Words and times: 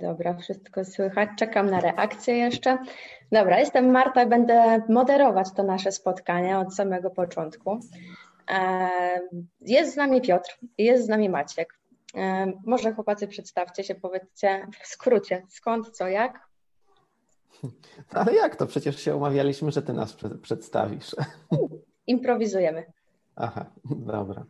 Dobra, 0.00 0.34
wszystko 0.34 0.84
słychać. 0.84 1.28
Czekam 1.36 1.70
na 1.70 1.80
reakcję 1.80 2.36
jeszcze. 2.36 2.78
Dobra, 3.32 3.58
jestem 3.58 3.90
Marta, 3.90 4.26
będę 4.26 4.82
moderować 4.88 5.52
to 5.52 5.62
nasze 5.62 5.92
spotkanie 5.92 6.58
od 6.58 6.74
samego 6.74 7.10
początku. 7.10 7.80
Jest 9.60 9.92
z 9.92 9.96
nami 9.96 10.20
Piotr, 10.20 10.58
jest 10.78 11.04
z 11.04 11.08
nami 11.08 11.28
Maciek. 11.28 11.78
Może 12.66 12.94
chłopacy 12.94 13.28
przedstawcie 13.28 13.84
się, 13.84 13.94
powiedzcie 13.94 14.66
w 14.82 14.86
skrócie, 14.86 15.42
skąd, 15.48 15.90
co, 15.90 16.08
jak? 16.08 16.48
Ale 18.10 18.34
jak 18.34 18.56
to? 18.56 18.66
Przecież 18.66 19.00
się 19.00 19.16
umawialiśmy, 19.16 19.72
że 19.72 19.82
ty 19.82 19.92
nas 19.92 20.16
przedstawisz. 20.42 21.16
Improwizujemy. 22.06 22.86
Aha, 23.36 23.66
dobra. 23.84 24.44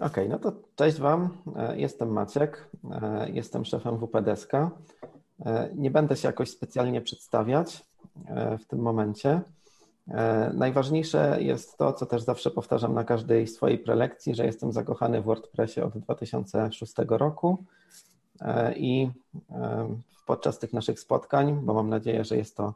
Okej, 0.00 0.10
okay, 0.10 0.28
no 0.28 0.38
to 0.38 0.52
cześć 0.76 0.98
Wam. 0.98 1.28
E, 1.56 1.78
jestem 1.80 2.12
Maciek, 2.12 2.68
e, 2.90 3.30
jestem 3.30 3.64
szefem 3.64 3.98
WPDSK. 3.98 4.54
E, 4.54 5.70
nie 5.74 5.90
będę 5.90 6.16
się 6.16 6.28
jakoś 6.28 6.50
specjalnie 6.50 7.00
przedstawiać 7.00 7.84
w 8.60 8.64
tym 8.64 8.78
momencie. 8.78 9.40
Najważniejsze 10.54 11.38
jest 11.40 11.78
to, 11.78 11.92
co 11.92 12.06
też 12.06 12.22
zawsze 12.22 12.50
powtarzam 12.50 12.94
na 12.94 13.04
każdej 13.04 13.46
swojej 13.46 13.78
prelekcji, 13.78 14.34
że 14.34 14.46
jestem 14.46 14.72
zakochany 14.72 15.22
w 15.22 15.24
WordPressie 15.24 15.80
od 15.80 15.98
2006 15.98 16.94
roku 17.08 17.64
i 18.76 19.10
podczas 20.26 20.58
tych 20.58 20.72
naszych 20.72 21.00
spotkań, 21.00 21.60
bo 21.62 21.74
mam 21.74 21.88
nadzieję, 21.88 22.24
że 22.24 22.36
jest 22.36 22.56
to 22.56 22.74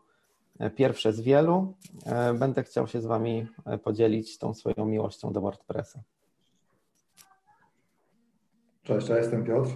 pierwsze 0.77 1.13
z 1.13 1.21
wielu, 1.21 1.75
będę 2.39 2.63
chciał 2.63 2.87
się 2.87 3.01
z 3.01 3.07
Wami 3.07 3.47
podzielić 3.85 4.39
tą 4.39 4.55
swoją 4.55 4.87
miłością 4.87 5.33
do 5.33 5.41
WordPressa. 5.41 6.01
Cześć, 8.85 9.09
ja 9.09 9.19
jestem 9.19 9.45
Piotr. 9.45 9.71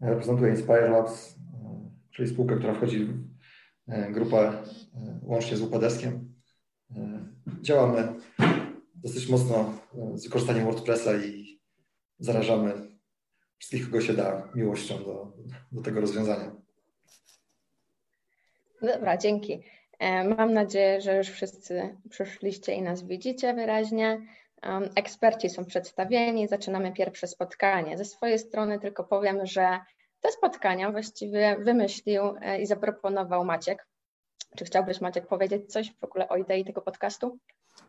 Reprezentuję 0.00 0.50
Inspire 0.50 0.90
Labs, 0.90 1.34
e, 1.34 1.90
czyli 2.10 2.28
spółkę, 2.28 2.56
która 2.56 2.74
wchodzi 2.74 3.04
w 3.04 3.12
e, 3.88 4.12
grupę 4.12 4.38
e, 4.38 4.62
łącznie 5.22 5.56
z 5.56 5.62
UPDeskiem. 5.62 6.34
Działamy 7.60 8.08
dosyć 8.94 9.28
mocno 9.28 9.72
z 10.14 10.24
wykorzystaniem 10.24 10.64
WordPressa 10.64 11.16
i 11.16 11.60
zarażamy 12.18 12.72
wszystkich, 13.58 13.84
kogo 13.84 14.00
się 14.00 14.14
da, 14.14 14.48
miłością 14.54 14.98
do, 14.98 15.32
do 15.72 15.82
tego 15.82 16.00
rozwiązania. 16.00 16.56
Dobra, 18.82 19.16
dzięki. 19.16 19.62
Mam 20.36 20.52
nadzieję, 20.54 21.00
że 21.00 21.16
już 21.16 21.28
wszyscy 21.28 21.96
przyszliście 22.10 22.74
i 22.74 22.82
nas 22.82 23.02
widzicie 23.02 23.54
wyraźnie. 23.54 24.26
Eksperci 24.94 25.50
są 25.50 25.64
przedstawieni, 25.64 26.48
zaczynamy 26.48 26.92
pierwsze 26.92 27.26
spotkanie. 27.26 27.98
Ze 27.98 28.04
swojej 28.04 28.38
strony 28.38 28.80
tylko 28.80 29.04
powiem, 29.04 29.46
że 29.46 29.80
te 30.20 30.32
spotkania 30.32 30.92
właściwie 30.92 31.56
wymyślił 31.64 32.22
e, 32.40 32.60
i 32.60 32.66
zaproponował 32.66 33.44
Maciek. 33.44 33.86
Czy 34.56 34.64
chciałbyś, 34.64 35.00
Maciek, 35.00 35.26
powiedzieć 35.26 35.72
coś 35.72 35.94
w 36.00 36.04
ogóle 36.04 36.28
o 36.28 36.36
idei 36.36 36.64
tego 36.64 36.80
podcastu? 36.80 37.38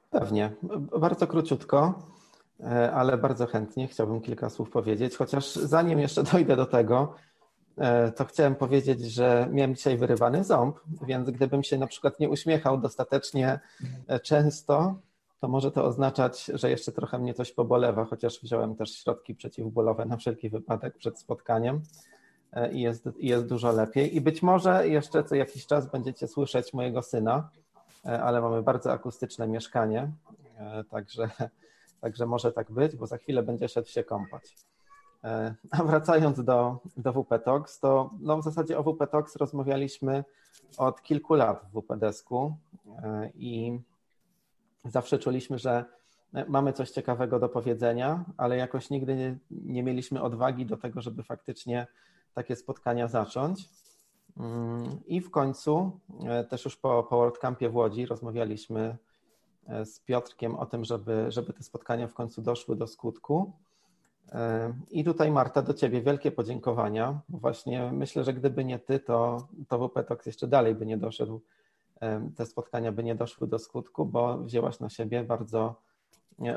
Pewnie. 0.10 0.52
Bardzo 1.00 1.28
króciutko, 1.28 1.94
e, 2.60 2.92
ale 2.92 3.18
bardzo 3.18 3.48
chętnie 3.48 3.88
chciałbym 3.88 4.22
kilka 4.22 4.50
słów 4.50 4.70
powiedzieć. 4.70 5.16
Chociaż 5.16 5.56
zanim 5.56 6.00
jeszcze 6.00 6.24
dojdę 6.24 6.56
do 6.56 6.66
tego, 6.66 7.16
e, 7.78 8.12
to 8.12 8.26
chciałem 8.26 8.56
powiedzieć, 8.56 9.02
że 9.02 9.48
miałem 9.52 9.76
dzisiaj 9.76 9.98
wyrywany 9.98 10.44
ząb, 10.44 10.80
więc 11.08 11.30
gdybym 11.30 11.64
się 11.64 11.78
na 11.78 11.88
przykład 11.88 12.20
nie 12.20 12.30
uśmiechał 12.30 12.78
dostatecznie 12.78 13.60
często, 14.24 14.96
to 15.40 15.48
może 15.48 15.72
to 15.72 15.86
oznaczać, 15.86 16.46
że 16.54 16.70
jeszcze 16.70 16.92
trochę 16.92 17.20
mnie 17.20 17.34
coś 17.34 17.52
pobolewa, 17.52 18.06
chociaż 18.06 18.40
wziąłem 18.42 18.76
też 18.76 18.92
środki 18.92 19.36
przeciwbólowe 19.36 20.06
na 20.06 20.18
wszelki 20.18 20.50
wypadek 20.50 20.98
przed 20.98 21.20
spotkaniem 21.20 21.82
e, 22.52 22.72
i 22.74 22.82
jest, 22.82 23.10
jest 23.20 23.46
dużo 23.48 23.72
lepiej. 23.72 24.16
I 24.16 24.22
być 24.22 24.44
może 24.44 24.88
jeszcze 24.88 25.24
co 25.24 25.36
jakiś 25.36 25.66
czas 25.66 25.92
będziecie 25.92 26.28
słyszeć 26.28 26.74
mojego 26.74 27.02
syna, 27.02 27.50
e, 28.06 28.24
ale 28.24 28.42
mamy 28.42 28.64
bardzo 28.64 28.92
akustyczne 28.92 29.48
mieszkanie, 29.48 30.12
e, 30.58 30.84
także, 30.84 31.30
także 32.02 32.26
może 32.26 32.52
tak 32.52 32.72
być, 32.72 32.96
bo 32.96 33.08
za 33.08 33.18
chwilę 33.18 33.44
będzie 33.44 33.70
szedł 33.70 33.88
się 33.88 34.04
kąpać. 34.04 34.56
A 35.72 35.84
wracając 35.84 36.44
do, 36.44 36.80
do 36.98 37.14
WP 37.14 37.40
Talks, 37.46 37.80
to 37.80 38.10
no 38.20 38.38
w 38.38 38.44
zasadzie 38.44 38.78
o 38.78 38.84
WP 38.84 39.08
Talks 39.12 39.36
rozmawialiśmy 39.36 40.24
od 40.78 41.02
kilku 41.02 41.34
lat 41.34 41.66
w 41.74 41.82
WP 41.82 41.98
Desku 41.98 42.56
i 43.36 43.80
zawsze 44.86 45.20
czuliśmy, 45.20 45.60
że 45.60 45.86
mamy 46.48 46.74
coś 46.74 46.92
ciekawego 46.92 47.40
do 47.40 47.50
powiedzenia, 47.50 48.26
ale 48.38 48.58
jakoś 48.58 48.90
nigdy 48.90 49.16
nie, 49.16 49.38
nie 49.52 49.84
mieliśmy 49.84 50.22
odwagi 50.22 50.66
do 50.66 50.78
tego, 50.78 51.02
żeby 51.02 51.24
faktycznie 51.24 51.88
takie 52.34 52.56
spotkania 52.56 53.08
zacząć. 53.08 53.70
Mm, 54.38 55.00
I 55.08 55.22
w 55.22 55.32
końcu, 55.32 56.00
e, 56.28 56.44
też 56.44 56.66
już 56.66 56.78
po, 56.78 57.04
po 57.04 57.18
WordCampie 57.18 57.70
w 57.70 57.76
Łodzi, 57.76 58.06
rozmawialiśmy 58.06 58.98
e, 59.68 59.86
z 59.86 60.00
Piotrkiem 60.00 60.56
o 60.56 60.66
tym, 60.66 60.86
żeby, 60.86 61.26
żeby 61.32 61.54
te 61.54 61.64
spotkania 61.64 62.08
w 62.08 62.14
końcu 62.14 62.42
doszły 62.42 62.76
do 62.76 62.88
skutku. 62.88 63.54
E, 64.32 64.74
I 64.92 65.04
tutaj, 65.04 65.32
Marta, 65.32 65.62
do 65.62 65.74
Ciebie 65.74 66.02
wielkie 66.02 66.32
podziękowania. 66.32 67.20
Właśnie 67.30 67.92
myślę, 67.92 68.24
że 68.24 68.34
gdyby 68.34 68.66
nie 68.66 68.80
Ty, 68.80 69.00
to, 69.00 69.48
to 69.68 69.88
WP 69.88 70.04
Talks 70.04 70.26
jeszcze 70.26 70.48
dalej 70.48 70.76
by 70.76 70.86
nie 70.86 70.98
doszedł 70.98 71.42
te 72.36 72.46
spotkania 72.46 72.92
by 72.92 73.04
nie 73.04 73.16
doszły 73.16 73.48
do 73.48 73.60
skutku, 73.60 74.06
bo 74.06 74.38
wzięłaś 74.38 74.80
na 74.80 74.90
siebie 74.90 75.24
bardzo 75.24 75.82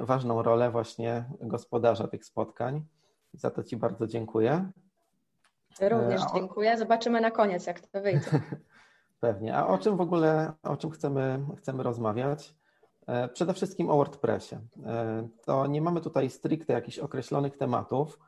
ważną 0.01 0.43
rolę 0.43 0.71
właśnie 0.71 1.25
gospodarza 1.41 2.09
tych 2.09 2.25
spotkań. 2.25 2.85
Za 3.33 3.51
to 3.51 3.65
Ci 3.65 3.77
bardzo 3.77 4.07
dziękuję. 4.07 4.71
Również 5.81 6.21
dziękuję. 6.35 6.79
Zobaczymy 6.79 7.21
na 7.21 7.31
koniec, 7.31 7.67
jak 7.67 7.81
to 7.81 8.01
wyjdzie. 8.01 8.31
Pewnie. 9.21 9.57
A 9.57 9.67
o 9.67 9.79
czym 9.79 9.97
w 9.97 10.01
ogóle, 10.01 10.53
o 10.63 10.77
czym 10.77 10.91
chcemy, 10.91 11.47
chcemy 11.59 11.83
rozmawiać? 11.83 12.55
E, 13.07 13.29
przede 13.29 13.55
wszystkim 13.55 13.91
o 13.91 13.97
WordPressie. 13.97 14.57
E, 14.87 15.29
to 15.45 15.67
nie 15.67 15.83
mamy 15.83 16.01
tutaj 16.01 16.31
stricte 16.31 16.73
jakichś 16.73 16.99
określonych 16.99 17.57
tematów, 17.57 18.19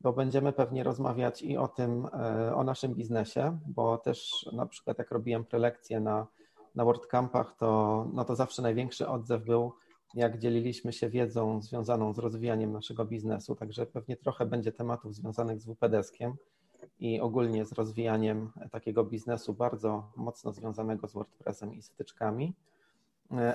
bo 0.00 0.12
będziemy 0.12 0.52
pewnie 0.52 0.84
rozmawiać 0.84 1.42
i 1.42 1.56
o 1.56 1.68
tym, 1.68 2.08
e, 2.12 2.54
o 2.54 2.64
naszym 2.64 2.94
biznesie, 2.94 3.58
bo 3.66 3.98
też 3.98 4.46
na 4.52 4.66
przykład 4.66 4.98
jak 4.98 5.10
robiłem 5.10 5.44
prelekcje 5.44 6.00
na 6.00 6.26
na 6.74 6.84
WordCampach, 6.84 7.56
to, 7.56 8.08
no 8.12 8.24
to 8.24 8.36
zawsze 8.36 8.62
największy 8.62 9.08
odzew 9.08 9.44
był, 9.44 9.72
jak 10.14 10.38
dzieliliśmy 10.38 10.92
się 10.92 11.08
wiedzą 11.08 11.62
związaną 11.62 12.12
z 12.12 12.18
rozwijaniem 12.18 12.72
naszego 12.72 13.04
biznesu. 13.04 13.54
Także 13.54 13.86
pewnie 13.86 14.16
trochę 14.16 14.46
będzie 14.46 14.72
tematów 14.72 15.14
związanych 15.14 15.60
z 15.60 15.66
WPDeskiem 15.66 16.34
i 17.00 17.20
ogólnie 17.20 17.66
z 17.66 17.72
rozwijaniem 17.72 18.50
takiego 18.70 19.04
biznesu 19.04 19.54
bardzo 19.54 20.10
mocno 20.16 20.52
związanego 20.52 21.08
z 21.08 21.12
WordPressem 21.12 21.74
i 21.74 21.82
z 21.82 21.88
wtyczkami. 21.88 22.54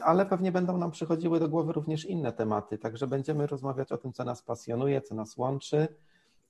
Ale 0.02 0.26
pewnie 0.26 0.52
będą 0.52 0.78
nam 0.78 0.92
przychodziły 0.92 1.40
do 1.40 1.50
głowy 1.50 1.74
również 1.74 2.06
inne 2.06 2.34
tematy, 2.34 2.78
także 2.78 3.08
będziemy 3.08 3.48
rozmawiać 3.48 3.92
o 3.92 3.98
tym, 3.98 4.14
co 4.14 4.24
nas 4.24 4.42
pasjonuje, 4.42 5.02
co 5.02 5.16
nas 5.16 5.38
łączy 5.38 5.88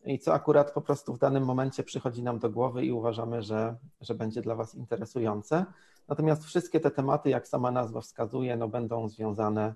i 0.05 0.19
co 0.19 0.33
akurat 0.33 0.71
po 0.71 0.81
prostu 0.81 1.13
w 1.13 1.19
danym 1.19 1.45
momencie 1.45 1.83
przychodzi 1.83 2.23
nam 2.23 2.39
do 2.39 2.49
głowy 2.49 2.85
i 2.85 2.91
uważamy, 2.91 3.41
że, 3.41 3.75
że 4.01 4.15
będzie 4.15 4.41
dla 4.41 4.55
Was 4.55 4.75
interesujące. 4.75 5.65
Natomiast 6.07 6.45
wszystkie 6.45 6.79
te 6.79 6.91
tematy, 6.91 7.29
jak 7.29 7.47
sama 7.47 7.71
nazwa 7.71 8.01
wskazuje, 8.01 8.57
no 8.57 8.67
będą 8.67 9.09
związane 9.09 9.73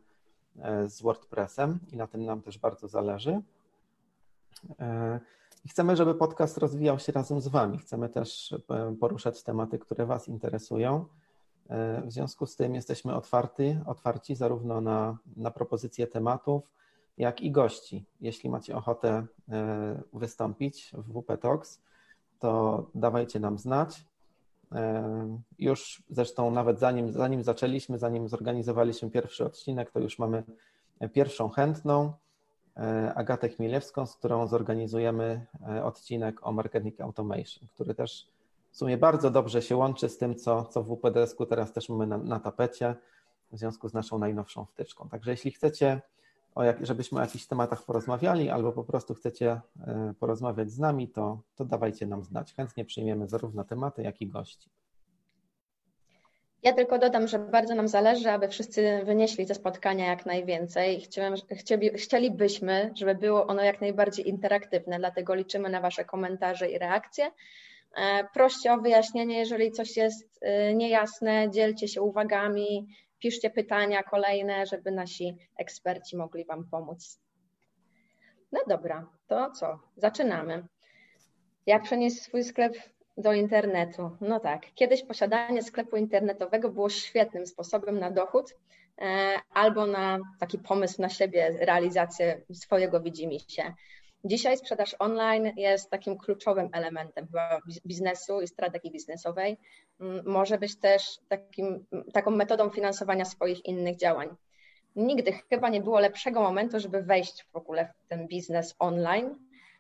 e, 0.60 0.90
z 0.90 1.02
WordPressem 1.02 1.80
i 1.92 1.98
na 1.98 2.08
tym 2.08 2.26
nam 2.26 2.42
też 2.42 2.58
bardzo 2.58 2.88
zależy. 2.88 3.42
E, 4.80 5.20
I 5.66 5.70
chcemy, 5.70 5.96
żeby 5.96 6.16
podcast 6.16 6.58
rozwijał 6.58 7.00
się 7.00 7.12
razem 7.12 7.42
z 7.42 7.48
Wami. 7.48 7.78
Chcemy 7.78 8.10
też 8.10 8.54
e, 8.70 8.96
poruszać 9.00 9.44
tematy, 9.44 9.80
które 9.80 10.06
Was 10.06 10.28
interesują. 10.28 11.06
W 12.06 12.12
związku 12.12 12.46
z 12.46 12.56
tym 12.56 12.76
jesteśmy 12.76 13.16
otwarci, 13.16 13.78
otwarci 13.86 14.36
zarówno 14.36 14.82
na, 14.82 15.18
na 15.38 15.52
propozycje 15.52 16.08
tematów, 16.08 16.64
jak 17.18 17.42
i 17.42 17.52
gości. 17.52 18.06
Jeśli 18.22 18.50
macie 18.50 18.76
ochotę 18.76 19.26
wystąpić 20.14 20.92
w 20.94 21.22
WP 21.22 21.38
Talks, 21.38 21.82
to 22.40 22.86
dawajcie 22.96 23.40
nam 23.40 23.58
znać. 23.58 24.06
E, 24.72 25.40
już 25.60 26.04
zresztą 26.10 26.52
nawet 26.52 26.80
zanim, 26.80 27.12
zanim 27.12 27.44
zaczęliśmy, 27.44 27.98
zanim 27.98 28.28
zorganizowaliśmy 28.28 29.12
pierwszy 29.12 29.46
odcinek, 29.46 29.92
to 29.92 30.00
już 30.00 30.20
mamy 30.20 30.44
pierwszą 31.14 31.50
chętną, 31.50 32.14
e, 32.78 33.14
Agatę 33.16 33.50
Chmielewską, 33.50 34.06
z 34.06 34.16
którą 34.16 34.48
zorganizujemy 34.48 35.46
odcinek 35.84 36.48
o 36.48 36.52
marketing 36.52 37.02
automation, 37.02 37.68
który 37.74 37.96
też 37.96 38.28
w 38.72 38.78
sumie 38.78 38.98
bardzo 38.98 39.30
dobrze 39.30 39.62
się 39.62 39.78
łączy 39.78 40.10
z 40.10 40.18
tym, 40.18 40.36
co, 40.36 40.66
co 40.66 40.84
w 40.84 40.88
WPDS-ku 40.88 41.46
teraz 41.46 41.74
też 41.74 41.90
mamy 41.90 42.08
na, 42.08 42.18
na 42.18 42.40
tapecie, 42.40 42.96
w 43.52 43.58
związku 43.58 43.90
z 43.90 43.94
naszą 43.94 44.20
najnowszą 44.20 44.66
wtyczką. 44.66 45.10
Także 45.10 45.32
jeśli 45.32 45.52
chcecie 45.52 46.02
o 46.56 46.64
jak, 46.64 46.86
żebyśmy 46.86 47.20
o 47.20 47.22
jakichś 47.22 47.46
tematach 47.46 47.84
porozmawiali, 47.84 48.50
albo 48.50 48.72
po 48.72 48.84
prostu 48.84 49.14
chcecie 49.14 49.62
e, 49.88 50.14
porozmawiać 50.20 50.72
z 50.72 50.80
nami, 50.80 51.08
to, 51.08 51.42
to 51.56 51.66
dawajcie 51.66 52.06
nam 52.06 52.24
znać. 52.24 52.54
Chętnie 52.54 52.86
przyjmiemy 52.86 53.28
zarówno 53.28 53.64
tematy, 53.64 54.02
jak 54.04 54.22
i 54.22 54.28
gości. 54.28 54.70
Ja 56.64 56.74
tylko 56.74 56.98
dodam, 56.98 57.28
że 57.28 57.40
bardzo 57.40 57.76
nam 57.76 57.88
zależy, 57.88 58.32
aby 58.32 58.48
wszyscy 58.48 59.02
wynieśli 59.06 59.46
ze 59.46 59.56
spotkania 59.56 60.06
jak 60.06 60.26
najwięcej. 60.26 61.08
chcielibyśmy, 61.96 62.92
żeby 62.96 63.16
było 63.16 63.48
ono 63.48 63.64
jak 63.64 63.82
najbardziej 63.82 64.30
interaktywne, 64.30 65.00
dlatego 65.00 65.36
liczymy 65.36 65.70
na 65.70 65.82
Wasze 65.82 66.06
komentarze 66.06 66.70
i 66.70 66.78
reakcje. 66.78 67.32
E, 67.96 68.24
proście 68.34 68.74
o 68.74 68.78
wyjaśnienie, 68.78 69.38
jeżeli 69.38 69.72
coś 69.72 69.98
jest 69.98 70.40
e, 70.42 70.74
niejasne, 70.74 71.50
dzielcie 71.52 71.88
się 71.88 72.02
uwagami, 72.02 72.88
piszcie 73.20 73.50
pytania 73.50 74.04
kolejne, 74.04 74.66
żeby 74.66 74.92
nasi 74.92 75.38
eksperci 75.58 76.18
mogli 76.18 76.46
Wam 76.46 76.70
pomóc. 76.72 77.20
No 78.52 78.60
dobra, 78.68 79.08
to 79.28 79.52
co? 79.52 79.80
Zaczynamy. 79.98 80.68
Jak 81.66 81.84
przenieść 81.84 82.22
swój 82.22 82.44
sklep 82.44 82.74
do 83.18 83.34
internetu? 83.34 84.18
No 84.22 84.40
tak, 84.40 84.74
kiedyś 84.76 85.04
posiadanie 85.04 85.64
sklepu 85.64 85.98
internetowego 85.98 86.70
było 86.70 86.90
świetnym 86.90 87.48
sposobem 87.48 88.00
na 88.00 88.12
dochód 88.12 88.56
e, 89.02 89.36
albo 89.54 89.86
na 89.86 90.20
taki 90.40 90.60
pomysł 90.60 91.02
na 91.02 91.10
siebie, 91.10 91.58
realizację 91.60 92.42
swojego 92.54 93.02
widzimisię. 93.02 93.74
Dzisiaj 94.26 94.58
sprzedaż 94.58 94.96
online 95.00 95.52
jest 95.56 95.90
takim 95.90 96.18
kluczowym 96.18 96.70
elementem 96.74 97.28
biznesu 97.86 98.42
i 98.42 98.48
strategii 98.48 98.92
biznesowej. 98.92 99.58
Mm, 100.00 100.26
może 100.26 100.58
być 100.58 100.80
też 100.80 101.20
takim, 101.28 101.86
taką 102.14 102.32
metodą 102.32 102.70
finansowania 102.70 103.26
swoich 103.26 103.66
innych 103.66 103.98
działań. 103.98 104.30
Nigdy 104.96 105.32
chyba 105.50 105.70
nie 105.70 105.82
było 105.82 106.00
lepszego 106.00 106.42
momentu, 106.42 106.80
żeby 106.80 107.04
wejść 107.04 107.46
w 107.54 107.56
ogóle 107.56 107.94
w 108.06 108.08
ten 108.08 108.28
biznes 108.28 108.76
online. 108.80 109.36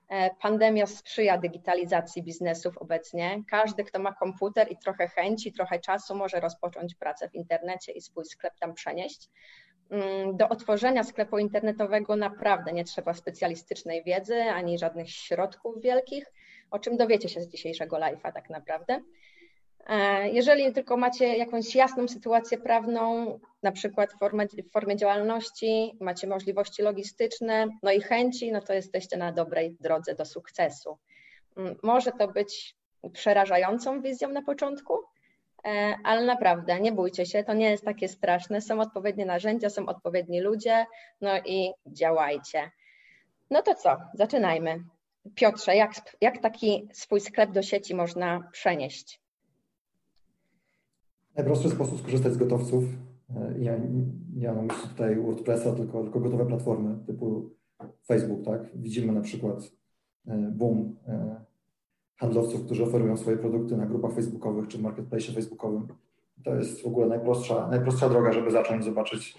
E, 0.09 0.29
pandemia 0.41 0.85
sprzyja 0.85 1.37
digitalizacji 1.37 2.23
biznesów 2.23 2.77
obecnie. 2.77 3.43
Każdy, 3.49 3.83
kto 3.83 3.99
ma 3.99 4.13
komputer 4.13 4.71
i 4.71 4.77
trochę 4.77 5.07
chęci, 5.07 5.53
trochę 5.53 5.79
czasu, 5.79 6.15
może 6.15 6.39
rozpocząć 6.39 6.95
pracę 6.95 7.29
w 7.29 7.35
internecie 7.35 7.91
i 7.91 8.01
swój 8.01 8.25
sklep 8.25 8.53
tam 8.59 8.73
przenieść. 8.73 9.29
Mm, 9.91 10.37
do 10.37 10.49
otworzenia 10.49 11.03
sklepu 11.03 11.37
internetowego 11.37 12.15
naprawdę 12.15 12.71
nie 12.71 12.83
trzeba 12.83 13.13
specjalistycznej 13.13 14.03
wiedzy 14.03 14.41
ani 14.41 14.79
żadnych 14.79 15.09
środków 15.09 15.81
wielkich, 15.81 16.25
o 16.71 16.79
czym 16.79 16.97
dowiecie 16.97 17.29
się 17.29 17.41
z 17.41 17.47
dzisiejszego 17.47 17.97
live'a 17.97 18.33
tak 18.33 18.49
naprawdę. 18.49 19.01
E, 19.87 20.29
jeżeli 20.29 20.73
tylko 20.73 20.97
macie 20.97 21.37
jakąś 21.37 21.75
jasną 21.75 22.07
sytuację 22.07 22.57
prawną, 22.57 23.39
na 23.63 23.71
przykład 23.71 24.09
w 24.13 24.71
formie, 24.71 24.95
działalności, 24.95 25.97
macie 25.99 26.27
możliwości 26.27 26.81
logistyczne, 26.81 27.67
no 27.83 27.91
i 27.91 28.01
chęci, 28.01 28.51
no 28.51 28.61
to 28.61 28.73
jesteście 28.73 29.17
na 29.17 29.31
dobrej 29.31 29.77
drodze 29.79 30.15
do 30.15 30.25
sukcesu. 30.25 30.97
Mm, 31.57 31.75
może 31.83 32.11
to 32.11 32.27
być 32.27 32.75
przerażającą 33.13 34.01
wizją 34.01 34.29
na 34.29 34.41
początku, 34.41 34.93
ale 36.03 36.25
naprawdę 36.25 36.79
nie 36.79 36.91
bójcie 36.91 37.25
się, 37.25 37.43
to 37.43 37.53
nie 37.53 37.69
jest 37.69 37.85
takie 37.85 38.07
straszne. 38.07 38.61
Są 38.61 38.81
odpowiednie 38.81 39.25
narzędzia, 39.25 39.69
są 39.69 39.85
odpowiedni 39.85 40.41
ludzie, 40.41 40.85
no 41.21 41.29
i 41.45 41.71
działajcie. 41.87 42.71
No 43.49 43.61
to 43.61 43.75
co, 43.75 43.97
zaczynajmy. 44.13 44.83
Piotrze, 45.35 45.75
jak, 45.75 45.91
jak 46.21 46.37
taki 46.37 46.89
swój 46.93 47.21
sklep 47.21 47.51
do 47.51 47.61
sieci 47.61 47.95
można 47.95 48.49
przenieść? 48.51 49.21
Najprostszy 51.35 51.69
sposób 51.69 51.99
skorzystać 51.99 52.33
z 52.33 52.37
gotowców. 52.37 52.83
E, 53.35 53.59
ja 53.59 53.73
nie 54.35 54.51
mam 54.51 54.67
tutaj 54.67 55.15
WordPressa, 55.15 55.73
tylko, 55.73 56.03
tylko 56.03 56.19
gotowe 56.19 56.45
platformy 56.45 57.05
typu 57.05 57.49
Facebook, 58.07 58.45
tak? 58.45 58.77
Widzimy 58.77 59.13
na 59.13 59.21
przykład 59.21 59.71
e, 60.27 60.37
boom 60.37 60.95
handlowców, 62.19 62.65
którzy 62.65 62.83
oferują 62.83 63.17
swoje 63.17 63.37
produkty 63.37 63.77
na 63.77 63.85
grupach 63.85 64.13
facebookowych 64.13 64.67
czy 64.67 64.77
w 64.77 64.81
marketplace 64.81 65.31
facebookowym. 65.31 65.87
To 66.43 66.55
jest 66.55 66.81
w 66.81 66.85
ogóle 66.85 67.07
najprostsza, 67.07 67.67
najprostsza 67.67 68.09
droga, 68.09 68.33
żeby 68.33 68.51
zacząć 68.51 68.83
zobaczyć, 68.83 69.35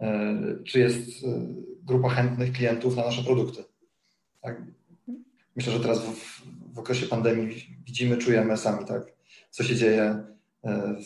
e, 0.00 0.36
czy 0.64 0.78
jest 0.80 1.24
e, 1.24 1.46
grupa 1.82 2.08
chętnych 2.08 2.52
klientów 2.52 2.96
na 2.96 3.04
nasze 3.04 3.24
produkty. 3.24 3.64
Tak? 4.40 4.62
Myślę, 5.56 5.72
że 5.72 5.80
teraz 5.80 6.04
w, 6.04 6.42
w 6.74 6.78
okresie 6.78 7.06
pandemii 7.06 7.76
widzimy, 7.86 8.16
czujemy 8.16 8.56
sami, 8.56 8.84
tak, 8.86 9.02
co 9.50 9.64
się 9.64 9.76
dzieje. 9.76 10.24
E, 10.64 10.96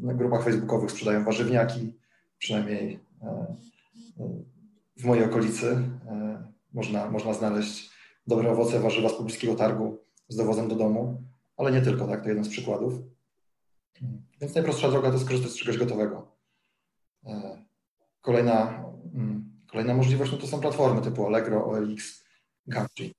na 0.00 0.14
grupach 0.14 0.44
facebookowych 0.44 0.90
sprzedają 0.90 1.24
warzywniaki, 1.24 1.92
przynajmniej 2.38 3.00
w 4.96 5.04
mojej 5.04 5.24
okolicy 5.24 5.78
można, 6.72 7.10
można 7.10 7.34
znaleźć 7.34 7.90
dobre 8.26 8.50
owoce, 8.50 8.80
warzywa 8.80 9.08
z 9.08 9.14
pobliskiego 9.14 9.54
targu 9.54 10.03
z 10.28 10.36
dowozem 10.36 10.68
do 10.68 10.74
domu, 10.74 11.22
ale 11.56 11.72
nie 11.72 11.82
tylko, 11.82 12.06
tak, 12.06 12.22
to 12.22 12.28
jeden 12.28 12.44
z 12.44 12.48
przykładów. 12.48 12.94
Więc 14.40 14.54
najprostsza 14.54 14.90
droga 14.90 15.10
to 15.10 15.18
skorzystać 15.18 15.52
z 15.52 15.56
czegoś 15.56 15.78
gotowego. 15.78 16.28
E, 17.26 17.64
kolejna, 18.20 18.84
mm, 19.14 19.62
kolejna 19.70 19.94
możliwość 19.94 20.32
no 20.32 20.38
to 20.38 20.46
są 20.46 20.60
platformy 20.60 21.02
typu 21.02 21.26
Allegro, 21.26 21.66
OLX, 21.66 22.24
Gumtree. 22.66 23.14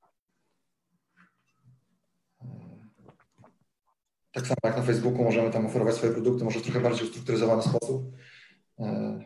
E, 2.41 2.45
tak 4.31 4.47
samo 4.47 4.57
jak 4.63 4.77
na 4.77 4.83
Facebooku 4.83 5.23
możemy 5.23 5.51
tam 5.51 5.65
oferować 5.65 5.95
swoje 5.95 6.13
produkty, 6.13 6.43
może 6.43 6.59
w 6.59 6.63
trochę 6.63 6.79
bardziej 6.79 7.07
ustrukturyzowany 7.07 7.61
sposób. 7.61 8.11
E, 8.79 9.19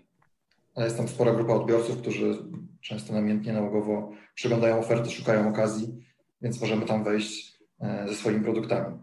ale 0.75 0.86
jest 0.86 0.98
tam 0.98 1.07
spora 1.07 1.33
grupa 1.33 1.53
odbiorców, 1.53 1.98
którzy 1.98 2.38
często 2.81 3.13
namiętnie, 3.13 3.53
nałogowo 3.53 4.12
przeglądają 4.33 4.79
oferty, 4.79 5.12
szukają 5.12 5.50
okazji, 5.50 6.05
więc 6.41 6.62
możemy 6.62 6.86
tam 6.86 7.03
wejść 7.03 7.58
ze 8.07 8.15
swoimi 8.15 8.43
produktami. 8.43 9.00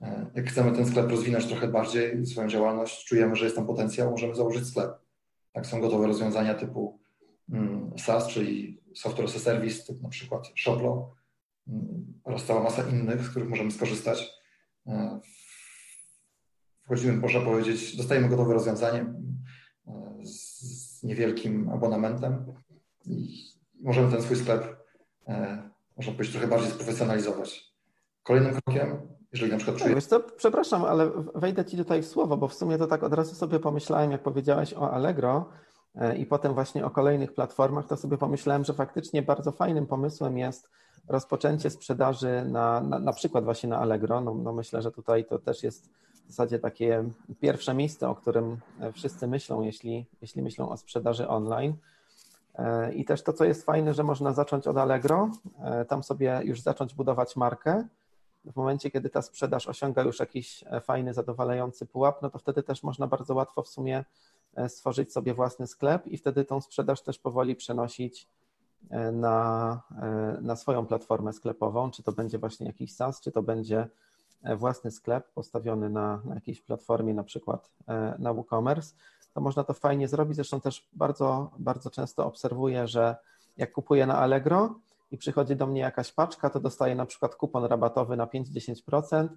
E, 0.00 0.30
jak 0.34 0.46
chcemy 0.46 0.72
ten 0.72 0.86
sklep 0.86 1.10
rozwinąć 1.10 1.46
trochę 1.46 1.68
bardziej, 1.68 2.26
swoją 2.26 2.48
działalność, 2.48 3.04
czujemy, 3.04 3.36
że 3.36 3.44
jest 3.44 3.56
tam 3.56 3.66
potencjał, 3.66 4.10
możemy 4.10 4.34
założyć 4.34 4.66
sklep. 4.66 4.90
Tak 5.52 5.66
są 5.66 5.80
gotowe 5.80 6.06
rozwiązania 6.06 6.54
typu 6.54 7.00
mm, 7.52 7.98
SaaS, 7.98 8.26
czyli 8.26 8.82
Software 8.94 9.24
as 9.24 9.36
a 9.36 9.38
Service, 9.38 9.84
typu 9.84 10.02
na 10.02 10.08
przykład 10.08 10.52
Shoplo 10.56 11.14
mm, 11.68 12.20
oraz 12.24 12.44
cała 12.44 12.62
masa 12.62 12.82
innych, 12.88 13.22
z 13.22 13.28
których 13.28 13.48
możemy 13.48 13.70
skorzystać. 13.70 14.30
E, 14.86 15.20
wchodzimy, 16.84 17.12
można 17.12 17.40
powiedzieć, 17.40 17.96
dostajemy 17.96 18.28
gotowe 18.28 18.54
rozwiązanie 18.54 19.14
z 20.22 21.02
niewielkim 21.02 21.68
abonamentem 21.68 22.52
i 23.06 23.44
możemy 23.82 24.12
ten 24.12 24.22
swój 24.22 24.36
sklep, 24.36 24.76
można 25.96 26.12
powiedzieć, 26.12 26.32
trochę 26.32 26.46
bardziej 26.48 26.70
sprofesjonalizować. 26.70 27.75
Kolejnym 28.26 28.52
krokiem, 28.52 29.00
jeżeli 29.32 29.52
na 29.52 29.58
przykład 29.58 29.78
czuję... 29.78 29.94
Wiesz 29.94 30.06
co, 30.06 30.20
przepraszam, 30.20 30.84
ale 30.84 31.10
wejdę 31.34 31.64
Ci 31.64 31.76
tutaj 31.76 32.02
w 32.02 32.06
słowo, 32.06 32.36
bo 32.36 32.48
w 32.48 32.54
sumie 32.54 32.78
to 32.78 32.86
tak 32.86 33.02
od 33.02 33.12
razu 33.12 33.34
sobie 33.34 33.58
pomyślałem, 33.58 34.12
jak 34.12 34.22
powiedziałeś 34.22 34.74
o 34.74 34.90
Allegro 34.90 35.48
e, 35.94 36.16
i 36.16 36.26
potem 36.26 36.54
właśnie 36.54 36.84
o 36.84 36.90
kolejnych 36.90 37.34
platformach, 37.34 37.86
to 37.86 37.96
sobie 37.96 38.18
pomyślałem, 38.18 38.64
że 38.64 38.74
faktycznie 38.74 39.22
bardzo 39.22 39.52
fajnym 39.52 39.86
pomysłem 39.86 40.38
jest 40.38 40.70
rozpoczęcie 41.08 41.70
sprzedaży 41.70 42.44
na, 42.44 42.80
na, 42.80 42.98
na 42.98 43.12
przykład 43.12 43.44
właśnie 43.44 43.68
na 43.68 43.78
Allegro. 43.78 44.20
No, 44.20 44.34
no 44.34 44.52
myślę, 44.52 44.82
że 44.82 44.92
tutaj 44.92 45.24
to 45.24 45.38
też 45.38 45.62
jest 45.62 45.90
w 46.26 46.28
zasadzie 46.28 46.58
takie 46.58 47.04
pierwsze 47.40 47.74
miejsce, 47.74 48.08
o 48.08 48.14
którym 48.14 48.56
wszyscy 48.92 49.26
myślą, 49.26 49.62
jeśli, 49.62 50.06
jeśli 50.20 50.42
myślą 50.42 50.68
o 50.68 50.76
sprzedaży 50.76 51.28
online. 51.28 51.74
I 52.94 53.04
też 53.04 53.22
to, 53.22 53.32
co 53.32 53.44
jest 53.44 53.64
fajne, 53.64 53.94
że 53.94 54.02
można 54.02 54.32
zacząć 54.32 54.66
od 54.66 54.76
Allegro, 54.76 55.30
tam 55.88 56.02
sobie 56.02 56.40
już 56.44 56.60
zacząć 56.60 56.94
budować 56.94 57.36
markę. 57.36 57.88
W 58.52 58.56
momencie, 58.56 58.90
kiedy 58.90 59.10
ta 59.10 59.22
sprzedaż 59.22 59.66
osiąga 59.66 60.02
już 60.02 60.20
jakiś 60.20 60.64
fajny, 60.82 61.14
zadowalający 61.14 61.86
pułap, 61.86 62.22
no 62.22 62.30
to 62.30 62.38
wtedy 62.38 62.62
też 62.62 62.82
można 62.82 63.06
bardzo 63.06 63.34
łatwo 63.34 63.62
w 63.62 63.68
sumie 63.68 64.04
stworzyć 64.68 65.12
sobie 65.12 65.34
własny 65.34 65.66
sklep 65.66 66.06
i 66.06 66.16
wtedy 66.16 66.44
tą 66.44 66.60
sprzedaż 66.60 67.02
też 67.02 67.18
powoli 67.18 67.56
przenosić 67.56 68.28
na, 69.12 69.82
na 70.40 70.56
swoją 70.56 70.86
platformę 70.86 71.32
sklepową, 71.32 71.90
czy 71.90 72.02
to 72.02 72.12
będzie 72.12 72.38
właśnie 72.38 72.66
jakiś 72.66 72.94
SaaS, 72.94 73.20
czy 73.20 73.32
to 73.32 73.42
będzie 73.42 73.88
własny 74.56 74.90
sklep 74.90 75.32
postawiony 75.32 75.90
na, 75.90 76.20
na 76.24 76.34
jakiejś 76.34 76.60
platformie, 76.60 77.14
na 77.14 77.24
przykład 77.24 77.70
na 78.18 78.34
WooCommerce 78.34 78.94
to 79.36 79.40
można 79.40 79.64
to 79.64 79.74
fajnie 79.74 80.08
zrobić. 80.08 80.36
Zresztą 80.36 80.60
też 80.60 80.88
bardzo, 80.92 81.50
bardzo 81.58 81.90
często 81.90 82.26
obserwuję, 82.26 82.88
że 82.88 83.16
jak 83.56 83.72
kupuję 83.72 84.06
na 84.06 84.18
Allegro 84.18 84.74
i 85.10 85.18
przychodzi 85.18 85.56
do 85.56 85.66
mnie 85.66 85.80
jakaś 85.80 86.12
paczka, 86.12 86.50
to 86.50 86.60
dostaję 86.60 86.94
na 86.94 87.06
przykład 87.06 87.34
kupon 87.34 87.64
rabatowy 87.64 88.16
na 88.16 88.26
5-10%, 88.26 89.28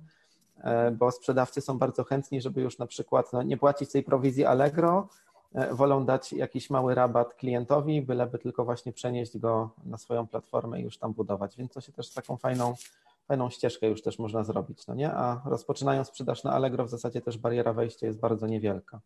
e, 0.58 0.92
bo 0.92 1.12
sprzedawcy 1.12 1.62
są 1.62 1.78
bardzo 1.78 2.04
chętni, 2.04 2.42
żeby 2.42 2.62
już 2.62 2.78
na 2.78 2.88
przykład 2.88 3.34
no, 3.34 3.44
nie 3.44 3.58
płacić 3.58 3.92
tej 3.92 4.04
prowizji 4.04 4.46
Allegro, 4.46 5.08
e, 5.54 5.74
wolą 5.74 6.06
dać 6.06 6.34
jakiś 6.34 6.70
mały 6.70 6.96
rabat 6.96 7.34
klientowi, 7.34 8.02
byleby 8.02 8.40
tylko 8.40 8.66
właśnie 8.66 8.94
przenieść 8.94 9.38
go 9.38 9.70
na 9.86 9.98
swoją 9.98 10.28
platformę 10.28 10.82
i 10.82 10.84
już 10.84 10.98
tam 10.98 11.14
budować. 11.14 11.58
Więc 11.58 11.72
to 11.72 11.82
się 11.82 11.92
też 11.92 12.14
taką 12.14 12.38
fajną, 12.38 12.74
fajną 13.28 13.50
ścieżkę 13.50 13.88
już 13.88 14.02
też 14.02 14.20
można 14.20 14.44
zrobić, 14.44 14.88
no 14.88 14.96
nie? 14.96 15.12
A 15.12 15.42
rozpoczynając 15.46 16.08
sprzedaż 16.08 16.44
na 16.44 16.52
Allegro 16.52 16.86
w 16.86 16.90
zasadzie 16.90 17.22
też 17.22 17.38
bariera 17.38 17.74
wejścia 17.74 18.08
jest 18.08 18.20
bardzo 18.20 18.48
niewielka. 18.48 19.00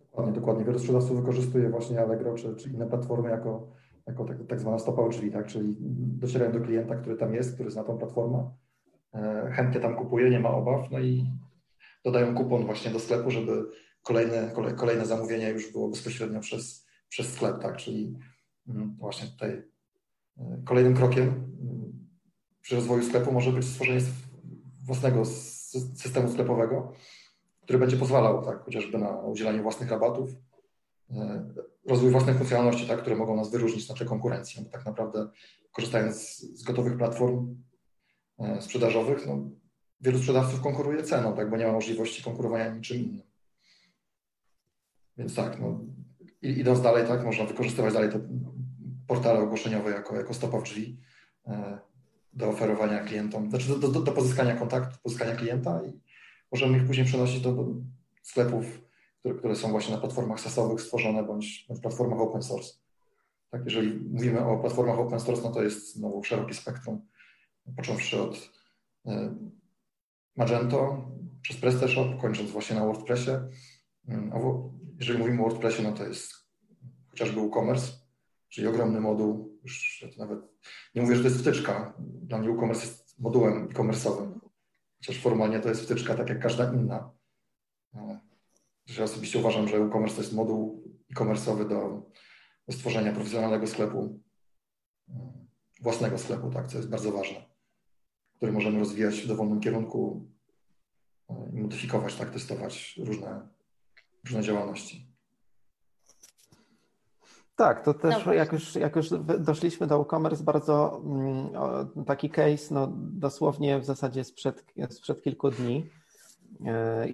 Dokładnie, 0.00 0.32
dokładnie. 0.32 0.64
Wielu 0.64 0.78
sprzedawców 0.78 1.20
wykorzystuje 1.20 1.70
właśnie 1.70 2.00
Allegro 2.00 2.34
czy, 2.34 2.56
czy 2.56 2.68
inne 2.68 2.86
platformy 2.86 3.28
jako, 3.28 3.66
jako 4.08 4.24
tak, 4.24 4.36
tak 4.48 4.60
zwana 4.60 4.78
stopowe 4.78 5.08
drzwi, 5.10 5.30
tak? 5.30 5.46
czyli 5.46 5.74
docierają 6.18 6.52
do 6.52 6.60
klienta, 6.60 6.96
który 6.96 7.16
tam 7.16 7.34
jest, 7.34 7.54
który 7.54 7.70
zna 7.70 7.84
tą 7.84 7.98
platformę, 7.98 8.50
e, 9.14 9.50
chętnie 9.52 9.80
tam 9.80 9.96
kupuje, 9.96 10.30
nie 10.30 10.40
ma 10.40 10.50
obaw, 10.50 10.90
no 10.90 10.98
i 10.98 11.24
dodają 12.04 12.34
kupon 12.34 12.66
właśnie 12.66 12.90
do 12.90 12.98
sklepu, 12.98 13.30
żeby 13.30 13.66
kolejne, 14.02 14.52
kolejne 14.76 15.06
zamówienie 15.06 15.50
już 15.50 15.72
było 15.72 15.88
bezpośrednio 15.88 16.40
przez, 16.40 16.86
przez 17.08 17.32
sklep, 17.32 17.58
tak? 17.62 17.76
czyli 17.76 18.18
mm, 18.68 18.96
właśnie 18.98 19.28
tutaj 19.28 19.62
e, 20.38 20.62
kolejnym 20.64 20.94
krokiem 20.94 21.24
mm, 21.24 22.08
przy 22.60 22.74
rozwoju 22.76 23.02
sklepu 23.02 23.32
może 23.32 23.52
być 23.52 23.64
stworzenie 23.64 24.00
własnego 24.86 25.24
systemu 25.94 26.28
sklepowego, 26.28 26.92
który 27.62 27.78
będzie 27.78 27.96
pozwalał 27.96 28.44
tak, 28.44 28.64
chociażby 28.64 28.98
na 28.98 29.10
udzielanie 29.10 29.62
własnych 29.62 29.90
rabatów, 29.90 30.30
rozwój 31.86 32.10
własnych 32.10 32.36
funkcjonalności, 32.36 32.86
tak, 32.86 33.00
które 33.00 33.16
mogą 33.16 33.36
nas 33.36 33.50
wyróżnić 33.50 33.88
na 33.88 33.94
tle 33.94 34.06
konkurencji. 34.06 34.64
Bo 34.64 34.70
tak 34.70 34.86
naprawdę 34.86 35.28
korzystając 35.72 36.38
z, 36.38 36.62
gotowych 36.62 36.96
platform 36.96 37.56
e, 38.38 38.62
sprzedażowych, 38.62 39.26
no, 39.26 39.50
wielu 40.00 40.18
sprzedawców 40.18 40.60
konkuruje 40.60 41.02
ceną, 41.02 41.36
tak, 41.36 41.50
bo 41.50 41.56
nie 41.56 41.66
ma 41.66 41.72
możliwości 41.72 42.22
konkurowania 42.22 42.74
niczym 42.74 42.96
innym. 42.96 43.22
Więc 45.16 45.34
tak, 45.34 45.60
no, 45.60 45.80
idąc 46.42 46.80
dalej, 46.80 47.06
tak, 47.06 47.24
można 47.24 47.44
wykorzystywać 47.44 47.94
dalej 47.94 48.10
te 48.10 48.20
portale 49.06 49.40
ogłoszeniowe 49.40 49.90
jako, 49.90 50.16
jako 50.16 50.34
stopa 50.34 50.58
w 50.58 50.62
drzwi 50.62 51.00
e, 51.46 51.78
do 52.32 52.48
oferowania 52.48 53.04
klientom, 53.04 53.50
znaczy 53.50 53.68
do, 53.68 53.88
do, 53.88 54.00
do 54.00 54.12
pozyskania 54.12 54.56
kontaktu, 54.56 54.98
pozyskania 55.02 55.36
klienta 55.36 55.80
i 55.84 56.00
możemy 56.52 56.78
ich 56.78 56.86
później 56.86 57.06
przenosić 57.06 57.40
do, 57.40 57.52
do 57.52 57.66
sklepów, 58.22 58.87
które, 59.18 59.34
które, 59.34 59.56
są 59.56 59.70
właśnie 59.70 59.94
na 59.94 60.00
platformach 60.00 60.40
SaaSowych 60.40 60.80
stworzone 60.80 61.22
bądź 61.22 61.68
na 61.68 61.76
platformach 61.76 62.20
open 62.20 62.42
source. 62.42 62.72
Tak, 63.50 63.64
jeżeli 63.64 64.00
mówimy 64.00 64.44
o 64.44 64.58
platformach 64.58 64.98
open 64.98 65.20
source, 65.20 65.42
no 65.42 65.50
to 65.50 65.62
jest 65.62 65.94
znowu 65.94 66.24
szerokie 66.24 66.54
spektrum, 66.54 67.06
począwszy 67.76 68.22
od 68.22 68.50
e, 69.06 69.34
Magento 70.36 71.10
przez 71.42 71.56
PrestaShop, 71.56 72.20
kończąc 72.20 72.50
właśnie 72.50 72.76
na 72.76 72.84
WordPressie. 72.84 73.30
Mm, 74.08 74.32
jeżeli 74.98 75.18
mówimy 75.18 75.40
o 75.40 75.48
WordPressie, 75.48 75.82
no 75.82 75.92
to 75.92 76.06
jest 76.06 76.32
chociażby 77.10 77.40
WooCommerce, 77.40 77.92
czyli 78.48 78.66
ogromny 78.66 79.00
moduł, 79.00 79.58
już 79.62 80.02
ja 80.02 80.08
nawet 80.18 80.40
nie 80.94 81.02
mówię, 81.02 81.16
że 81.16 81.22
to 81.22 81.28
jest 81.28 81.40
wtyczka, 81.40 81.94
dla 81.98 82.38
mnie 82.38 82.48
WooCommerce 82.48 82.86
jest 82.86 83.18
modułem 83.18 83.64
e-commerce'owym, 83.64 84.38
chociaż 84.96 85.22
formalnie 85.22 85.60
to 85.60 85.68
jest 85.68 85.82
wtyczka 85.82 86.14
tak 86.14 86.28
jak 86.28 86.42
każda 86.42 86.72
inna. 86.72 87.10
Ja 88.96 89.04
osobiście 89.04 89.38
uważam, 89.38 89.68
że 89.68 89.76
e-commerce 89.76 90.16
to 90.16 90.22
jest 90.22 90.34
moduł 90.34 90.84
e-commerce'owy 91.10 91.68
do, 91.68 92.10
do 92.66 92.72
stworzenia 92.72 93.12
profesjonalnego 93.12 93.66
sklepu, 93.66 94.20
własnego 95.82 96.18
sklepu, 96.18 96.50
tak, 96.50 96.66
co 96.66 96.76
jest 96.76 96.90
bardzo 96.90 97.12
ważne, 97.12 97.44
który 98.36 98.52
możemy 98.52 98.78
rozwijać 98.78 99.20
w 99.20 99.28
dowolnym 99.28 99.60
kierunku 99.60 100.28
i 101.52 101.56
modyfikować, 101.56 102.14
tak, 102.14 102.30
testować 102.30 103.00
różne, 103.04 103.48
różne 104.24 104.42
działalności. 104.42 105.08
Tak, 107.56 107.84
to 107.84 107.94
też 107.94 108.26
jak 108.26 108.52
już, 108.52 108.74
jak 108.74 108.96
już 108.96 109.08
doszliśmy 109.38 109.86
do 109.86 110.00
e-commerce, 110.00 110.44
bardzo 110.44 111.02
mm, 111.04 112.04
taki 112.06 112.30
case, 112.30 112.74
no 112.74 112.92
dosłownie 112.96 113.78
w 113.78 113.84
zasadzie 113.84 114.24
sprzed, 114.24 114.64
sprzed 114.90 115.22
kilku 115.22 115.50
dni 115.50 115.76
e, 115.76 115.97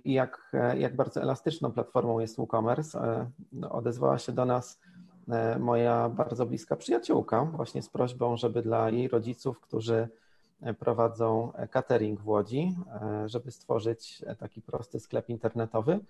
i 0.04 0.12
jak, 0.12 0.52
jak 0.78 0.96
bardzo 0.96 1.22
elastyczną 1.22 1.72
platformą 1.72 2.18
jest 2.18 2.38
e-commerce. 2.38 3.00
E, 3.00 3.30
no, 3.52 3.72
odezwała 3.72 4.18
się 4.18 4.32
do 4.32 4.44
nas 4.44 4.80
e, 5.28 5.58
moja 5.58 6.08
bardzo 6.08 6.46
bliska 6.46 6.76
przyjaciółka 6.76 7.44
właśnie 7.44 7.82
z 7.82 7.88
prośbą, 7.88 8.36
żeby 8.36 8.62
dla 8.62 8.90
jej 8.90 9.08
rodziców, 9.08 9.60
którzy 9.60 10.08
prowadzą 10.78 11.52
catering 11.70 12.20
w 12.20 12.28
Łodzi, 12.28 12.76
żeby 13.26 13.50
stworzyć 13.50 14.24
taki 14.38 14.62
prosty 14.62 15.00
sklep 15.00 15.28
internetowy, 15.28 16.00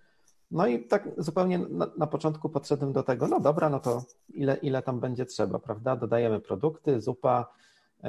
no 0.50 0.66
i 0.66 0.84
tak 0.84 1.08
zupełnie 1.16 1.58
na, 1.58 1.90
na, 1.96 2.06
początku 2.06 2.48
podszedłem 2.48 2.92
do 2.92 3.02
tego, 3.02 3.28
no 3.28 3.40
dobra, 3.40 3.70
no 3.70 3.80
to 3.80 4.02
ile, 4.34 4.56
ile 4.56 4.82
tam 4.82 5.00
będzie 5.00 5.26
trzeba, 5.26 5.58
prawda? 5.58 5.96
Dodajemy 5.96 6.40
produkty, 6.40 7.00
zupa, 7.00 7.40
e, 7.40 7.46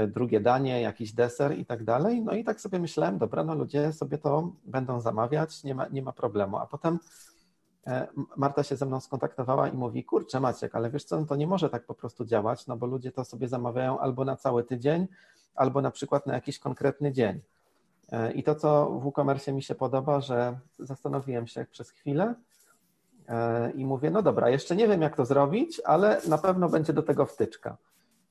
drugie 0.07 0.39
danie, 0.39 0.81
jakiś 0.81 1.13
deser 1.13 1.57
i 1.57 1.65
tak 1.65 1.83
dalej. 1.83 2.21
No 2.21 2.33
i 2.33 2.43
tak 2.43 2.61
sobie 2.61 2.79
myślałem, 2.79 3.17
dobra, 3.17 3.43
no 3.43 3.55
ludzie 3.55 3.93
sobie 3.93 4.17
to 4.17 4.51
będą 4.65 5.01
zamawiać, 5.01 5.63
nie 5.63 5.75
ma, 5.75 5.87
nie 5.87 6.01
ma 6.01 6.11
problemu. 6.11 6.57
A 6.57 6.65
potem 6.67 6.99
e, 7.87 8.07
Marta 8.37 8.63
się 8.63 8.75
ze 8.75 8.85
mną 8.85 8.99
skontaktowała 8.99 9.67
i 9.67 9.73
mówi, 9.73 10.03
kurczę 10.03 10.39
Maciek, 10.39 10.75
ale 10.75 10.89
wiesz 10.89 11.03
co, 11.03 11.19
no 11.19 11.25
to 11.25 11.35
nie 11.35 11.47
może 11.47 11.69
tak 11.69 11.85
po 11.85 11.93
prostu 11.93 12.25
działać, 12.25 12.67
no 12.67 12.77
bo 12.77 12.85
ludzie 12.85 13.11
to 13.11 13.25
sobie 13.25 13.47
zamawiają 13.47 13.99
albo 13.99 14.25
na 14.25 14.35
cały 14.35 14.63
tydzień, 14.63 15.07
albo 15.55 15.81
na 15.81 15.91
przykład 15.91 16.25
na 16.25 16.33
jakiś 16.33 16.59
konkretny 16.59 17.11
dzień. 17.11 17.41
E, 18.11 18.31
I 18.31 18.43
to, 18.43 18.55
co 18.55 18.89
w 18.89 19.03
WooCommerce 19.03 19.53
mi 19.53 19.63
się 19.63 19.75
podoba, 19.75 20.21
że 20.21 20.59
zastanowiłem 20.79 21.47
się 21.47 21.65
przez 21.71 21.89
chwilę 21.89 22.35
e, 23.27 23.71
i 23.71 23.85
mówię, 23.85 24.11
no 24.11 24.21
dobra, 24.21 24.49
jeszcze 24.49 24.75
nie 24.75 24.87
wiem, 24.87 25.01
jak 25.01 25.15
to 25.15 25.25
zrobić, 25.25 25.81
ale 25.85 26.21
na 26.27 26.37
pewno 26.37 26.69
będzie 26.69 26.93
do 26.93 27.03
tego 27.03 27.25
wtyczka. 27.25 27.77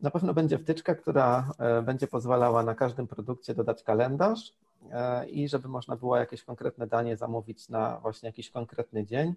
Na 0.00 0.10
pewno 0.10 0.34
będzie 0.34 0.58
wtyczka, 0.58 0.94
która 0.94 1.50
e, 1.58 1.82
będzie 1.82 2.06
pozwalała 2.06 2.62
na 2.62 2.74
każdym 2.74 3.06
produkcie 3.06 3.54
dodać 3.54 3.82
kalendarz 3.82 4.52
i 5.30 5.48
żeby 5.48 5.68
można 5.68 5.96
było 5.96 6.16
jakieś 6.16 6.44
konkretne 6.44 6.86
danie 6.86 7.16
zamówić 7.16 7.68
na 7.68 8.00
właśnie 8.00 8.26
jakiś 8.26 8.50
konkretny 8.50 9.06
dzień 9.06 9.34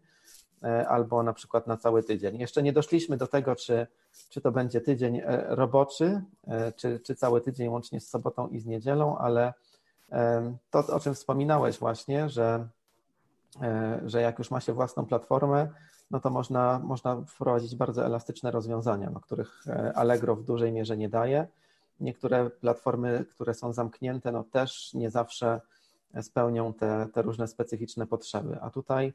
albo 0.88 1.24
na 1.24 1.34
przykład 1.34 1.68
na 1.68 1.78
cały 1.78 2.04
tydzień. 2.04 2.40
Jeszcze 2.40 2.64
nie 2.64 2.74
doszliśmy 2.74 3.18
do 3.18 3.28
tego, 3.28 3.56
czy, 3.56 3.88
czy 4.30 4.42
to 4.42 4.52
będzie 4.52 4.82
tydzień 4.82 5.22
roboczy, 5.48 6.22
czy, 6.76 7.00
czy 7.00 7.16
cały 7.16 7.42
tydzień 7.42 7.70
łącznie 7.70 8.00
z 8.00 8.10
sobotą 8.10 8.48
i 8.48 8.60
z 8.60 8.66
niedzielą, 8.66 9.18
ale 9.18 9.54
to, 10.70 10.80
o 10.80 11.00
czym 11.00 11.16
wspominałeś 11.16 11.80
właśnie, 11.80 12.30
że, 12.30 12.68
e, 13.62 14.00
że 14.06 14.22
jak 14.22 14.40
już 14.40 14.52
ma 14.52 14.62
się 14.62 14.74
własną 14.74 15.06
platformę, 15.06 15.68
no 16.12 16.20
to 16.20 16.30
można, 16.30 16.80
można 16.80 17.22
wprowadzić 17.22 17.76
bardzo 17.76 18.06
elastyczne 18.06 18.52
rozwiązania, 18.52 19.10
no, 19.10 19.20
których 19.20 19.68
e, 19.68 19.94
Allegro 19.96 20.36
w 20.36 20.44
dużej 20.44 20.72
mierze 20.72 20.98
nie 20.98 21.10
daje. 21.10 21.48
Niektóre 22.00 22.50
platformy, 22.50 23.26
które 23.30 23.54
są 23.54 23.74
zamknięte, 23.74 24.32
no 24.32 24.44
też 24.44 24.94
nie 24.94 25.10
zawsze 25.10 25.62
spełnią 26.22 26.74
te, 26.74 27.08
te 27.14 27.22
różne 27.22 27.48
specyficzne 27.48 28.08
potrzeby. 28.08 28.58
A 28.62 28.70
tutaj 28.70 29.14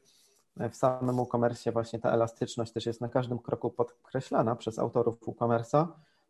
w 0.57 0.75
samym 0.75 1.19
e-commerce 1.19 1.71
właśnie 1.71 1.99
ta 1.99 2.11
elastyczność 2.11 2.71
też 2.71 2.85
jest 2.85 3.01
na 3.01 3.09
każdym 3.09 3.39
kroku 3.39 3.69
podkreślana 3.69 4.55
przez 4.55 4.79
autorów 4.79 5.17
e-commerce'a, 5.27 5.87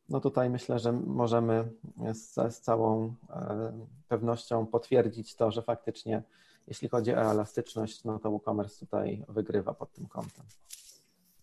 no 0.10 0.20
tutaj 0.20 0.50
myślę, 0.50 0.80
że 0.80 0.92
możemy 0.92 1.72
z, 2.14 2.34
z 2.34 2.60
całą 2.62 3.16
e, 3.30 3.74
pewnością 4.08 4.66
potwierdzić 4.66 5.36
to, 5.36 5.52
że 5.52 5.62
faktycznie 5.62 6.24
jeśli 6.68 6.90
chodzi 6.90 7.14
o 7.14 7.32
elastyczność, 7.32 8.04
no 8.04 8.20
to 8.20 8.32
WooCommerce 8.32 8.80
tutaj 8.80 9.26
wygrywa 9.30 9.74
pod 9.74 9.94
tym 9.94 10.06
kątem. 10.06 10.46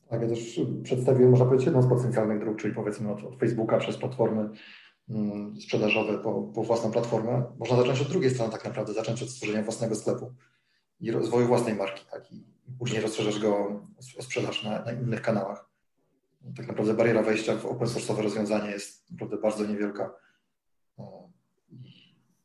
Tak, 0.08 0.22
ja 0.22 0.28
też 0.28 0.60
przedstawiłem, 0.82 1.30
można 1.30 1.46
powiedzieć, 1.46 1.66
jedną 1.66 1.82
z 1.82 1.88
potencjalnych 1.88 2.40
dróg, 2.40 2.58
czyli 2.58 2.74
powiedzmy 2.74 3.12
od, 3.12 3.24
od 3.24 3.36
Facebooka 3.36 3.78
przez 3.78 3.96
platformy 3.96 4.50
mm, 5.08 5.60
sprzedażowe 5.60 6.18
po, 6.18 6.42
po, 6.42 6.62
własną 6.62 6.90
platformę. 6.90 7.42
Można 7.58 7.76
zacząć 7.76 8.00
od 8.00 8.08
drugiej 8.08 8.30
strony 8.30 8.52
tak 8.52 8.64
naprawdę, 8.64 8.92
zacząć 8.92 9.22
od 9.22 9.30
stworzenia 9.30 9.62
własnego 9.62 9.94
sklepu 9.94 10.32
i 11.00 11.10
rozwoju 11.10 11.46
własnej 11.46 11.74
marki, 11.74 12.04
tak, 12.10 12.32
i 12.32 12.44
później 12.78 13.00
rozszerzasz 13.00 13.38
go 13.38 13.80
o 14.18 14.22
sprzedaż 14.22 14.64
na, 14.64 14.84
na 14.84 14.92
innych 14.92 15.22
kanałach. 15.22 15.68
tak 16.56 16.68
naprawdę 16.68 16.94
bariera 16.94 17.22
wejścia 17.22 17.56
w 17.56 17.66
open 17.66 17.88
source'owe 17.88 18.22
rozwiązanie 18.22 18.70
jest 18.70 19.10
naprawdę 19.10 19.36
bardzo 19.36 19.66
niewielka. 19.66 20.14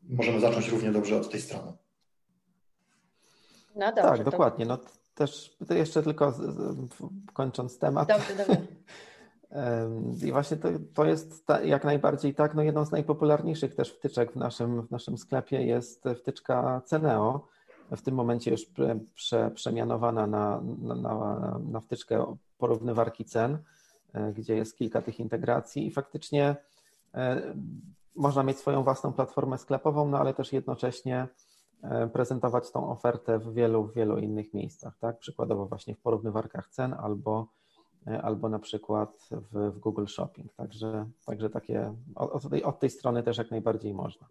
Możemy 0.09 0.39
zacząć 0.39 0.69
równie 0.69 0.91
dobrze 0.91 1.17
od 1.17 1.31
tej 1.31 1.41
strony. 1.41 1.73
No 3.75 3.91
dobrze, 3.91 4.03
tak, 4.03 4.23
dokładnie. 4.23 4.65
No, 4.65 4.77
też 5.15 5.57
jeszcze 5.69 6.03
tylko 6.03 6.33
kończąc 7.33 7.79
temat. 7.79 8.07
Dobrze, 8.07 8.35
dobrze. 8.35 8.57
I 10.27 10.31
właśnie 10.31 10.57
to, 10.57 10.69
to 10.93 11.05
jest 11.05 11.45
ta, 11.45 11.61
jak 11.61 11.83
najbardziej 11.83 12.35
tak, 12.35 12.55
no 12.55 12.63
jedną 12.63 12.85
z 12.85 12.91
najpopularniejszych 12.91 13.75
też 13.75 13.93
wtyczek 13.93 14.31
w 14.31 14.35
naszym, 14.35 14.81
w 14.87 14.91
naszym 14.91 15.17
sklepie 15.17 15.63
jest 15.63 16.03
wtyczka 16.19 16.81
Ceneo, 16.85 17.47
w 17.91 18.01
tym 18.01 18.15
momencie 18.15 18.51
już 18.51 18.65
prze, 18.65 18.99
prze, 19.15 19.51
przemianowana 19.51 20.27
na, 20.27 20.61
na, 20.81 20.95
na, 20.95 21.59
na 21.71 21.79
wtyczkę 21.79 22.35
porównywarki 22.57 23.25
cen, 23.25 23.57
e, 24.13 24.33
gdzie 24.33 24.55
jest 24.55 24.77
kilka 24.77 25.01
tych 25.01 25.19
integracji 25.19 25.87
i 25.87 25.91
faktycznie 25.91 26.55
e, 27.13 27.41
można 28.15 28.43
mieć 28.43 28.57
swoją 28.57 28.83
własną 28.83 29.13
platformę 29.13 29.57
sklepową, 29.57 30.09
no 30.09 30.19
ale 30.19 30.33
też 30.33 30.53
jednocześnie 30.53 31.27
prezentować 32.13 32.71
tą 32.71 32.89
ofertę 32.89 33.39
w 33.39 33.53
wielu, 33.53 33.87
wielu 33.87 34.17
innych 34.17 34.53
miejscach, 34.53 34.97
tak? 34.99 35.17
Przykładowo 35.17 35.65
właśnie 35.65 35.95
w 35.95 35.99
porównywarkach 35.99 36.69
cen 36.69 36.93
albo, 36.93 37.47
albo 38.21 38.49
na 38.49 38.59
przykład 38.59 39.29
w, 39.31 39.71
w 39.71 39.79
Google 39.79 40.05
Shopping. 40.05 40.53
Także, 40.53 41.09
także 41.25 41.49
takie 41.49 41.93
od 42.15 42.49
tej, 42.49 42.63
od 42.63 42.79
tej 42.79 42.89
strony 42.89 43.23
też 43.23 43.37
jak 43.37 43.51
najbardziej 43.51 43.93
można. 43.93 44.27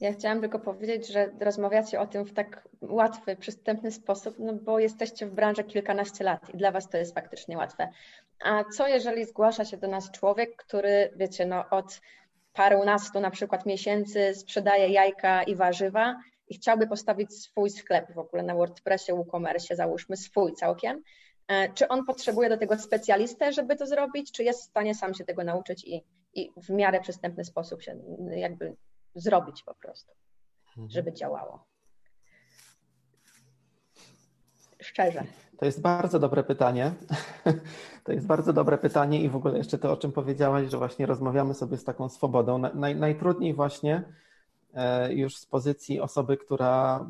Ja 0.00 0.12
chciałam 0.12 0.40
tylko 0.40 0.58
powiedzieć, 0.58 1.08
że 1.08 1.30
rozmawiacie 1.40 2.00
o 2.00 2.06
tym 2.06 2.24
w 2.24 2.32
tak 2.32 2.68
łatwy, 2.82 3.36
przystępny 3.36 3.92
sposób, 3.92 4.34
no 4.38 4.52
bo 4.52 4.78
jesteście 4.78 5.26
w 5.26 5.34
branży 5.34 5.64
kilkanaście 5.64 6.24
lat 6.24 6.54
i 6.54 6.56
dla 6.56 6.70
Was 6.70 6.88
to 6.88 6.98
jest 6.98 7.14
faktycznie 7.14 7.56
łatwe. 7.56 7.88
A 8.44 8.64
co 8.64 8.88
jeżeli 8.88 9.24
zgłasza 9.24 9.64
się 9.64 9.76
do 9.76 9.88
nas 9.88 10.10
człowiek, 10.10 10.56
który, 10.56 11.12
wiecie, 11.16 11.46
no 11.46 11.64
od 11.70 12.00
parunastu 12.56 13.20
na 13.20 13.30
przykład 13.30 13.66
miesięcy 13.66 14.34
sprzedaje 14.34 14.88
jajka 14.88 15.42
i 15.42 15.54
warzywa 15.54 16.16
i 16.48 16.54
chciałby 16.54 16.86
postawić 16.86 17.34
swój 17.34 17.70
sklep 17.70 18.12
w 18.12 18.18
ogóle 18.18 18.42
na 18.42 18.54
WordPressie, 18.54 19.12
WooCommerce, 19.12 19.76
załóżmy 19.76 20.16
swój 20.16 20.52
całkiem. 20.52 21.02
E, 21.48 21.72
czy 21.72 21.88
on 21.88 22.04
potrzebuje 22.04 22.48
do 22.48 22.56
tego 22.56 22.78
specjalistę, 22.78 23.52
żeby 23.52 23.76
to 23.76 23.86
zrobić, 23.86 24.32
czy 24.32 24.44
jest 24.44 24.60
w 24.60 24.70
stanie 24.70 24.94
sam 24.94 25.14
się 25.14 25.24
tego 25.24 25.44
nauczyć 25.44 25.84
i, 25.84 26.04
i 26.34 26.52
w 26.56 26.70
miarę 26.70 27.00
przystępny 27.00 27.44
sposób 27.44 27.82
się 27.82 27.98
jakby 28.30 28.76
zrobić 29.14 29.62
po 29.62 29.74
prostu, 29.74 30.12
mhm. 30.68 30.90
żeby 30.90 31.12
działało. 31.12 31.64
Szczerze. 34.86 35.22
To 35.58 35.64
jest 35.64 35.80
bardzo 35.80 36.18
dobre 36.18 36.44
pytanie. 36.44 36.92
To 38.04 38.12
jest 38.12 38.26
bardzo 38.26 38.52
dobre 38.52 38.78
pytanie 38.78 39.22
i 39.22 39.28
w 39.28 39.36
ogóle 39.36 39.58
jeszcze 39.58 39.78
to, 39.78 39.92
o 39.92 39.96
czym 39.96 40.12
powiedziałaś, 40.12 40.70
że 40.70 40.78
właśnie 40.78 41.06
rozmawiamy 41.06 41.54
sobie 41.54 41.76
z 41.76 41.84
taką 41.84 42.08
swobodą. 42.08 42.58
Naj, 42.58 42.96
najtrudniej 42.96 43.54
właśnie 43.54 44.02
e, 44.74 45.14
już 45.14 45.36
z 45.36 45.46
pozycji 45.46 46.00
osoby, 46.00 46.36
która 46.36 47.06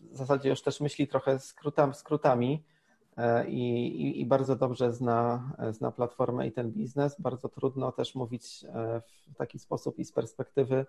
w 0.00 0.16
zasadzie 0.16 0.48
już 0.48 0.62
też 0.62 0.80
myśli 0.80 1.08
trochę 1.08 1.38
skrótami, 1.38 1.94
skrótami 1.94 2.64
e, 3.16 3.48
i, 3.48 3.86
i, 4.02 4.20
i, 4.20 4.26
bardzo 4.26 4.56
dobrze 4.56 4.92
zna, 4.92 5.52
zna 5.70 5.90
platformę 5.90 6.46
i 6.46 6.52
ten 6.52 6.70
biznes. 6.70 7.20
Bardzo 7.20 7.48
trudno 7.48 7.92
też 7.92 8.14
mówić 8.14 8.64
e, 8.64 9.02
w 9.32 9.36
taki 9.36 9.58
sposób 9.58 9.98
i 9.98 10.04
z 10.04 10.12
perspektywy 10.12 10.86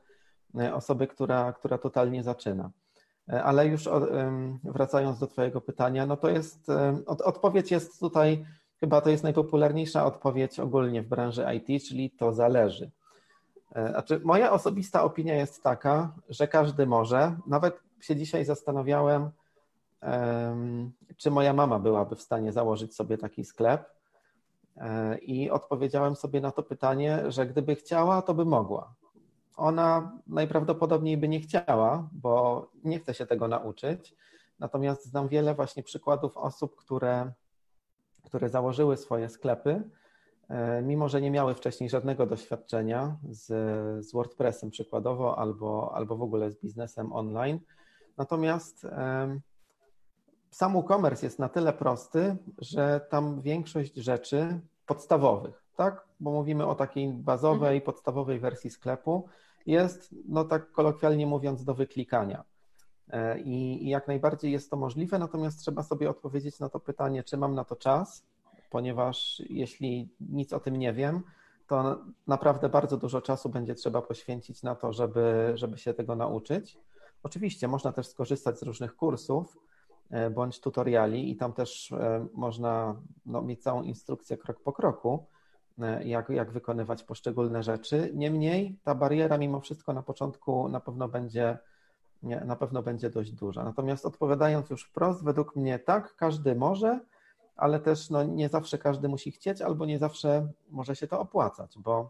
osoby, 0.73 1.07
która, 1.07 1.53
która 1.53 1.77
totalnie 1.77 2.23
zaczyna. 2.23 2.71
E, 3.31 3.43
ale 3.43 3.67
już 3.67 3.89
wracając 4.63 5.19
do 5.19 5.27
Twojego 5.27 5.61
pytania, 5.61 6.05
no 6.05 6.17
to 6.17 6.29
jest, 6.29 6.67
odpowiedź 7.07 7.71
jest 7.71 7.99
tutaj, 7.99 8.45
chyba 8.79 9.01
to 9.01 9.09
jest 9.09 9.23
najpopularniejsza 9.23 10.05
odpowiedź 10.05 10.59
ogólnie 10.59 11.01
w 11.01 11.07
branży 11.07 11.45
IT, 11.55 11.83
czyli 11.87 12.11
to 12.11 12.33
zależy. 12.33 12.91
E, 13.75 13.89
znaczy, 13.89 14.21
moja 14.23 14.51
osobista 14.51 15.03
opinia 15.03 15.35
jest 15.35 15.63
taka, 15.63 16.13
że 16.29 16.47
każdy 16.47 16.85
może. 16.85 17.35
Nawet 17.47 17.79
się 18.01 18.15
dzisiaj 18.15 18.45
zastanawiałem, 18.45 19.29
czy 21.17 21.31
moja 21.31 21.53
mama 21.53 21.79
byłaby 21.79 22.15
w 22.15 22.21
stanie 22.21 22.51
założyć 22.51 22.95
sobie 22.95 23.17
taki 23.17 23.45
sklep. 23.45 23.85
I 25.21 25.49
odpowiedziałem 25.49 26.15
sobie 26.15 26.41
na 26.41 26.51
to 26.51 26.63
pytanie, 26.63 27.23
że 27.27 27.45
gdyby 27.45 27.75
chciała, 27.75 28.21
to 28.21 28.33
by 28.33 28.45
mogła 28.45 28.93
ona 29.57 30.19
najprawdopodobniej 30.27 31.17
by 31.17 31.27
nie 31.27 31.39
chciała, 31.39 32.09
bo 32.11 32.67
nie 32.83 32.99
chce 32.99 33.13
się 33.13 33.25
tego 33.25 33.47
nauczyć. 33.47 34.15
Natomiast 34.59 35.05
znam 35.05 35.27
wiele 35.27 35.55
właśnie 35.55 35.83
przykładów 35.83 36.37
osób, 36.37 36.75
które, 36.75 37.31
które 38.25 38.49
założyły 38.49 38.97
swoje 38.97 39.29
sklepy, 39.29 39.83
e, 40.49 40.81
mimo 40.81 41.09
że 41.09 41.21
nie 41.21 41.31
miały 41.31 41.55
wcześniej 41.55 41.89
żadnego 41.89 42.25
doświadczenia 42.25 43.17
z, 43.29 43.45
z 44.05 44.13
WordPressem 44.13 44.69
przykładowo 44.69 45.39
albo, 45.39 45.91
albo 45.95 46.17
w 46.17 46.21
ogóle 46.21 46.51
z 46.51 46.61
biznesem 46.61 47.13
online. 47.13 47.59
Natomiast 48.17 48.87
sam 50.51 50.77
e-commerce 50.77 51.25
jest 51.25 51.39
na 51.39 51.49
tyle 51.49 51.73
prosty, 51.73 52.37
że 52.57 53.01
tam 53.09 53.41
większość 53.41 53.95
rzeczy 53.95 54.59
podstawowych, 54.85 55.60
tak? 55.75 56.07
Bo 56.19 56.31
mówimy 56.31 56.67
o 56.67 56.75
takiej 56.75 57.13
bazowej, 57.13 57.77
mhm. 57.77 57.81
podstawowej 57.81 58.39
wersji 58.39 58.69
sklepu, 58.69 59.27
jest, 59.65 60.15
no 60.27 60.45
tak 60.45 60.71
kolokwialnie 60.71 61.27
mówiąc, 61.27 61.63
do 61.63 61.73
wyklikania. 61.73 62.43
E, 63.09 63.39
I, 63.39 63.85
I, 63.85 63.89
jak 63.89 64.07
najbardziej 64.07 64.51
jest 64.51 64.69
to 64.69 64.77
możliwe, 64.77 65.19
natomiast 65.19 65.59
trzeba 65.59 65.83
sobie 65.83 66.09
odpowiedzieć 66.09 66.59
na 66.59 66.69
to 66.69 66.79
pytanie, 66.79 67.23
czy 67.23 67.37
mam 67.37 67.55
na 67.55 67.65
to 67.65 67.75
czas, 67.75 68.25
ponieważ 68.69 69.41
jeśli 69.49 70.09
nic 70.19 70.53
o 70.53 70.59
tym 70.59 70.75
nie 70.75 70.93
wiem, 70.93 71.23
to 71.67 71.99
naprawdę 72.27 72.69
bardzo 72.69 72.97
dużo 72.97 73.21
czasu 73.21 73.49
będzie 73.49 73.75
trzeba 73.75 74.01
poświęcić 74.01 74.63
na 74.63 74.75
to, 74.75 74.93
żeby, 74.93 75.51
żeby 75.55 75.77
się 75.77 75.93
tego 75.93 76.15
nauczyć. 76.15 76.77
Oczywiście 77.23 77.67
można 77.67 77.91
też 77.91 78.07
skorzystać 78.07 78.59
z 78.59 78.63
różnych 78.63 78.95
kursów 78.95 79.57
e, 80.09 80.29
bądź 80.29 80.59
tutoriali 80.59 81.31
i 81.31 81.35
tam 81.35 81.53
też 81.53 81.91
e, 81.91 82.27
można 82.33 83.01
no, 83.25 83.41
mieć 83.41 83.63
całą 83.63 83.83
instrukcję 83.83 84.37
krok 84.37 84.59
po 84.59 84.73
kroku, 84.73 85.25
jak, 86.03 86.29
jak 86.29 86.51
wykonywać 86.51 87.03
poszczególne 87.03 87.63
rzeczy. 87.63 88.11
Niemniej 88.13 88.79
ta 88.83 88.95
bariera 88.95 89.37
mimo 89.37 89.59
wszystko 89.59 89.93
na 89.93 90.03
początku 90.03 90.69
na 90.69 90.79
pewno 90.79 91.07
będzie, 91.07 91.57
na 92.23 92.55
pewno 92.55 92.83
będzie 92.83 93.09
dość 93.09 93.31
duża. 93.31 93.63
Natomiast 93.63 94.05
odpowiadając 94.05 94.69
już 94.69 94.83
wprost, 94.83 95.23
według 95.23 95.55
mnie 95.55 95.79
tak, 95.79 96.15
każdy 96.15 96.55
może, 96.55 96.99
ale 97.55 97.79
też 97.79 98.09
no, 98.09 98.23
nie 98.23 98.49
zawsze 98.49 98.77
każdy 98.77 99.09
musi 99.09 99.31
chcieć, 99.31 99.61
albo 99.61 99.85
nie 99.85 99.99
zawsze 99.99 100.47
może 100.69 100.95
się 100.95 101.07
to 101.07 101.19
opłacać, 101.19 101.77
bo 101.77 102.09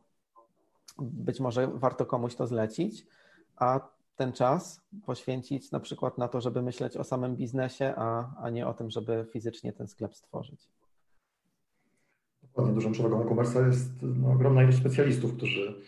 być 0.99 1.39
może 1.39 1.67
warto 1.67 2.05
komuś 2.05 2.35
to 2.35 2.47
zlecić, 2.47 3.07
a 3.55 3.79
ten 4.15 4.33
czas 4.33 4.81
poświęcić 5.05 5.71
na 5.71 5.79
przykład 5.79 6.17
na 6.17 6.27
to, 6.27 6.41
żeby 6.41 6.61
myśleć 6.61 6.97
o 6.97 7.03
samym 7.03 7.35
biznesie, 7.35 7.93
a, 7.97 8.35
a 8.41 8.49
nie 8.49 8.67
o 8.67 8.73
tym, 8.73 8.89
żeby 8.89 9.27
fizycznie 9.31 9.73
ten 9.73 9.87
sklep 9.87 10.15
stworzyć. 10.15 10.69
Dokładnie, 12.51 12.73
dużą 12.73 12.91
przewagą 12.91 13.25
e-commerce 13.25 13.67
jest 13.67 13.89
no, 14.01 14.31
ogromna 14.31 14.63
ilość 14.63 14.77
specjalistów, 14.77 15.33
którzy 15.33 15.81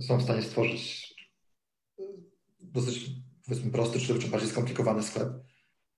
są 0.00 0.18
w 0.18 0.22
stanie 0.22 0.42
stworzyć 0.42 1.14
e, 1.98 2.02
dosyć 2.60 3.10
powiedzmy 3.44 3.70
prosty 3.70 4.00
czy, 4.00 4.28
bardziej 4.28 4.50
skomplikowany 4.50 5.02
sklep, 5.02 5.28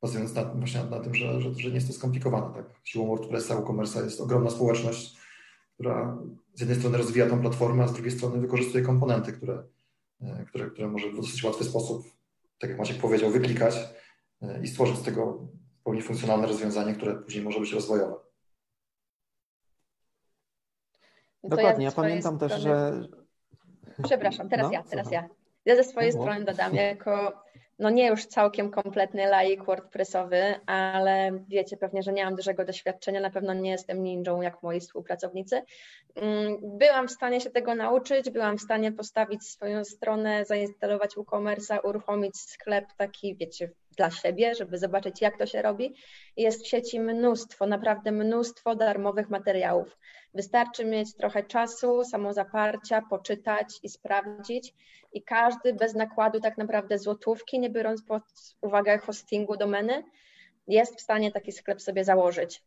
bazując 0.02 0.34
na, 0.34 0.44
właśnie 0.44 0.84
na, 0.84 1.00
tym, 1.00 1.14
że, 1.14 1.40
że, 1.40 1.54
że, 1.54 1.68
nie 1.68 1.74
jest 1.74 1.86
to 1.86 1.92
skomplikowane. 1.92 2.54
Tak? 2.54 2.64
Siłą 2.84 3.06
WordPressa, 3.06 3.54
e-commerce 3.54 4.04
jest 4.04 4.20
ogromna 4.20 4.50
społeczność, 4.50 5.16
która 5.74 6.18
z 6.54 6.60
jednej 6.60 6.78
strony 6.78 6.98
rozwija 6.98 7.28
tą 7.28 7.40
platformę, 7.40 7.84
a 7.84 7.88
z 7.88 7.92
drugiej 7.92 8.12
strony 8.12 8.40
wykorzystuje 8.40 8.84
komponenty, 8.84 9.32
które, 9.32 9.62
e, 10.20 10.44
które, 10.48 10.70
które 10.70 10.88
może 10.88 11.10
w 11.10 11.16
dosyć 11.16 11.44
łatwy 11.44 11.64
sposób, 11.64 12.06
tak 12.58 12.70
jak 12.70 12.78
Maciek 12.78 12.98
powiedział, 12.98 13.30
wyklikać 13.30 13.74
e, 14.42 14.62
i 14.62 14.68
stworzyć 14.68 14.98
z 14.98 15.02
tego 15.02 15.48
pełni 15.84 16.02
funkcjonalne 16.02 16.46
rozwiązanie, 16.46 16.94
które 16.94 17.14
później 17.14 17.44
może 17.44 17.60
być 17.60 17.72
rozwojowe. 17.72 18.14
No 18.14 18.20
Dokładnie, 21.44 21.84
ja, 21.84 21.90
ja 21.90 21.96
pamiętam 21.96 22.36
strony... 22.36 22.54
też, 22.54 22.62
że... 22.62 22.92
Przepraszam, 24.02 24.48
teraz 24.48 24.66
no, 24.66 24.72
ja, 24.72 24.82
teraz 24.82 25.10
ja. 25.12 25.28
Ja 25.64 25.76
ze 25.76 25.84
swojej 25.84 26.12
no, 26.14 26.20
strony 26.20 26.44
dodam, 26.44 26.74
jako 26.74 27.42
no 27.80 27.90
nie 27.90 28.06
już 28.06 28.26
całkiem 28.26 28.70
kompletny 28.70 29.26
laik 29.26 29.64
WordPressowy, 29.64 30.54
ale 30.66 31.30
wiecie 31.48 31.76
pewnie, 31.76 32.02
że 32.02 32.12
nie 32.12 32.24
mam 32.24 32.36
dużego 32.36 32.64
doświadczenia, 32.64 33.20
na 33.20 33.30
pewno 33.30 33.54
nie 33.54 33.70
jestem 33.70 34.02
ninją 34.02 34.40
jak 34.40 34.62
moi 34.62 34.80
współpracownicy. 34.80 35.62
Mm, 36.14 36.56
byłam 36.78 37.08
w 37.08 37.10
stanie 37.10 37.40
się 37.40 37.50
tego 37.50 37.74
nauczyć, 37.74 38.30
byłam 38.30 38.58
w 38.58 38.62
stanie 38.62 38.92
postawić 38.92 39.42
swoją 39.48 39.84
stronę, 39.84 40.44
zainstalować 40.44 41.14
WooCommerce'a, 41.16 41.78
uruchomić 41.84 42.36
sklep 42.36 42.84
taki, 42.96 43.36
wiecie, 43.36 43.70
dla 43.96 44.10
siebie, 44.10 44.54
żeby 44.54 44.78
zobaczyć, 44.78 45.20
jak 45.20 45.38
to 45.38 45.46
się 45.46 45.62
robi. 45.62 45.94
Jest 46.36 46.64
w 46.64 46.68
sieci 46.68 47.00
mnóstwo, 47.00 47.66
naprawdę 47.66 48.12
mnóstwo 48.12 48.76
darmowych 48.76 49.30
materiałów. 49.30 49.98
Wystarczy 50.34 50.84
mieć 50.84 51.14
trochę 51.14 51.42
czasu, 51.42 52.04
samozaparcia, 52.04 53.02
poczytać 53.10 53.66
i 53.82 53.88
sprawdzić. 53.88 54.74
I 55.12 55.22
każdy 55.22 55.74
bez 55.74 55.94
nakładu 55.94 56.40
tak 56.40 56.58
naprawdę 56.58 56.98
złotówki, 56.98 57.58
nie 57.58 57.70
biorąc 57.70 58.02
pod 58.02 58.22
uwagę 58.60 58.98
hostingu 58.98 59.56
domeny, 59.56 60.04
jest 60.68 60.96
w 60.96 61.00
stanie 61.00 61.32
taki 61.32 61.52
sklep 61.52 61.82
sobie 61.82 62.04
założyć. 62.04 62.62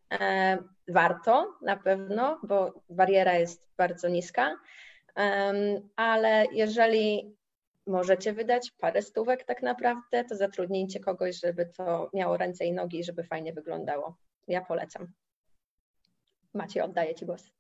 Warto 0.88 1.54
na 1.62 1.78
pewno, 1.78 2.40
bo 2.44 2.74
bariera 2.90 3.34
jest 3.34 3.70
bardzo 3.78 4.10
niska, 4.10 4.58
ale 5.96 6.46
jeżeli 6.52 7.36
możecie 7.88 8.34
wydać 8.34 8.72
parę 8.72 9.02
stówek 9.02 9.44
tak 9.44 9.62
naprawdę, 9.62 10.24
to 10.24 10.36
zatrudnijcie 10.36 11.00
kogoś, 11.00 11.40
żeby 11.40 11.66
to 11.66 12.10
miało 12.14 12.38
ręce 12.38 12.66
i 12.66 12.74
nogi 12.74 13.04
żeby 13.04 13.24
fajnie 13.24 13.54
wyglądało. 13.54 14.16
Ja 14.48 14.62
polecam. 14.62 15.08
Macie, 16.54 16.84
oddaję 16.84 17.16
Ci 17.16 17.26
głos. 17.26 17.52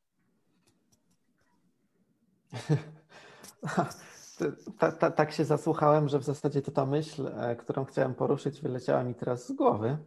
Ta, 4.80 4.92
ta, 4.92 5.12
tak 5.12 5.32
się 5.32 5.46
zasłuchałem, 5.46 6.10
że 6.10 6.20
w 6.20 6.24
zasadzie 6.24 6.62
to 6.62 6.72
ta 6.72 6.86
myśl, 6.86 7.28
e, 7.28 7.56
którą 7.56 7.86
chciałem 7.86 8.16
poruszyć, 8.16 8.62
wyleciała 8.62 9.04
mi 9.04 9.16
teraz 9.16 9.48
z 9.48 9.52
głowy. 9.52 9.98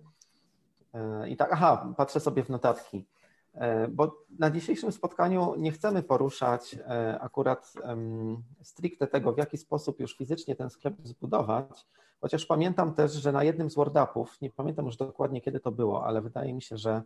E, 0.94 1.29
I 1.29 1.37
tak, 1.37 1.53
aha, 1.53 1.94
patrzę 1.96 2.20
sobie 2.20 2.44
w 2.44 2.49
notatki. 2.49 3.07
E, 3.55 3.88
bo 3.88 4.25
na 4.38 4.51
dzisiejszym 4.51 4.92
spotkaniu 4.92 5.55
nie 5.59 5.72
chcemy 5.72 6.03
poruszać 6.03 6.79
akurat 7.20 7.72
stricte 8.62 9.07
tego, 9.07 9.33
w 9.33 9.38
jaki 9.38 9.59
sposób 9.59 10.01
już 10.01 10.16
fizycznie 10.16 10.57
ten 10.57 10.70
sklep 10.70 10.94
zbudować, 11.03 11.87
chociaż 12.20 12.46
pamiętam 12.46 12.94
też, 12.94 13.12
że 13.12 13.33
na 13.33 13.44
jednym 13.44 13.70
z 13.70 13.75
WordUpów, 13.75 14.40
nie 14.40 14.51
pamiętam 14.51 14.87
już 14.87 14.96
dokładnie 14.96 15.40
kiedy 15.40 15.61
to 15.61 15.72
było, 15.72 16.07
ale 16.07 16.22
wydaje 16.22 16.55
mi 16.55 16.62
się, 16.62 16.77
że, 16.77 17.03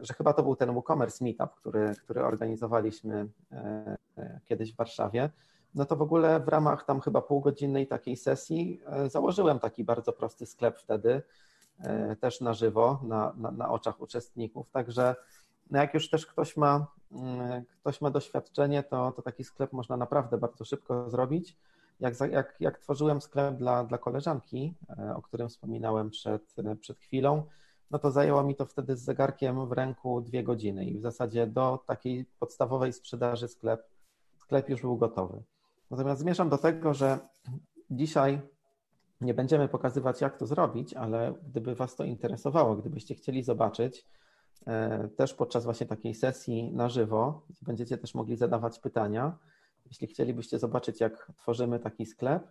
że 0.00 0.14
chyba 0.14 0.32
to 0.32 0.42
był 0.42 0.56
ten 0.56 0.72
WooCommerce 0.72 1.24
Meetup, 1.24 1.54
który, 1.54 1.94
który 2.02 2.24
organizowaliśmy 2.24 3.28
e, 3.52 3.96
kiedyś 4.44 4.72
w 4.72 4.76
Warszawie, 4.76 5.30
no 5.74 5.84
to 5.84 5.96
w 5.96 6.02
ogóle 6.02 6.40
w 6.40 6.48
ramach 6.48 6.84
tam 6.84 7.00
chyba 7.00 7.22
półgodzinnej 7.22 7.86
takiej 7.86 8.16
sesji 8.16 8.80
założyłem 9.06 9.58
taki 9.58 9.84
bardzo 9.84 10.12
prosty 10.12 10.46
sklep 10.46 10.78
wtedy, 10.78 11.22
E, 11.80 12.16
też 12.16 12.40
na 12.40 12.52
żywo, 12.52 13.00
na, 13.02 13.32
na, 13.36 13.50
na 13.50 13.68
oczach 13.68 14.00
uczestników. 14.00 14.70
Także 14.70 15.16
no 15.70 15.78
jak 15.78 15.94
już 15.94 16.10
też 16.10 16.26
ktoś 16.26 16.56
ma, 16.56 16.86
mm, 17.12 17.64
ktoś 17.80 18.00
ma 18.00 18.10
doświadczenie, 18.10 18.82
to, 18.82 19.12
to 19.12 19.22
taki 19.22 19.44
sklep 19.44 19.72
można 19.72 19.96
naprawdę 19.96 20.38
bardzo 20.38 20.64
szybko 20.64 21.10
zrobić. 21.10 21.56
Jak, 22.00 22.14
jak, 22.30 22.56
jak 22.60 22.78
tworzyłem 22.78 23.20
sklep 23.20 23.56
dla, 23.56 23.84
dla 23.84 23.98
koleżanki, 23.98 24.74
e, 24.98 25.16
o 25.16 25.22
którym 25.22 25.48
wspominałem 25.48 26.10
przed, 26.10 26.54
przed 26.80 26.98
chwilą, 26.98 27.42
no 27.90 27.98
to 27.98 28.10
zajęło 28.10 28.42
mi 28.42 28.56
to 28.56 28.66
wtedy 28.66 28.96
z 28.96 29.02
zegarkiem 29.02 29.68
w 29.68 29.72
ręku 29.72 30.20
dwie 30.20 30.44
godziny 30.44 30.84
i 30.84 30.98
w 30.98 31.02
zasadzie 31.02 31.46
do 31.46 31.84
takiej 31.86 32.24
podstawowej 32.38 32.92
sprzedaży 32.92 33.48
sklep, 33.48 33.88
sklep 34.38 34.68
już 34.68 34.80
był 34.80 34.96
gotowy. 34.96 35.42
Natomiast 35.90 36.20
zmierzam 36.20 36.48
do 36.48 36.58
tego, 36.58 36.94
że 36.94 37.18
dzisiaj 37.90 38.40
nie 39.20 39.34
będziemy 39.34 39.68
pokazywać, 39.68 40.20
jak 40.20 40.38
to 40.38 40.46
zrobić, 40.46 40.94
ale 40.94 41.34
gdyby 41.46 41.74
Was 41.74 41.96
to 41.96 42.04
interesowało, 42.04 42.76
gdybyście 42.76 43.14
chcieli 43.14 43.42
zobaczyć, 43.42 44.06
e, 44.66 45.08
też 45.08 45.34
podczas 45.34 45.64
właśnie 45.64 45.86
takiej 45.86 46.14
sesji 46.14 46.72
na 46.72 46.88
żywo, 46.88 47.42
będziecie 47.62 47.98
też 47.98 48.14
mogli 48.14 48.36
zadawać 48.36 48.78
pytania, 48.78 49.38
jeśli 49.86 50.06
chcielibyście 50.06 50.58
zobaczyć, 50.58 51.00
jak 51.00 51.32
tworzymy 51.36 51.78
taki 51.78 52.06
sklep, 52.06 52.42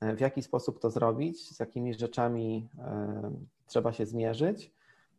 w 0.00 0.20
jaki 0.20 0.42
sposób 0.42 0.80
to 0.80 0.90
zrobić, 0.90 1.56
z 1.56 1.60
jakimi 1.60 1.94
rzeczami 1.94 2.68
e, 2.78 3.30
trzeba 3.66 3.92
się 3.92 4.06
zmierzyć, 4.06 4.72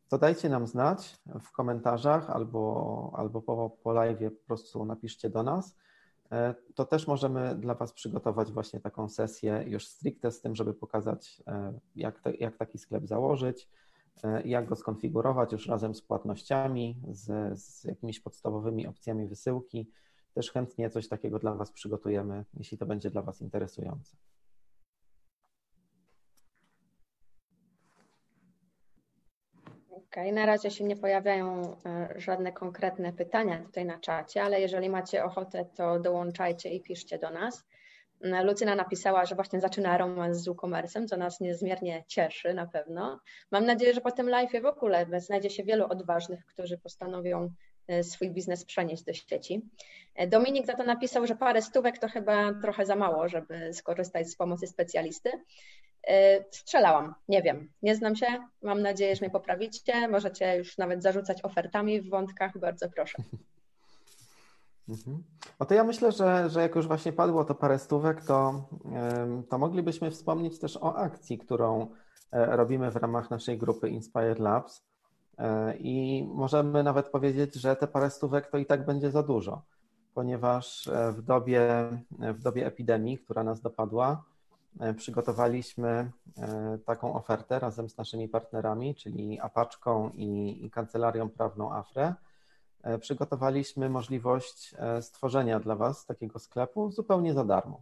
to 0.10 0.18
dajcie 0.18 0.50
nam 0.50 0.68
znać 0.68 1.20
w 1.42 1.52
komentarzach 1.52 2.30
albo, 2.30 3.14
albo 3.16 3.42
po, 3.42 3.70
po 3.84 3.94
live 3.94 4.20
po 4.20 4.48
prostu 4.48 4.86
napiszcie 4.86 5.30
do 5.30 5.44
nas 5.44 5.76
E, 6.32 6.56
to 6.76 6.86
też 6.86 7.08
możemy 7.08 7.56
dla 7.56 7.76
Was 7.76 7.94
przygotować 7.94 8.52
właśnie 8.52 8.80
taką 8.80 9.10
sesję 9.10 9.64
już 9.68 9.88
stricte 9.88 10.32
z 10.32 10.42
tym, 10.42 10.56
żeby 10.56 10.74
pokazać, 10.74 11.44
e, 11.48 11.74
jak, 11.96 12.20
te, 12.20 12.36
jak 12.36 12.58
taki 12.58 12.78
sklep 12.78 13.08
założyć, 13.08 13.70
e, 14.24 14.42
jak 14.48 14.66
go 14.66 14.76
skonfigurować 14.76 15.52
już 15.52 15.68
razem 15.68 15.96
z 15.96 16.02
płatnościami, 16.02 16.98
z, 17.12 17.60
z 17.62 17.84
jakimiś 17.84 18.20
podstawowymi 18.20 18.88
opcjami 18.88 19.28
wysyłki. 19.28 19.90
Też 20.34 20.52
chętnie 20.52 20.90
coś 20.90 21.08
takiego 21.08 21.40
dla 21.40 21.56
Was 21.56 21.72
przygotujemy, 21.72 22.46
jeśli 22.54 22.78
to 22.78 22.86
będzie 22.86 23.10
dla 23.10 23.22
Was 23.22 23.42
interesujące. 23.42 24.18
Okay, 30.08 30.32
na 30.32 30.46
razie 30.46 30.72
się 30.72 30.84
nie 30.84 30.96
pojawiają 30.96 31.78
e, 31.86 32.14
żadne 32.16 32.52
konkretne 32.52 33.14
pytania 33.14 33.60
tutaj 33.60 33.86
na 33.86 34.00
czacie, 34.00 34.44
ale 34.44 34.62
jeżeli 34.62 34.90
macie 34.90 35.24
ochotę, 35.24 35.66
to 35.76 36.00
dołączajcie 36.00 36.70
i 36.70 36.82
piszcie 36.82 37.20
do 37.20 37.30
nas. 37.30 37.66
Mm, 38.24 38.46
Lucyna 38.46 38.76
napisała, 38.76 39.26
że 39.26 39.36
właśnie 39.36 39.60
zaczyna 39.60 39.98
romans 39.98 40.38
z 40.38 40.48
WooCommerce'em, 40.48 41.06
co 41.08 41.18
nas 41.18 41.40
niezmiernie 41.40 42.04
cieszy 42.08 42.54
na 42.54 42.68
pewno. 42.68 43.20
Mam 43.52 43.66
nadzieję, 43.66 43.94
że 43.94 44.02
po 44.02 44.12
tym 44.12 44.30
live 44.30 44.62
w 44.62 44.66
ogóle 44.66 45.06
znajdzie 45.18 45.50
się 45.50 45.64
wielu 45.64 45.86
odważnych, 45.86 46.46
którzy 46.46 46.78
postanowią 46.78 47.44
e, 47.44 47.50
swój 48.04 48.32
biznes 48.32 48.66
przenieść 48.66 49.04
do 49.04 49.14
sieci. 49.14 49.62
E, 50.16 50.28
Dominik 50.28 50.66
za 50.66 50.74
to 50.74 50.84
napisał, 50.84 51.28
że 51.28 51.36
parę 51.36 51.62
stówek 51.62 51.98
to 51.98 52.08
chyba 52.08 52.54
trochę 52.54 52.86
za 52.86 52.96
mało, 52.96 53.30
żeby 53.30 53.74
skorzystać 53.74 54.30
z 54.30 54.36
pomocy 54.36 54.68
specjalisty. 54.68 55.32
E, 56.08 56.44
strzelałam, 56.52 57.16
nie 57.28 57.42
wiem, 57.42 57.72
nie 57.82 57.96
znam 57.96 58.16
się, 58.16 58.28
mam 58.62 58.82
nadzieję, 58.82 59.16
że 59.16 59.22
mnie 59.22 59.30
poprawicie, 59.30 60.08
możecie 60.08 60.58
już 60.58 60.78
nawet 60.78 61.04
zarzucać 61.04 61.46
ofertami 61.46 62.02
w 62.02 62.10
wątkach, 62.10 62.58
bardzo 62.58 62.90
proszę. 62.90 63.18
No 65.60 65.66
to 65.66 65.74
ja 65.74 65.84
myślę, 65.84 66.12
że, 66.12 66.50
że 66.50 66.62
jak 66.62 66.76
już 66.76 66.88
właśnie 66.88 67.14
padło 67.14 67.46
to 67.46 67.56
parę 67.56 67.80
stówek, 67.80 68.26
to, 68.26 68.70
to 69.50 69.58
moglibyśmy 69.58 70.12
wspomnieć 70.12 70.60
też 70.60 70.78
o 70.78 70.96
akcji, 70.96 71.38
którą 71.38 71.88
e, 72.32 72.56
robimy 72.56 72.92
w 72.92 72.96
ramach 72.96 73.30
naszej 73.30 73.58
grupy 73.58 73.90
Inspire 73.90 74.40
Labs. 74.40 74.89
E, 75.40 75.78
I 75.78 76.24
możemy 76.34 76.84
nawet 76.84 77.10
powiedzieć, 77.10 77.56
że 77.56 77.76
te 77.76 77.88
parę 77.88 78.10
stówek 78.10 78.52
to 78.52 78.58
i 78.58 78.66
tak 78.66 78.86
będzie 78.86 79.12
za 79.12 79.24
dużo, 79.24 79.62
ponieważ 80.14 80.90
w 81.12 81.22
dobie, 81.22 81.90
w 82.20 82.42
dobie 82.42 82.66
epidemii, 82.66 83.18
która 83.18 83.44
nas 83.44 83.62
dopadła, 83.62 84.24
E, 84.80 84.94
przygotowaliśmy 84.94 86.12
e, 86.38 86.78
taką 86.86 87.14
ofertę 87.14 87.60
razem 87.60 87.90
z 87.90 87.98
naszymi 87.98 88.30
partnerami, 88.30 88.96
czyli 88.96 89.40
Apaczką 89.40 90.10
i, 90.10 90.60
i 90.66 90.72
Kancelarią 90.72 91.30
Prawną 91.30 91.74
AFRE. 91.74 92.14
E, 92.84 93.00
przygotowaliśmy 93.00 93.90
możliwość 93.90 94.76
stworzenia 95.02 95.60
dla 95.60 95.76
Was 95.76 96.06
takiego 96.06 96.40
sklepu 96.40 96.92
zupełnie 96.92 97.34
za 97.34 97.44
darmo. 97.44 97.82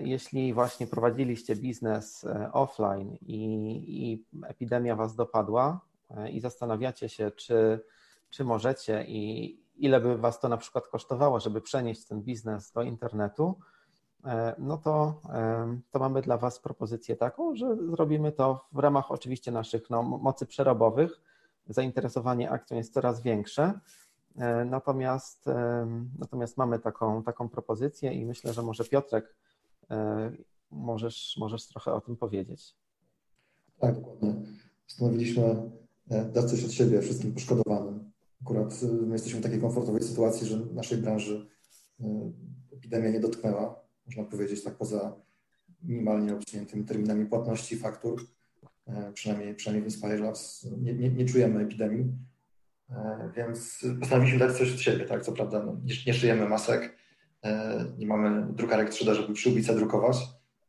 Jeśli 0.00 0.52
właśnie 0.54 0.86
prowadziliście 0.86 1.56
biznes 1.56 2.26
offline 2.52 3.16
i, 3.20 3.36
i 3.88 4.24
epidemia 4.46 4.96
Was 4.96 5.14
dopadła 5.14 5.80
i 6.30 6.40
zastanawiacie 6.40 7.08
się, 7.08 7.30
czy, 7.30 7.80
czy 8.30 8.44
możecie 8.44 9.04
i 9.08 9.60
ile 9.76 10.00
by 10.00 10.18
Was 10.18 10.40
to 10.40 10.48
na 10.48 10.56
przykład 10.56 10.88
kosztowało, 10.88 11.40
żeby 11.40 11.60
przenieść 11.60 12.04
ten 12.04 12.22
biznes 12.22 12.72
do 12.72 12.82
internetu, 12.82 13.56
E, 14.24 14.54
no 14.58 14.76
to, 14.76 15.20
e, 15.28 15.78
to 15.90 15.98
mamy 15.98 16.22
dla 16.22 16.36
Was 16.36 16.58
propozycję 16.58 17.16
taką, 17.16 17.54
że 17.54 17.76
zrobimy 17.76 18.32
to 18.32 18.66
w 18.72 18.78
ramach 18.78 19.10
oczywiście 19.10 19.52
naszych 19.52 19.90
no, 19.90 20.02
mocy 20.02 20.46
przerobowych. 20.46 21.20
Zainteresowanie 21.68 22.50
akcją 22.50 22.76
jest 22.76 22.94
coraz 22.94 23.22
większe. 23.22 23.80
E, 24.36 24.64
natomiast, 24.64 25.46
natomiast 26.18 26.56
mamy 26.56 26.78
taką, 26.78 27.22
taką 27.22 27.48
propozycję 27.48 28.12
i 28.12 28.24
myślę, 28.24 28.52
że 28.52 28.62
może 28.62 28.84
Piotrek 28.84 29.36
możesz, 30.70 31.36
możesz 31.40 31.66
trochę 31.66 31.92
o 31.92 32.00
tym 32.00 32.16
powiedzieć. 32.16 32.76
Tak, 33.78 33.94
dokładnie. 33.94 34.34
Postanowiliśmy 34.84 35.70
dać 36.32 36.50
coś 36.50 36.64
od 36.64 36.72
siebie 36.72 37.02
wszystkim 37.02 37.32
poszkodowanym. 37.32 38.10
Akurat 38.42 38.82
my 38.82 39.12
jesteśmy 39.12 39.40
w 39.40 39.42
takiej 39.42 39.60
komfortowej 39.60 40.02
sytuacji, 40.02 40.46
że 40.46 40.66
naszej 40.74 40.98
branży 40.98 41.46
epidemia 42.72 43.10
nie 43.10 43.20
dotknęła 43.20 43.80
można 44.10 44.24
powiedzieć, 44.30 44.64
tak 44.64 44.74
poza 44.74 45.16
minimalnie 45.82 46.34
obciętymi 46.34 46.84
terminami 46.84 47.26
płatności 47.26 47.76
faktur, 47.76 48.26
e, 48.86 49.12
przynajmniej, 49.12 49.54
przynajmniej 49.54 49.90
w 49.90 49.94
Inspire 49.94 50.18
Labs 50.18 50.66
nie, 50.78 50.94
nie, 50.94 51.10
nie 51.10 51.24
czujemy 51.24 51.62
epidemii, 51.62 52.12
e, 52.90 53.30
więc 53.36 53.84
postanowiliśmy 54.00 54.38
dać 54.38 54.58
coś 54.58 54.74
od 54.74 54.80
siebie, 54.80 55.04
tak, 55.04 55.22
co 55.22 55.32
prawda 55.32 55.62
no, 55.64 55.80
nie, 55.84 55.94
nie 56.06 56.14
szyjemy 56.14 56.48
masek, 56.48 56.96
e, 57.44 57.84
nie 57.98 58.06
mamy 58.06 58.52
drukarek 58.52 58.90
3D, 58.90 59.14
żeby 59.14 59.34
przyłbice 59.34 59.74
drukować, 59.74 60.16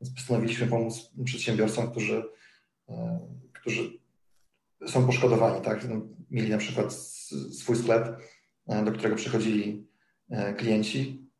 więc 0.02 0.16
postanowiliśmy 0.16 0.68
pomóc 0.68 1.12
przedsiębiorcom, 1.26 1.92
którzy, 1.92 2.24
którzy 3.54 4.01
są 4.88 5.06
poszkodowani, 5.06 5.62
tak, 5.62 5.90
no, 5.90 6.02
mieli 6.32 6.50
na 6.50 6.58
przykład 6.58 6.94
swój 7.54 7.76
sklep, 7.76 8.18
do 8.86 8.92
którego 8.92 9.16
przychodzili 9.16 9.88
klienci, 10.58 11.32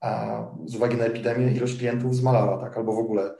a 0.00 0.42
z 0.66 0.76
uwagi 0.76 0.96
na 0.96 1.04
epidemię 1.04 1.52
ilość 1.52 1.78
klientów 1.78 2.16
zmalała, 2.16 2.64
tak, 2.64 2.76
albo 2.76 2.92
w 2.92 2.98
ogóle 2.98 3.34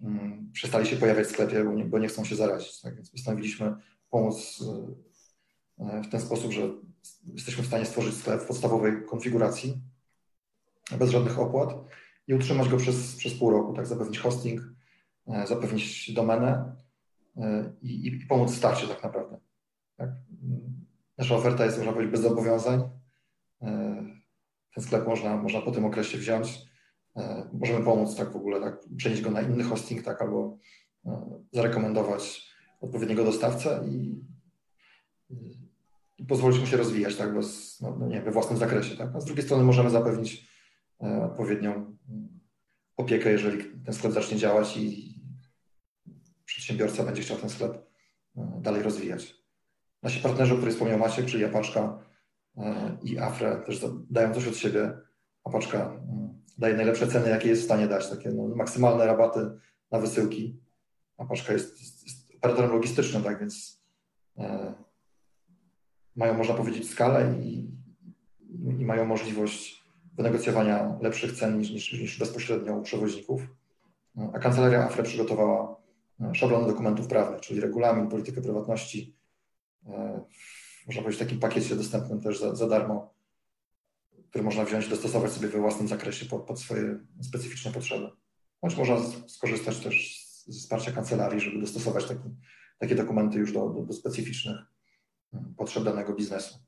um, 0.00 0.50
przestali 0.52 0.86
się 0.86 0.96
pojawiać 0.96 1.26
w 1.26 1.30
sklepie, 1.30 1.64
bo 1.64 1.72
nie, 1.72 1.84
bo 1.84 1.98
nie 1.98 2.08
chcą 2.08 2.24
się 2.24 2.36
zarazić. 2.36 2.80
Tak? 2.80 2.94
Więc 2.94 3.10
postanowiliśmy 3.10 3.74
pomóc 4.10 4.64
y, 5.80 6.02
w 6.02 6.10
ten 6.10 6.20
sposób, 6.20 6.52
że 6.52 6.62
jesteśmy 7.34 7.62
w 7.64 7.66
stanie 7.66 7.84
stworzyć 7.84 8.14
sklep 8.14 8.40
w 8.40 8.46
podstawowej 8.46 8.92
konfiguracji 9.08 9.80
bez 10.98 11.10
żadnych 11.10 11.38
opłat 11.38 11.74
i 12.26 12.34
utrzymać 12.34 12.68
go 12.68 12.76
przez, 12.76 13.16
przez 13.16 13.34
pół 13.34 13.50
roku, 13.50 13.74
tak, 13.74 13.86
zapewnić 13.86 14.18
hosting, 14.18 14.60
zapewnić 15.44 16.12
domenę 16.12 16.76
i, 17.82 18.06
i 18.06 18.26
pomóc 18.26 18.52
w 18.52 18.56
starcie 18.56 18.86
tak 18.86 19.02
naprawdę. 19.02 19.38
Tak? 19.96 20.10
Nasza 21.18 21.36
oferta 21.36 21.64
jest, 21.64 21.76
można 21.76 21.92
powiedzieć, 21.92 22.12
bez 22.12 22.20
zobowiązań. 22.20 22.82
Ten 24.74 24.84
sklep 24.84 25.06
można, 25.06 25.36
można 25.36 25.60
po 25.60 25.70
tym 25.70 25.84
okresie 25.84 26.18
wziąć. 26.18 26.58
Możemy 27.52 27.84
pomóc 27.84 28.16
tak 28.16 28.32
w 28.32 28.36
ogóle, 28.36 28.60
tak, 28.60 28.80
przenieść 28.96 29.22
go 29.22 29.30
na 29.30 29.40
inny 29.40 29.64
hosting, 29.64 30.02
tak, 30.02 30.22
albo 30.22 30.58
zarekomendować 31.52 32.48
odpowiedniego 32.80 33.24
dostawcę 33.24 33.84
i, 33.88 34.24
i 36.18 36.24
pozwolić 36.26 36.60
mu 36.60 36.66
się 36.66 36.76
rozwijać 36.76 37.16
tak, 37.16 37.34
bez, 37.34 37.80
no, 37.80 37.96
no 38.00 38.06
nie, 38.06 38.22
we 38.22 38.30
własnym 38.30 38.58
zakresie. 38.58 38.96
Tak? 38.96 39.16
A 39.16 39.20
z 39.20 39.24
drugiej 39.24 39.44
strony 39.44 39.64
możemy 39.64 39.90
zapewnić 39.90 40.48
e, 41.02 41.22
odpowiednią 41.24 41.72
mm, 41.72 42.40
opiekę, 42.96 43.30
jeżeli 43.30 43.64
ten 43.84 43.94
sklep 43.94 44.12
zacznie 44.12 44.36
działać 44.36 44.76
i 44.76 45.17
przedsiębiorca 46.68 47.04
będzie 47.04 47.22
chciał 47.22 47.36
ten 47.36 47.50
sklep 47.50 47.86
e, 48.36 48.60
dalej 48.62 48.82
rozwijać. 48.82 49.34
Nasi 50.02 50.20
partnerzy, 50.20 50.54
o 50.54 50.56
których 50.56 50.74
wspomniał 50.74 50.98
Maciek, 50.98 51.26
czyli 51.26 51.44
Apaczka 51.44 51.98
e, 52.56 52.96
i 53.02 53.18
Afre 53.18 53.56
też 53.56 53.84
dają 54.10 54.34
coś 54.34 54.48
od 54.48 54.56
siebie. 54.56 54.98
Apaczka 55.44 55.78
mm, 55.78 56.42
daje 56.58 56.76
najlepsze 56.76 57.06
ceny, 57.06 57.28
jakie 57.28 57.48
jest 57.48 57.62
w 57.62 57.64
stanie 57.64 57.88
dać, 57.88 58.10
takie 58.10 58.30
no, 58.30 58.48
maksymalne 58.48 59.06
rabaty 59.06 59.50
na 59.90 59.98
wysyłki. 59.98 60.60
Apaczka 61.18 61.52
jest, 61.52 61.80
jest, 61.80 62.04
jest 62.04 62.34
operatorem 62.36 62.70
logistycznym, 62.70 63.22
tak 63.22 63.40
więc 63.40 63.82
e, 64.38 64.74
mają, 66.16 66.34
można 66.34 66.54
powiedzieć, 66.54 66.90
skalę 66.90 67.34
i, 67.42 67.70
i 68.78 68.84
mają 68.84 69.04
możliwość 69.04 69.84
wynegocjowania 70.16 70.98
lepszych 71.00 71.32
cen 71.32 71.58
niż, 71.58 71.70
niż, 71.70 71.92
niż 71.92 72.18
bezpośrednio 72.18 72.76
u 72.76 72.82
przewoźników. 72.82 73.42
E, 74.18 74.30
a 74.34 74.38
kancelaria 74.38 74.84
AFRE 74.84 75.02
przygotowała 75.02 75.70
e, 75.72 75.87
szablony 76.32 76.66
dokumentów 76.66 77.06
prawnych, 77.06 77.40
czyli 77.40 77.60
regulamin, 77.60 78.08
politykę 78.08 78.42
prywatności, 78.42 79.16
można 80.86 81.02
powiedzieć 81.02 81.16
w 81.16 81.24
takim 81.24 81.40
pakiecie 81.40 81.76
dostępnym 81.76 82.20
też 82.20 82.40
za, 82.40 82.54
za 82.54 82.68
darmo, 82.68 83.14
który 84.30 84.44
można 84.44 84.64
wziąć 84.64 84.88
dostosować 84.88 85.32
sobie 85.32 85.48
we 85.48 85.58
własnym 85.58 85.88
zakresie 85.88 86.26
pod, 86.26 86.42
pod 86.42 86.60
swoje 86.60 86.98
specyficzne 87.22 87.72
potrzeby. 87.72 88.10
Bądź 88.62 88.76
można 88.76 88.96
skorzystać 89.26 89.78
też 89.78 90.24
ze 90.46 90.60
wsparcia 90.60 90.92
kancelarii, 90.92 91.40
żeby 91.40 91.60
dostosować 91.60 92.04
taki, 92.04 92.28
takie 92.78 92.94
dokumenty 92.94 93.38
już 93.38 93.52
do, 93.52 93.68
do, 93.68 93.82
do 93.82 93.92
specyficznych 93.92 94.58
mm, 95.34 95.54
potrzeb 95.54 95.84
danego 95.84 96.14
biznesu. 96.14 96.58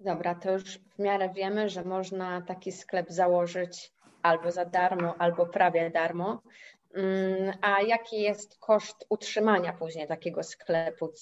Dobra, 0.00 0.34
to 0.34 0.52
już 0.52 0.78
w 0.78 0.98
miarę 0.98 1.32
wiemy, 1.34 1.68
że 1.68 1.84
można 1.84 2.42
taki 2.42 2.72
sklep 2.72 3.10
założyć 3.10 3.92
albo 4.28 4.50
za 4.50 4.64
darmo, 4.64 5.14
albo 5.18 5.46
prawie 5.46 5.90
darmo. 5.90 6.42
Mm, 6.94 7.52
a 7.62 7.82
jaki 7.82 8.20
jest 8.20 8.58
koszt 8.58 9.06
utrzymania 9.08 9.72
później 9.72 10.08
takiego 10.08 10.42
sklepu? 10.42 11.12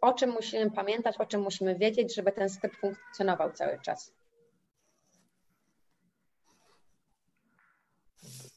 O 0.00 0.12
czym 0.12 0.30
musimy 0.30 0.70
pamiętać, 0.70 1.16
o 1.18 1.26
czym 1.26 1.40
musimy 1.40 1.74
wiedzieć, 1.74 2.14
żeby 2.14 2.32
ten 2.32 2.48
sklep 2.48 2.76
funkcjonował 2.76 3.52
cały 3.52 3.80
czas? 3.80 4.12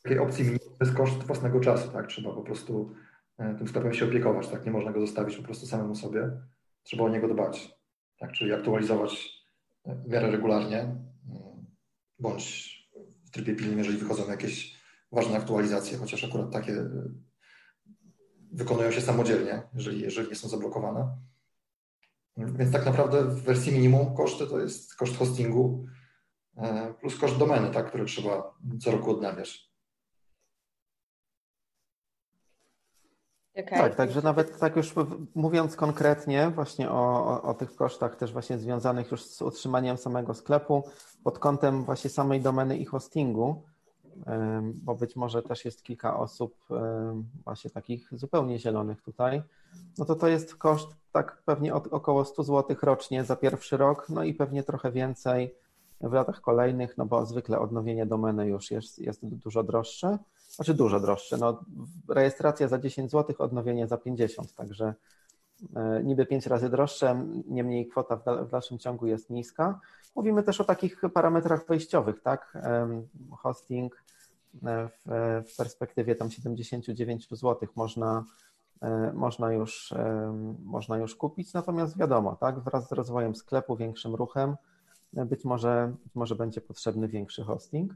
takiej 0.04 0.20
opcji 0.20 0.46
jest 0.82 0.96
koszt 0.96 1.24
własnego 1.24 1.60
czasu, 1.60 1.92
tak? 1.92 2.08
Trzeba 2.08 2.34
po 2.34 2.42
prostu 2.42 2.96
e, 3.38 3.56
tym 3.56 3.68
sklepem 3.68 3.94
się 3.94 4.06
opiekować, 4.06 4.48
tak? 4.48 4.66
Nie 4.66 4.72
można 4.72 4.92
go 4.92 5.00
zostawić 5.00 5.38
po 5.38 5.44
prostu 5.44 5.66
samemu 5.66 5.96
sobie. 5.96 6.30
Trzeba 6.84 7.04
o 7.04 7.10
niego 7.10 7.28
dbać, 7.28 7.76
tak? 8.18 8.32
Czyli 8.32 8.54
aktualizować 8.54 9.44
e, 9.86 9.96
w 9.96 10.08
miarę 10.08 10.32
regularnie, 10.32 10.78
e, 10.78 10.98
bądź 12.20 12.79
w 13.30 13.32
trybie 13.32 13.56
pilnym, 13.56 13.78
jeżeli 13.78 13.98
wychodzą 13.98 14.30
jakieś 14.30 14.80
ważne 15.12 15.38
aktualizacje, 15.38 15.98
chociaż 15.98 16.24
akurat 16.24 16.52
takie 16.52 16.89
wykonują 18.52 18.92
się 18.92 19.02
samodzielnie, 19.02 19.62
jeżeli, 19.74 20.02
jeżeli 20.02 20.30
nie 20.30 20.36
są 20.36 20.50
zablokowane. 20.50 21.18
Więc 22.38 22.72
tak 22.72 22.86
naprawdę 22.86 23.24
w 23.24 23.42
wersji 23.42 23.72
minimum 23.72 24.15
koszty 24.15 24.48
to 24.48 24.60
jest 24.60 24.96
koszt 24.96 25.18
hostingu 25.18 25.86
plus 27.02 27.18
koszt 27.18 27.38
domeny, 27.38 27.70
tak, 27.70 27.88
które 27.88 28.06
trzeba 28.06 28.58
co 28.82 28.92
roku 28.92 29.12
odnawiać. 29.12 29.69
Okay. 33.65 33.80
Tak, 33.80 33.95
także 33.95 34.22
nawet 34.22 34.60
tak 34.60 34.76
już 34.76 34.93
mówiąc 35.36 35.76
konkretnie 35.76 36.50
właśnie 36.50 36.91
o, 36.91 37.28
o, 37.28 37.41
o, 37.41 37.54
tych 37.54 37.76
kosztach 37.76 38.15
też 38.15 38.34
właśnie 38.34 38.58
związanych 38.58 39.12
już 39.12 39.24
z 39.24 39.41
utrzymaniem 39.41 39.98
samego 39.98 40.34
sklepu 40.34 40.84
pod 41.24 41.39
kątem 41.39 41.84
właśnie 41.84 42.10
samej 42.10 42.41
domeny 42.41 42.78
i 42.78 42.86
hostingu, 42.86 43.63
bo 44.74 44.95
być 44.95 45.15
może 45.15 45.43
też 45.43 45.65
jest 45.65 45.84
kilka 45.84 46.17
osób 46.17 46.56
właśnie 47.43 47.69
takich 47.69 48.10
zupełnie 48.12 48.60
zielonych 48.60 49.02
tutaj, 49.02 49.43
no 49.98 50.06
to 50.06 50.15
to 50.15 50.28
jest 50.28 50.56
koszt 50.56 50.89
tak 51.12 51.41
pewnie 51.45 51.74
około 51.74 52.26
100 52.26 52.43
zł 52.43 52.78
rocznie 52.82 53.24
za 53.24 53.36
pierwszy 53.36 53.78
rok, 53.78 54.10
no 54.10 54.24
i 54.24 54.34
pewnie 54.34 54.63
trochę 54.63 54.91
więcej 54.91 55.56
w 56.02 56.13
latach 56.13 56.41
kolejnych, 56.41 56.98
no 56.98 57.06
bo 57.06 57.26
zwykle 57.26 57.60
odnowienie 57.60 58.06
domeny 58.06 58.48
już 58.48 58.72
jest, 58.72 59.00
jest 59.00 59.26
dużo 59.26 59.63
droższe 59.63 60.17
znaczy 60.50 60.74
dużo 60.74 61.00
droższe. 61.00 61.38
No, 61.38 61.64
rejestracja 62.10 62.68
za 62.68 62.80
10 62.80 63.12
zł, 63.12 63.36
odnowienie 63.40 63.88
za 63.88 63.98
50, 63.98 64.54
także 64.54 64.94
e, 65.76 66.04
niby 66.04 66.26
5 66.26 66.48
razy 66.48 66.70
droższe, 66.70 67.26
niemniej 67.48 67.88
kwota 67.88 68.16
w 68.46 68.50
dalszym 68.50 68.80
ciągu 68.80 69.08
jest 69.08 69.30
niska. 69.30 69.80
Mówimy 70.16 70.44
też 70.44 70.62
o 70.62 70.64
takich 70.64 71.02
parametrach 71.14 71.68
wejściowych, 71.68 72.22
tak? 72.22 72.58
Hosting 73.38 74.04
e, 74.66 74.90
w, 75.46 75.56
perspektywie 75.58 76.16
tam 76.16 76.32
79 76.32 77.28
zł 77.30 77.70
można, 77.76 78.24
e, 78.82 79.14
można, 79.14 79.54
już, 79.54 79.94
można 80.66 80.98
już 80.98 81.16
kupić, 81.16 81.54
natomiast 81.54 81.98
wiadomo, 81.98 82.36
tak? 82.36 82.60
Wraz 82.60 82.90
z 82.90 82.92
rozwojem 82.92 83.36
sklepu, 83.36 83.76
większym 83.76 84.16
ruchem, 84.16 84.56
być 85.14 85.46
może, 85.46 85.94
być 86.04 86.16
może 86.16 86.36
będzie 86.36 86.62
potrzebny 86.62 87.08
większy 87.08 87.44
hosting. 87.44 87.94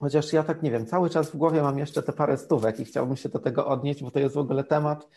Chociaż 0.00 0.32
ja 0.32 0.42
tak 0.42 0.62
nie 0.62 0.70
wiem, 0.70 0.86
cały 0.86 1.10
czas 1.10 1.30
w 1.30 1.36
głowie 1.36 1.62
mam 1.62 1.78
jeszcze 1.78 2.02
te 2.02 2.12
parę 2.12 2.38
stówek 2.38 2.80
i 2.80 2.84
chciałbym 2.84 3.16
się 3.16 3.28
do 3.28 3.38
tego 3.38 3.66
odnieść, 3.66 4.02
bo 4.02 4.10
to 4.10 4.18
jest 4.18 4.34
w 4.34 4.38
ogóle 4.38 4.64
temat, 4.64 5.08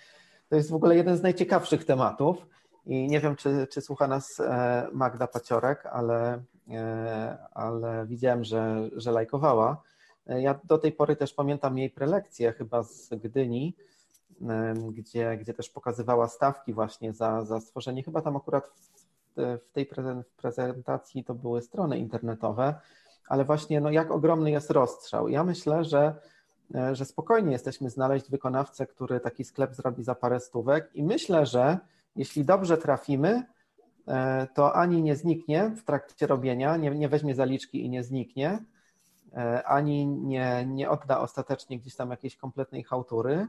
to 0.49 0.55
jest 0.55 0.71
w 0.71 0.73
ogóle 0.73 0.95
jeden 0.95 1.17
z 1.17 1.21
najciekawszych 1.21 1.85
tematów. 1.85 2.47
I 2.85 3.07
nie 3.07 3.19
wiem, 3.19 3.35
czy, 3.35 3.67
czy 3.71 3.81
słucha 3.81 4.07
nas 4.07 4.39
e, 4.39 4.87
Magda 4.93 5.27
Paciorek, 5.27 5.85
ale, 5.85 6.43
e, 6.69 7.37
ale 7.53 8.05
widziałem, 8.05 8.43
że, 8.43 8.89
że 8.95 9.11
lajkowała. 9.11 9.81
E, 10.27 10.41
ja 10.41 10.59
do 10.63 10.77
tej 10.77 10.91
pory 10.91 11.15
też 11.15 11.33
pamiętam 11.33 11.77
jej 11.77 11.89
prelekcję 11.89 12.51
chyba 12.51 12.83
z 12.83 13.09
Gdyni, 13.09 13.75
gdzie, 14.91 15.37
gdzie 15.37 15.53
też 15.53 15.69
pokazywała 15.69 16.27
stawki 16.27 16.73
właśnie 16.73 17.13
za, 17.13 17.45
za 17.45 17.59
stworzenie. 17.59 18.03
Chyba 18.03 18.21
tam 18.21 18.35
akurat 18.35 18.71
w, 19.35 19.59
w 19.69 19.71
tej 19.73 19.89
prezentacji 20.37 21.23
to 21.23 21.33
były 21.33 21.61
strony 21.61 21.97
internetowe 21.97 22.75
ale 23.27 23.45
właśnie 23.45 23.81
no, 23.81 23.91
jak 23.91 24.11
ogromny 24.11 24.51
jest 24.51 24.71
rozstrzał. 24.71 25.27
Ja 25.27 25.43
myślę, 25.43 25.83
że, 25.83 26.15
e, 26.75 26.95
że 26.95 27.05
spokojnie 27.05 27.51
jesteśmy 27.51 27.89
znaleźć 27.89 28.29
wykonawcę, 28.29 28.87
który 28.87 29.19
taki 29.19 29.43
sklep 29.43 29.75
zrobi 29.75 30.03
za 30.03 30.15
parę 30.15 30.39
stówek 30.39 30.89
i 30.93 31.03
myślę, 31.03 31.45
że 31.45 31.77
jeśli 32.15 32.45
dobrze 32.45 32.77
trafimy, 32.77 33.43
e, 34.07 34.47
to 34.53 34.75
ani 34.75 35.01
nie 35.01 35.15
zniknie 35.15 35.71
w 35.77 35.83
trakcie 35.83 36.27
robienia, 36.27 36.77
nie, 36.77 36.91
nie 36.91 37.09
weźmie 37.09 37.35
zaliczki 37.35 37.85
i 37.85 37.89
nie 37.89 38.03
zniknie, 38.03 38.59
e, 39.33 39.63
ani 39.63 40.07
nie, 40.07 40.65
nie 40.67 40.89
odda 40.89 41.19
ostatecznie 41.19 41.79
gdzieś 41.79 41.95
tam 41.95 42.09
jakiejś 42.09 42.35
kompletnej 42.35 42.83
hałtury, 42.83 43.47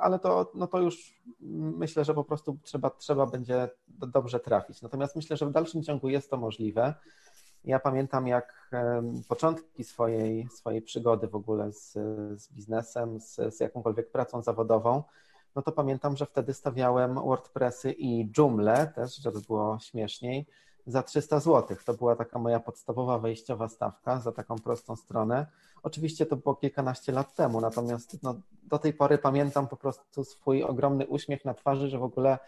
ale 0.00 0.18
to, 0.18 0.52
no 0.54 0.66
to 0.66 0.80
już 0.80 1.14
myślę, 1.78 2.04
że 2.04 2.14
po 2.14 2.24
prostu 2.24 2.58
trzeba, 2.62 2.90
trzeba 2.90 3.26
będzie 3.26 3.68
dobrze 3.88 4.40
trafić. 4.40 4.82
Natomiast 4.82 5.16
myślę, 5.16 5.36
że 5.36 5.46
w 5.46 5.52
dalszym 5.52 5.82
ciągu 5.82 6.08
jest 6.08 6.30
to 6.30 6.36
możliwe. 6.36 6.94
Ja 7.64 7.78
pamiętam, 7.78 8.26
jak 8.26 8.70
początki 9.28 9.84
swojej, 9.84 10.48
swojej 10.48 10.82
przygody 10.82 11.28
w 11.28 11.34
ogóle 11.34 11.72
z, 11.72 11.92
z 12.40 12.52
biznesem, 12.52 13.20
z, 13.20 13.56
z 13.56 13.60
jakąkolwiek 13.60 14.10
pracą 14.10 14.42
zawodową, 14.42 15.02
no 15.56 15.62
to 15.62 15.72
pamiętam, 15.72 16.16
że 16.16 16.26
wtedy 16.26 16.54
stawiałem 16.54 17.14
WordPressy 17.14 17.92
i 17.92 18.30
Joomla 18.38 18.86
też, 18.86 19.16
żeby 19.16 19.40
było 19.40 19.78
śmieszniej, 19.80 20.46
za 20.86 21.02
300 21.02 21.40
zł. 21.40 21.76
To 21.84 21.94
była 21.94 22.16
taka 22.16 22.38
moja 22.38 22.60
podstawowa 22.60 23.18
wejściowa 23.18 23.68
stawka 23.68 24.20
za 24.20 24.32
taką 24.32 24.56
prostą 24.58 24.96
stronę. 24.96 25.46
Oczywiście 25.82 26.26
to 26.26 26.36
było 26.36 26.54
kilkanaście 26.54 27.12
lat 27.12 27.34
temu, 27.34 27.60
natomiast 27.60 28.22
no, 28.22 28.34
do 28.62 28.78
tej 28.78 28.92
pory 28.92 29.18
pamiętam 29.18 29.68
po 29.68 29.76
prostu 29.76 30.24
swój 30.24 30.62
ogromny 30.62 31.06
uśmiech 31.06 31.44
na 31.44 31.54
twarzy, 31.54 31.88
że 31.88 31.98
w 31.98 32.02
ogóle 32.02 32.38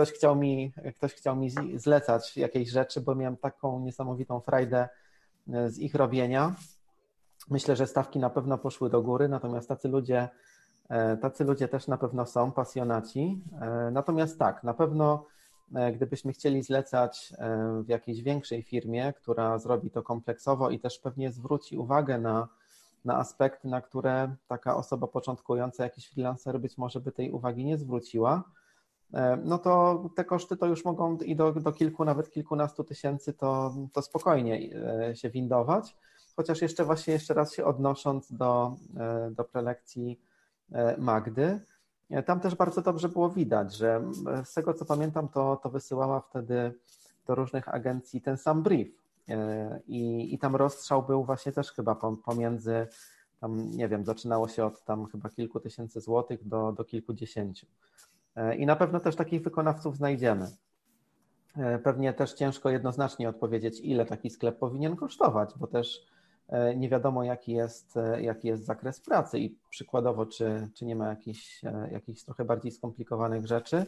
ktoś 0.00 0.12
chciał 0.12 0.36
mi, 0.36 0.72
ktoś 0.96 1.14
chciał 1.14 1.36
mi 1.36 1.50
zlecać 1.74 2.36
jakieś 2.36 2.70
rzeczy, 2.70 3.00
bo 3.00 3.14
miałem 3.14 3.36
taką 3.36 3.80
niesamowitą 3.80 4.40
frajdę 4.40 4.88
e, 5.52 5.70
z 5.70 5.78
ich 5.78 5.94
robienia. 5.94 6.54
Myślę, 7.50 7.76
że 7.76 7.86
stawki 7.86 8.18
na 8.18 8.30
pewno 8.30 8.58
poszły 8.58 8.90
do 8.90 9.02
góry, 9.02 9.28
natomiast 9.28 9.68
tacy 9.68 9.88
ludzie, 9.88 10.28
e, 10.88 11.16
tacy 11.16 11.44
ludzie 11.44 11.68
też 11.68 11.86
na 11.86 11.98
pewno 11.98 12.26
są 12.26 12.52
pasjonaci. 12.52 13.40
E, 13.60 13.90
natomiast 13.92 14.38
tak, 14.38 14.64
na 14.64 14.74
pewno 14.74 15.26
gdybyśmy 15.94 16.32
chcieli 16.32 16.62
zlecać 16.62 17.32
w 17.84 17.88
jakiejś 17.88 18.22
większej 18.22 18.62
firmie, 18.62 19.12
która 19.12 19.58
zrobi 19.58 19.90
to 19.90 20.02
kompleksowo 20.02 20.70
i 20.70 20.78
też 20.78 20.98
pewnie 20.98 21.32
zwróci 21.32 21.78
uwagę 21.78 22.18
na, 22.18 22.48
na 23.04 23.16
aspekty, 23.16 23.68
na 23.68 23.80
które 23.80 24.34
taka 24.48 24.76
osoba 24.76 25.06
początkująca, 25.06 25.84
jakiś 25.84 26.08
freelancer 26.08 26.60
być 26.60 26.78
może 26.78 27.00
by 27.00 27.12
tej 27.12 27.32
uwagi 27.32 27.64
nie 27.64 27.78
zwróciła, 27.78 28.44
no 29.44 29.58
to 29.58 30.04
te 30.16 30.24
koszty 30.24 30.56
to 30.56 30.66
już 30.66 30.84
mogą 30.84 31.16
i 31.18 31.36
do, 31.36 31.52
do 31.52 31.72
kilku, 31.72 32.04
nawet 32.04 32.30
kilkunastu 32.30 32.84
tysięcy 32.84 33.32
to, 33.32 33.74
to 33.92 34.02
spokojnie 34.02 34.70
e, 35.08 35.16
się 35.16 35.30
windować. 35.30 35.96
Chociaż 36.36 36.62
jeszcze 36.62 36.84
właśnie 36.84 37.12
jeszcze 37.12 37.34
raz 37.34 37.54
się 37.54 37.64
odnosząc 37.64 38.32
do, 38.32 38.76
e, 38.96 39.30
do 39.30 39.44
prelekcji 39.44 40.20
Magdy, 40.98 41.60
tam 42.26 42.40
też 42.40 42.54
bardzo 42.54 42.82
dobrze 42.82 43.08
było 43.08 43.30
widać, 43.30 43.76
że 43.76 44.02
z 44.44 44.54
tego 44.54 44.74
co 44.74 44.84
pamiętam, 44.84 45.28
to, 45.28 45.56
to 45.62 45.70
wysyłała 45.70 46.20
wtedy 46.20 46.74
do 47.26 47.34
różnych 47.34 47.74
agencji 47.74 48.20
ten 48.20 48.36
sam 48.36 48.62
brief. 48.62 48.88
I, 49.86 50.34
I 50.34 50.38
tam 50.38 50.56
rozstrzał 50.56 51.02
był 51.02 51.24
właśnie 51.24 51.52
też 51.52 51.72
chyba 51.72 51.94
pomiędzy, 52.24 52.86
tam 53.40 53.70
nie 53.70 53.88
wiem, 53.88 54.04
zaczynało 54.04 54.48
się 54.48 54.64
od 54.64 54.84
tam 54.84 55.06
chyba 55.06 55.28
kilku 55.28 55.60
tysięcy 55.60 56.00
złotych 56.00 56.48
do, 56.48 56.72
do 56.72 56.84
kilkudziesięciu. 56.84 57.66
I 58.58 58.66
na 58.66 58.76
pewno 58.76 59.00
też 59.00 59.16
takich 59.16 59.42
wykonawców 59.42 59.96
znajdziemy. 59.96 60.50
Pewnie 61.84 62.12
też 62.12 62.32
ciężko 62.32 62.70
jednoznacznie 62.70 63.28
odpowiedzieć, 63.28 63.80
ile 63.80 64.06
taki 64.06 64.30
sklep 64.30 64.58
powinien 64.58 64.96
kosztować, 64.96 65.50
bo 65.56 65.66
też 65.66 66.06
nie 66.76 66.88
wiadomo, 66.88 67.24
jaki 67.24 67.52
jest, 67.52 67.98
jaki 68.20 68.48
jest 68.48 68.64
zakres 68.64 69.00
pracy 69.00 69.38
i 69.38 69.58
przykładowo, 69.70 70.26
czy, 70.26 70.68
czy 70.74 70.84
nie 70.84 70.96
ma 70.96 71.08
jakichś, 71.08 71.62
jakichś 71.90 72.22
trochę 72.22 72.44
bardziej 72.44 72.72
skomplikowanych 72.72 73.46
rzeczy. 73.46 73.86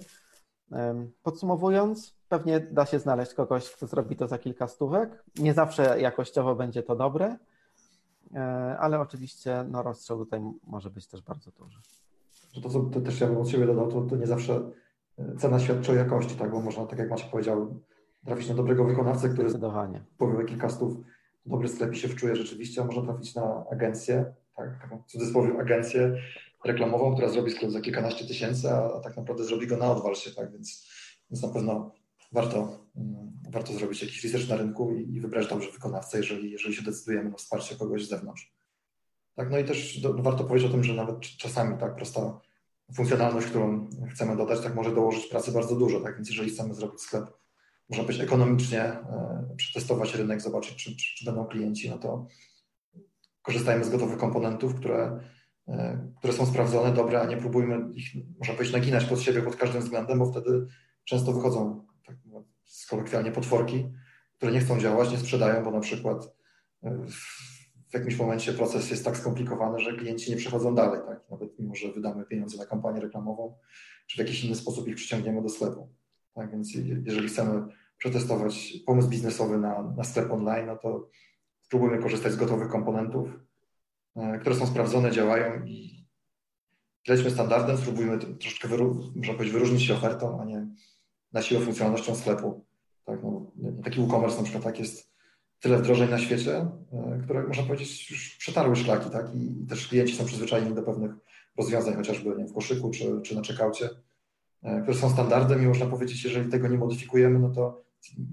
Podsumowując, 1.23 2.15
pewnie 2.29 2.61
da 2.61 2.87
się 2.87 2.99
znaleźć 2.99 3.35
kogoś, 3.35 3.71
kto 3.71 3.87
zrobi 3.87 4.17
to 4.17 4.29
za 4.29 4.39
kilka 4.39 4.69
stówek. 4.69 5.25
Nie 5.37 5.55
zawsze 5.55 6.01
jakościowo 6.01 6.55
będzie 6.55 6.83
to 6.83 6.97
dobre, 6.97 7.37
e, 8.35 8.39
ale 8.79 9.01
oczywiście 9.01 9.65
no, 9.69 9.83
rozstrzał 9.83 10.19
tutaj 10.19 10.41
może 10.67 10.91
być 10.91 11.07
też 11.07 11.23
bardzo 11.23 11.51
duży. 11.51 11.79
To, 12.63 12.71
co 12.71 12.81
to 12.81 13.01
też 13.01 13.21
ja 13.21 13.27
bym 13.27 13.37
od 13.37 13.49
siebie 13.49 13.67
dodał, 13.67 13.91
to, 13.91 14.03
to 14.03 14.17
nie 14.17 14.27
zawsze 14.27 14.71
e, 15.19 15.37
cena 15.37 15.59
świadczy 15.59 15.93
o 15.93 15.95
jakości, 15.95 16.35
tak? 16.35 16.51
bo 16.51 16.61
można, 16.61 16.87
tak 16.87 16.99
jak 16.99 17.11
Maciek 17.11 17.31
powiedział, 17.31 17.81
trafić 18.27 18.49
na 18.49 18.55
dobrego 18.55 18.85
wykonawcę, 18.85 19.29
który 19.29 19.49
Zdecydowanie. 19.49 20.05
powie 20.19 20.45
kilka 20.45 20.69
stów, 20.69 20.97
dobry 21.47 21.69
sklep 21.69 21.95
się 21.95 22.09
wczuje 22.09 22.37
rzeczywiście, 22.37 22.83
a 22.83 22.85
można 22.85 23.03
trafić 23.03 23.35
na 23.35 23.65
agencję, 23.71 24.35
tak, 24.57 24.83
taką 24.83 24.99
w 24.99 25.07
cudzysłowie 25.07 25.59
agencję 25.61 26.17
reklamową, 26.65 27.15
która 27.15 27.29
zrobi 27.29 27.51
sklep 27.51 27.71
za 27.71 27.81
kilkanaście 27.81 28.27
tysięcy, 28.27 28.71
a, 28.71 28.97
a 28.97 29.01
tak 29.01 29.17
naprawdę 29.17 29.45
zrobi 29.45 29.67
go 29.67 29.77
na 29.77 29.93
odwal 29.93 30.15
się, 30.15 30.31
tak, 30.31 30.53
więc, 30.53 30.89
więc 31.31 31.43
na 31.43 31.49
pewno 31.49 31.93
warto, 32.33 32.87
um, 32.95 33.33
warto 33.51 33.73
zrobić 33.73 34.03
jakiś 34.03 34.25
research 34.25 34.49
na 34.49 34.57
rynku 34.57 34.93
i, 34.93 35.15
i, 35.15 35.21
wybrać 35.21 35.49
dobrze 35.49 35.71
wykonawcę, 35.71 36.19
jeżeli, 36.19 36.51
jeżeli 36.51 36.75
się 36.75 36.83
decydujemy 36.83 37.31
na 37.31 37.37
wsparcie 37.37 37.77
kogoś 37.77 38.07
z 38.07 38.09
zewnątrz. 38.09 38.53
Tak, 39.35 39.51
no 39.51 39.59
i 39.59 39.65
też 39.65 40.01
do, 40.01 40.15
warto 40.15 40.45
powiedzieć 40.45 40.71
o 40.71 40.73
tym, 40.73 40.85
że 40.85 40.95
nawet 40.95 41.21
czasami 41.21 41.79
tak 41.79 41.95
prosta 41.95 42.41
funkcjonalność, 42.95 43.47
którą 43.47 43.91
chcemy 44.11 44.37
dodać, 44.37 44.61
tak 44.61 44.75
może 44.75 44.95
dołożyć 44.95 45.27
pracy 45.27 45.53
bardzo 45.53 45.77
dużo, 45.77 46.01
tak, 46.01 46.15
więc 46.15 46.29
jeżeli 46.29 46.51
chcemy 46.51 46.75
zrobić 46.75 47.01
sklep, 47.01 47.25
można 47.89 48.05
być 48.05 48.21
ekonomicznie, 48.21 48.83
e, 48.83 49.55
przetestować 49.57 50.15
rynek, 50.15 50.41
zobaczyć, 50.41 50.77
czy, 50.77 50.97
czy, 50.97 51.17
czy 51.17 51.25
będą 51.25 51.45
klienci, 51.45 51.91
no 51.91 51.99
to 51.99 52.27
korzystajmy 53.43 53.85
z 53.85 53.91
gotowych 53.91 54.19
komponentów, 54.19 54.75
które 54.75 55.21
E, 55.69 56.09
które 56.19 56.33
są 56.33 56.47
sprawdzone, 56.47 56.95
dobre, 56.95 57.21
a 57.21 57.27
nie 57.27 57.37
próbujmy 57.37 57.95
ich, 57.95 58.15
można 58.39 58.55
powiedzieć, 58.55 58.75
naginać 58.75 59.05
pod 59.05 59.21
siebie 59.21 59.43
pod 59.43 59.57
każdym 59.57 59.83
względem, 59.83 60.19
bo 60.19 60.27
wtedy 60.27 60.67
często 61.05 61.33
wychodzą, 61.33 61.87
tak 62.07 62.17
kolokwialnie, 62.91 63.33
potworki, 63.33 63.89
które 64.37 64.53
nie 64.53 64.61
chcą 64.61 64.81
działać, 64.81 65.11
nie 65.11 65.19
sprzedają, 65.19 65.65
bo 65.65 65.71
na 65.71 65.81
przykład 65.81 66.37
e, 66.85 67.07
w 67.93 67.95
jakimś 67.95 68.17
momencie 68.17 68.53
proces 68.53 68.91
jest 68.91 69.05
tak 69.05 69.17
skomplikowany, 69.17 69.81
że 69.81 69.97
klienci 69.97 70.31
nie 70.31 70.37
przechodzą 70.37 70.75
dalej, 70.75 71.01
tak? 71.07 71.31
nawet 71.31 71.59
mimo, 71.59 71.75
że 71.75 71.93
wydamy 71.93 72.25
pieniądze 72.25 72.59
na 72.59 72.67
kampanię 72.67 73.01
reklamową, 73.01 73.59
czy 74.07 74.17
w 74.17 74.19
jakiś 74.19 74.45
inny 74.45 74.55
sposób 74.55 74.89
ich 74.89 74.97
przyciągniemy 74.97 75.43
do 75.43 75.49
sklepu. 75.49 75.89
Tak 76.35 76.51
więc 76.51 76.75
jeżeli 77.05 77.29
chcemy 77.29 77.67
przetestować 77.99 78.79
pomysł 78.87 79.09
biznesowy 79.09 79.59
na, 79.59 79.83
na 79.97 80.05
sklep 80.05 80.33
online, 80.33 80.67
no 80.67 80.77
to 80.77 81.11
spróbujmy 81.61 81.99
korzystać 81.99 82.33
z 82.33 82.37
gotowych 82.37 82.69
komponentów, 82.69 83.29
E, 84.17 84.39
które 84.39 84.55
są 84.55 84.67
sprawdzone, 84.67 85.11
działają 85.11 85.65
i 85.65 86.07
lećmy 87.09 87.31
standardem, 87.31 87.77
spróbujmy 87.77 88.19
troszeczkę, 88.19 88.69
można 89.15 89.35
powiedzieć, 89.35 89.53
wyróżnić 89.53 89.83
się 89.83 89.95
ofertą, 89.95 90.41
a 90.41 90.45
nie 90.45 90.67
na 91.33 91.43
siłę 91.43 91.61
funkcjonalnością 91.61 92.15
sklepu. 92.15 92.65
Tak, 93.05 93.23
no, 93.23 93.53
taki 93.85 94.03
e-commerce 94.03 94.37
na 94.37 94.43
przykład 94.43 94.65
tak 94.65 94.79
jest 94.79 95.12
tyle 95.63 95.79
wdrożeń 95.79 96.11
na 96.11 96.19
świecie, 96.19 96.57
e, 96.57 97.21
które 97.25 97.43
można 97.43 97.63
powiedzieć 97.63 98.11
już 98.11 98.37
przetarły 98.37 98.77
szlaki, 98.77 99.11
tak, 99.11 99.35
i, 99.35 99.67
też 99.67 99.89
klienci 99.89 100.17
są 100.17 100.25
przyzwyczajeni 100.25 100.75
do 100.75 100.83
pewnych 100.83 101.13
rozwiązań, 101.57 101.95
chociażby 101.95 102.37
nie, 102.39 102.47
w 102.47 102.53
koszyku 102.53 102.91
czy, 102.91 103.21
czy 103.23 103.35
na 103.35 103.43
czekaucie, 103.43 103.91
e, 104.63 104.83
które 104.83 104.99
są 104.99 105.11
standardem 105.11 105.63
i 105.63 105.67
można 105.67 105.87
powiedzieć, 105.87 106.25
jeżeli 106.25 106.51
tego 106.51 106.69
nie 106.69 106.79
modyfikujemy, 106.79 107.39
no 107.39 107.51
to 107.51 107.85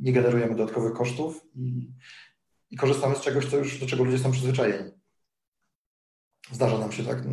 nie 0.02 0.14
generujemy 0.14 0.56
dodatkowych 0.56 0.94
kosztów 0.94 1.46
i, 1.56 1.92
i 2.72 2.78
korzystamy 2.78 3.16
z 3.16 3.22
czegoś, 3.22 3.46
co 3.46 3.58
już, 3.58 3.80
do 3.80 3.86
czego 3.86 4.04
ludzie 4.04 4.20
są 4.20 4.32
przyzwyczajeni 4.32 4.92
zdarza 6.52 6.78
nam 6.78 6.92
się 6.92 7.04
tak 7.04 7.24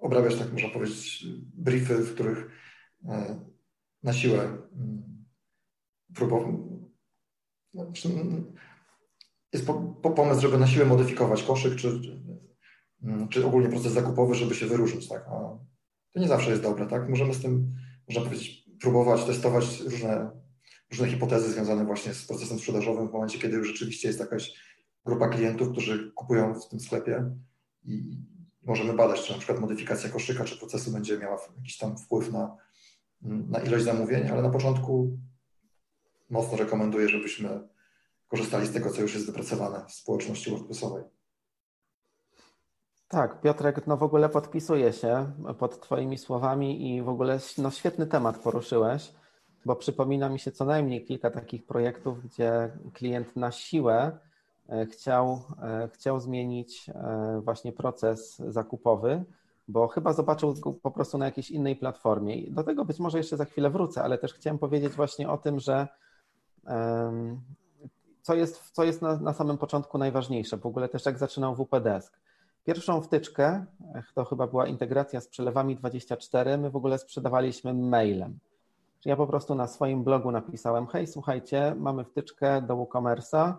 obrabiać, 0.00 0.38
tak 0.38 0.52
można 0.52 0.68
powiedzieć, 0.68 1.26
briefy, 1.54 1.98
w 1.98 2.14
których 2.14 2.50
e, 3.04 3.40
na 4.02 4.12
siłę 4.12 4.58
próbował. 6.14 6.48
Mm, 6.48 6.87
jest 9.52 9.66
po, 9.66 9.74
po 9.74 10.10
pomysł, 10.10 10.40
żeby 10.40 10.58
na 10.58 10.66
siłę 10.66 10.84
modyfikować 10.84 11.42
koszyk, 11.42 11.76
czy, 11.76 12.00
czy 13.30 13.46
ogólnie 13.46 13.68
proces 13.68 13.92
zakupowy, 13.92 14.34
żeby 14.34 14.54
się 14.54 14.66
wyróżnić. 14.66 15.08
Tak? 15.08 15.26
A 15.26 15.58
to 16.12 16.20
nie 16.20 16.28
zawsze 16.28 16.50
jest 16.50 16.62
dobre. 16.62 16.86
Tak? 16.86 17.08
Możemy 17.08 17.34
z 17.34 17.42
tym, 17.42 17.74
można 18.08 18.22
powiedzieć, 18.22 18.64
próbować, 18.80 19.24
testować 19.24 19.80
różne, 19.80 20.30
różne 20.90 21.08
hipotezy 21.08 21.52
związane 21.52 21.84
właśnie 21.84 22.14
z 22.14 22.26
procesem 22.26 22.58
sprzedażowym 22.58 23.08
w 23.08 23.12
momencie, 23.12 23.38
kiedy 23.38 23.56
już 23.56 23.68
rzeczywiście 23.68 24.08
jest 24.08 24.20
jakaś 24.20 24.52
grupa 25.04 25.28
klientów, 25.28 25.72
którzy 25.72 26.12
kupują 26.14 26.54
w 26.54 26.68
tym 26.68 26.80
sklepie 26.80 27.30
i 27.84 28.22
możemy 28.62 28.92
badać, 28.92 29.22
czy 29.22 29.32
na 29.32 29.38
przykład 29.38 29.60
modyfikacja 29.60 30.10
koszyka 30.10 30.44
czy 30.44 30.58
procesu 30.58 30.92
będzie 30.92 31.18
miała 31.18 31.38
jakiś 31.56 31.78
tam 31.78 31.98
wpływ 31.98 32.32
na, 32.32 32.56
na 33.22 33.58
ilość 33.58 33.84
zamówień, 33.84 34.28
ale 34.28 34.42
na 34.42 34.50
początku 34.50 35.18
mocno 36.30 36.56
rekomenduję, 36.56 37.08
żebyśmy 37.08 37.68
korzystali 38.28 38.66
z 38.66 38.72
tego, 38.72 38.90
co 38.90 39.02
już 39.02 39.14
jest 39.14 39.26
wypracowane 39.26 39.84
w 39.88 39.92
społeczności 39.92 40.50
WordPressowej. 40.50 41.04
Tak, 43.08 43.40
Piotrek, 43.40 43.86
no 43.86 43.96
w 43.96 44.02
ogóle 44.02 44.28
podpisuję 44.28 44.92
się 44.92 45.32
pod 45.58 45.80
Twoimi 45.80 46.18
słowami 46.18 46.96
i 46.96 47.02
w 47.02 47.08
ogóle 47.08 47.38
no, 47.58 47.70
świetny 47.70 48.06
temat 48.06 48.38
poruszyłeś, 48.38 49.12
bo 49.64 49.76
przypomina 49.76 50.28
mi 50.28 50.38
się 50.38 50.52
co 50.52 50.64
najmniej 50.64 51.04
kilka 51.04 51.30
takich 51.30 51.66
projektów, 51.66 52.24
gdzie 52.24 52.70
klient 52.92 53.36
na 53.36 53.52
siłę 53.52 54.18
E, 54.68 54.86
chciał, 54.86 55.42
e, 55.62 55.88
chciał 55.92 56.20
zmienić 56.20 56.88
e, 56.88 57.40
właśnie 57.44 57.72
proces 57.72 58.36
zakupowy, 58.48 59.24
bo 59.68 59.88
chyba 59.88 60.12
zobaczył 60.12 60.54
go 60.54 60.72
po 60.72 60.90
prostu 60.90 61.18
na 61.18 61.24
jakiejś 61.24 61.50
innej 61.50 61.76
platformie. 61.76 62.50
do 62.50 62.62
tego 62.62 62.84
być 62.84 62.98
może 62.98 63.18
jeszcze 63.18 63.36
za 63.36 63.44
chwilę 63.44 63.70
wrócę, 63.70 64.02
ale 64.02 64.18
też 64.18 64.34
chciałem 64.34 64.58
powiedzieć 64.58 64.92
właśnie 64.92 65.30
o 65.30 65.38
tym, 65.38 65.60
że 65.60 65.88
co 68.22 68.34
jest, 68.34 68.70
co 68.70 68.84
jest 68.84 69.02
na, 69.02 69.16
na 69.16 69.32
samym 69.32 69.58
początku 69.58 69.98
najważniejsze, 69.98 70.56
w 70.56 70.66
ogóle 70.66 70.88
też 70.88 71.06
jak 71.06 71.18
zaczynał 71.18 71.54
WP 71.54 71.80
Desk. 71.80 72.18
Pierwszą 72.64 73.00
wtyczkę, 73.00 73.64
to 74.14 74.24
chyba 74.24 74.46
była 74.46 74.66
integracja 74.66 75.20
z 75.20 75.28
przelewami 75.28 75.76
24, 75.76 76.58
my 76.58 76.70
w 76.70 76.76
ogóle 76.76 76.98
sprzedawaliśmy 76.98 77.74
mailem. 77.74 78.38
Ja 79.04 79.16
po 79.16 79.26
prostu 79.26 79.54
na 79.54 79.66
swoim 79.66 80.04
blogu 80.04 80.30
napisałem, 80.30 80.86
hej, 80.86 81.06
słuchajcie, 81.06 81.74
mamy 81.78 82.04
wtyczkę 82.04 82.62
do 82.62 82.76
WooCommerce'a, 82.76 83.54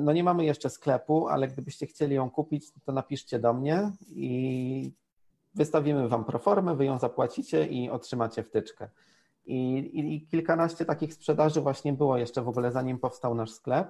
no 0.00 0.12
nie 0.12 0.24
mamy 0.24 0.44
jeszcze 0.44 0.70
sklepu, 0.70 1.28
ale 1.28 1.48
gdybyście 1.48 1.86
chcieli 1.86 2.14
ją 2.14 2.30
kupić, 2.30 2.72
to 2.84 2.92
napiszcie 2.92 3.38
do 3.38 3.52
mnie 3.52 3.90
i 4.08 4.92
wystawimy 5.54 6.08
Wam 6.08 6.24
proformę, 6.24 6.76
Wy 6.76 6.84
ją 6.84 6.98
zapłacicie 6.98 7.66
i 7.66 7.90
otrzymacie 7.90 8.42
wtyczkę. 8.42 8.88
I, 9.46 9.78
i, 9.78 10.14
I, 10.14 10.26
kilkanaście 10.26 10.84
takich 10.84 11.14
sprzedaży 11.14 11.60
właśnie 11.60 11.92
było 11.92 12.16
jeszcze 12.16 12.42
w 12.42 12.48
ogóle 12.48 12.72
zanim 12.72 12.98
powstał 12.98 13.34
nasz 13.34 13.50
sklep. 13.50 13.88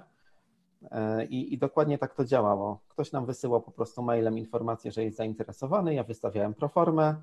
E, 0.90 1.24
I, 1.24 1.54
I, 1.54 1.59
dokładnie 1.59 1.98
tak 1.98 2.14
to 2.14 2.24
działało. 2.24 2.80
Ktoś 2.88 3.12
nam 3.12 3.26
wysyłał 3.26 3.62
po 3.62 3.70
prostu 3.70 4.02
mailem 4.02 4.38
informację, 4.38 4.92
że 4.92 5.04
jest 5.04 5.16
zainteresowany, 5.16 5.94
ja 5.94 6.04
wystawiałem 6.04 6.54
proformę, 6.54 7.14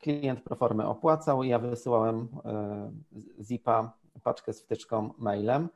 klient 0.00 0.40
proformę 0.40 0.88
opłacał 0.88 1.44
ja 1.44 1.58
wysyłałem 1.58 2.28
e, 2.44 2.90
zipa, 3.42 3.92
paczkę 4.22 4.52
z 4.52 4.62
wtyczką 4.62 5.10
mailem. 5.18 5.68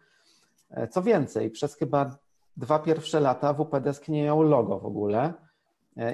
E, 0.70 0.88
co 0.88 1.02
więcej, 1.02 1.50
przez 1.50 1.74
chyba 1.74 2.16
dwa 2.56 2.78
pierwsze 2.78 3.20
lata 3.20 3.52
WPDesk 3.52 4.08
nie 4.08 4.24
miał 4.24 4.42
logo 4.42 4.78
w 4.78 4.86
ogóle 4.86 5.45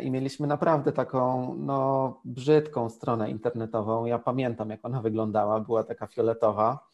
i 0.02 0.10
mieliśmy 0.10 0.46
naprawdę 0.46 0.92
taką 0.92 1.54
no, 1.54 2.20
brzydką 2.24 2.90
stronę 2.90 3.30
internetową. 3.30 4.04
Ja 4.04 4.18
pamiętam, 4.18 4.70
jak 4.70 4.80
ona 4.82 5.02
wyglądała, 5.02 5.60
była 5.60 5.84
taka 5.84 6.06
fioletowa. 6.06 6.86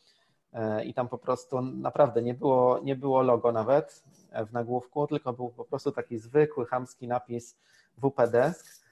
i 0.84 0.95
tam 0.95 1.09
po 1.09 1.18
prostu 1.18 1.62
naprawdę 1.62 2.22
nie 2.22 2.34
było, 2.34 2.80
nie 2.84 2.97
było 2.97 3.22
logo 3.22 3.53
nawet 3.53 4.05
w 4.49 4.53
nagłówku, 4.53 5.07
tylko 5.07 5.32
był 5.32 5.49
po 5.49 5.64
prostu 5.64 5.93
taki 5.93 6.18
zwykły, 6.18 6.66
chamski 6.66 7.09
napis 7.09 7.57
WP 7.99 8.28
Desk, 8.30 8.84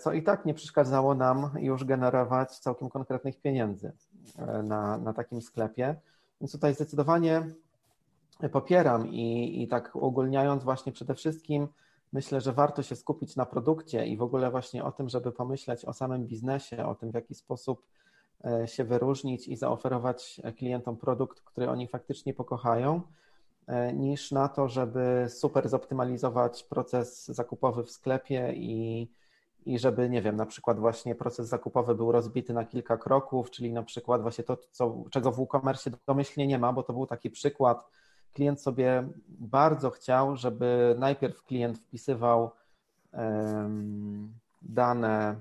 co 0.00 0.12
i 0.12 0.22
tak 0.22 0.44
nie 0.44 0.54
przeszkadzało 0.54 1.14
nam 1.14 1.50
już 1.58 1.84
generować 1.84 2.58
całkiem 2.58 2.90
konkretnych 2.90 3.40
pieniędzy 3.40 3.92
na, 4.62 4.98
na 4.98 5.12
takim 5.12 5.42
sklepie. 5.42 5.94
Więc 6.40 6.52
tutaj 6.52 6.74
zdecydowanie 6.74 7.42
popieram 8.52 9.08
i, 9.08 9.62
i 9.62 9.68
tak 9.68 9.96
ogólniając 9.96 10.64
właśnie 10.64 10.92
przede 10.92 11.14
wszystkim 11.14 11.68
myślę, 12.14 12.40
że 12.40 12.52
warto 12.52 12.82
się 12.82 12.96
skupić 12.96 13.36
na 13.36 13.46
produkcie 13.46 14.06
i 14.06 14.16
w 14.16 14.22
ogóle 14.22 14.50
właśnie 14.50 14.84
o 14.84 14.92
tym, 14.92 15.08
żeby 15.08 15.32
pomyśleć 15.32 15.84
o 15.84 15.92
samym 15.92 16.26
biznesie, 16.26 16.86
o 16.86 16.94
tym, 16.94 17.10
w 17.10 17.14
jaki 17.14 17.34
sposób 17.34 17.86
e, 18.44 18.68
się 18.68 18.84
wyróżnić 18.84 19.48
i 19.48 19.56
zaoferować 19.56 20.40
klientom 20.56 20.96
produkt, 20.96 21.40
który 21.40 21.70
oni 21.70 21.88
faktycznie 21.88 22.34
pokochają, 22.34 23.02
e, 23.66 23.92
niż 23.92 24.32
na 24.32 24.48
to, 24.48 24.68
żeby 24.68 25.26
super 25.28 25.68
zoptymalizować 25.68 26.64
proces 26.64 27.26
zakupowy 27.26 27.84
w 27.84 27.90
sklepie 27.90 28.52
i, 28.56 29.08
i 29.66 29.78
żeby, 29.78 30.10
nie 30.10 30.22
wiem, 30.22 30.36
na 30.36 30.46
przykład 30.46 30.78
właśnie 30.78 31.14
proces 31.14 31.48
zakupowy 31.48 31.94
był 31.94 32.12
rozbity 32.12 32.52
na 32.52 32.64
kilka 32.64 32.96
kroków, 32.96 33.50
czyli 33.50 33.72
na 33.72 33.82
przykład 33.82 34.22
właśnie 34.22 34.44
to, 34.44 34.56
co, 34.70 35.04
czego 35.10 35.32
w 35.32 35.40
e-commerce 35.40 35.90
domyślnie 36.06 36.46
nie 36.46 36.58
ma, 36.58 36.72
bo 36.72 36.82
to 36.82 36.92
był 36.92 37.06
taki 37.06 37.30
przykład, 37.30 37.84
klient 38.34 38.60
sobie 38.60 39.08
bardzo 39.28 39.90
chciał, 39.90 40.36
żeby 40.36 40.96
najpierw 40.98 41.42
klient 41.42 41.78
wpisywał 41.78 42.50
dane, 44.62 45.40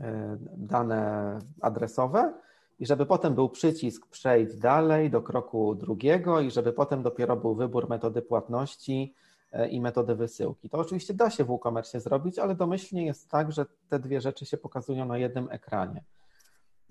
e, 0.00 0.36
dane 0.56 1.38
adresowe 1.60 2.32
i 2.78 2.86
żeby 2.86 3.06
potem 3.06 3.34
był 3.34 3.48
przycisk 3.48 4.06
przejdź 4.06 4.56
dalej 4.56 5.10
do 5.10 5.22
kroku 5.22 5.74
drugiego 5.74 6.40
i 6.40 6.50
żeby 6.50 6.72
potem 6.72 7.02
dopiero 7.02 7.36
był 7.36 7.54
wybór 7.54 7.88
metody 7.88 8.22
płatności 8.22 9.14
e, 9.52 9.68
i 9.68 9.80
metody 9.80 10.14
wysyłki. 10.14 10.70
To 10.70 10.78
oczywiście 10.78 11.14
da 11.14 11.30
się 11.30 11.44
w 11.44 11.50
e-commerce 11.50 12.00
zrobić, 12.00 12.38
ale 12.38 12.54
domyślnie 12.54 13.06
jest 13.06 13.30
tak, 13.30 13.52
że 13.52 13.66
te 13.88 13.98
dwie 13.98 14.20
rzeczy 14.20 14.46
się 14.46 14.56
pokazują 14.56 15.06
na 15.06 15.18
jednym 15.18 15.48
ekranie. 15.50 16.02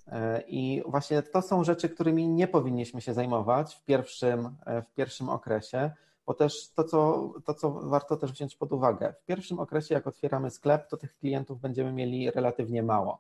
E, 0.08 0.42
I 0.48 0.84
właśnie 0.86 1.22
to 1.22 1.42
są 1.42 1.64
rzeczy, 1.64 1.90
którymi 1.90 2.28
nie 2.28 2.48
powinniśmy 2.48 3.02
się 3.02 3.14
zajmować 3.14 3.76
w 3.76 3.86
pierwszym, 3.86 4.50
e, 4.66 4.82
w 4.82 4.94
pierwszym 4.94 5.30
okresie, 5.30 5.92
bo 6.26 6.34
też 6.34 6.70
to 6.70 6.84
co, 6.84 7.30
to, 7.46 7.54
co 7.54 7.72
warto 7.72 8.18
też 8.18 8.32
wziąć 8.32 8.56
pod 8.56 8.72
uwagę, 8.74 9.14
w 9.14 9.26
pierwszym 9.26 9.60
okresie, 9.60 9.96
jak 9.96 10.08
otwieramy 10.08 10.52
sklep, 10.52 10.88
to 10.88 10.98
tych 10.98 11.18
klientów 11.18 11.62
będziemy 11.62 11.92
mieli 11.92 12.32
relatywnie 12.32 12.84
mało. 12.84 13.20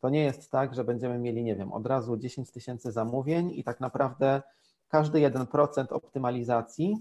To 0.00 0.08
nie 0.08 0.24
jest 0.24 0.50
tak, 0.50 0.74
że 0.74 0.84
będziemy 0.84 1.18
mieli, 1.18 1.44
nie 1.44 1.56
wiem, 1.56 1.72
od 1.72 1.86
razu 1.86 2.16
10 2.16 2.50
tysięcy 2.50 2.92
zamówień 2.92 3.50
i 3.54 3.64
tak 3.64 3.80
naprawdę 3.80 4.42
każdy 4.88 5.18
1% 5.18 5.86
optymalizacji 5.90 6.98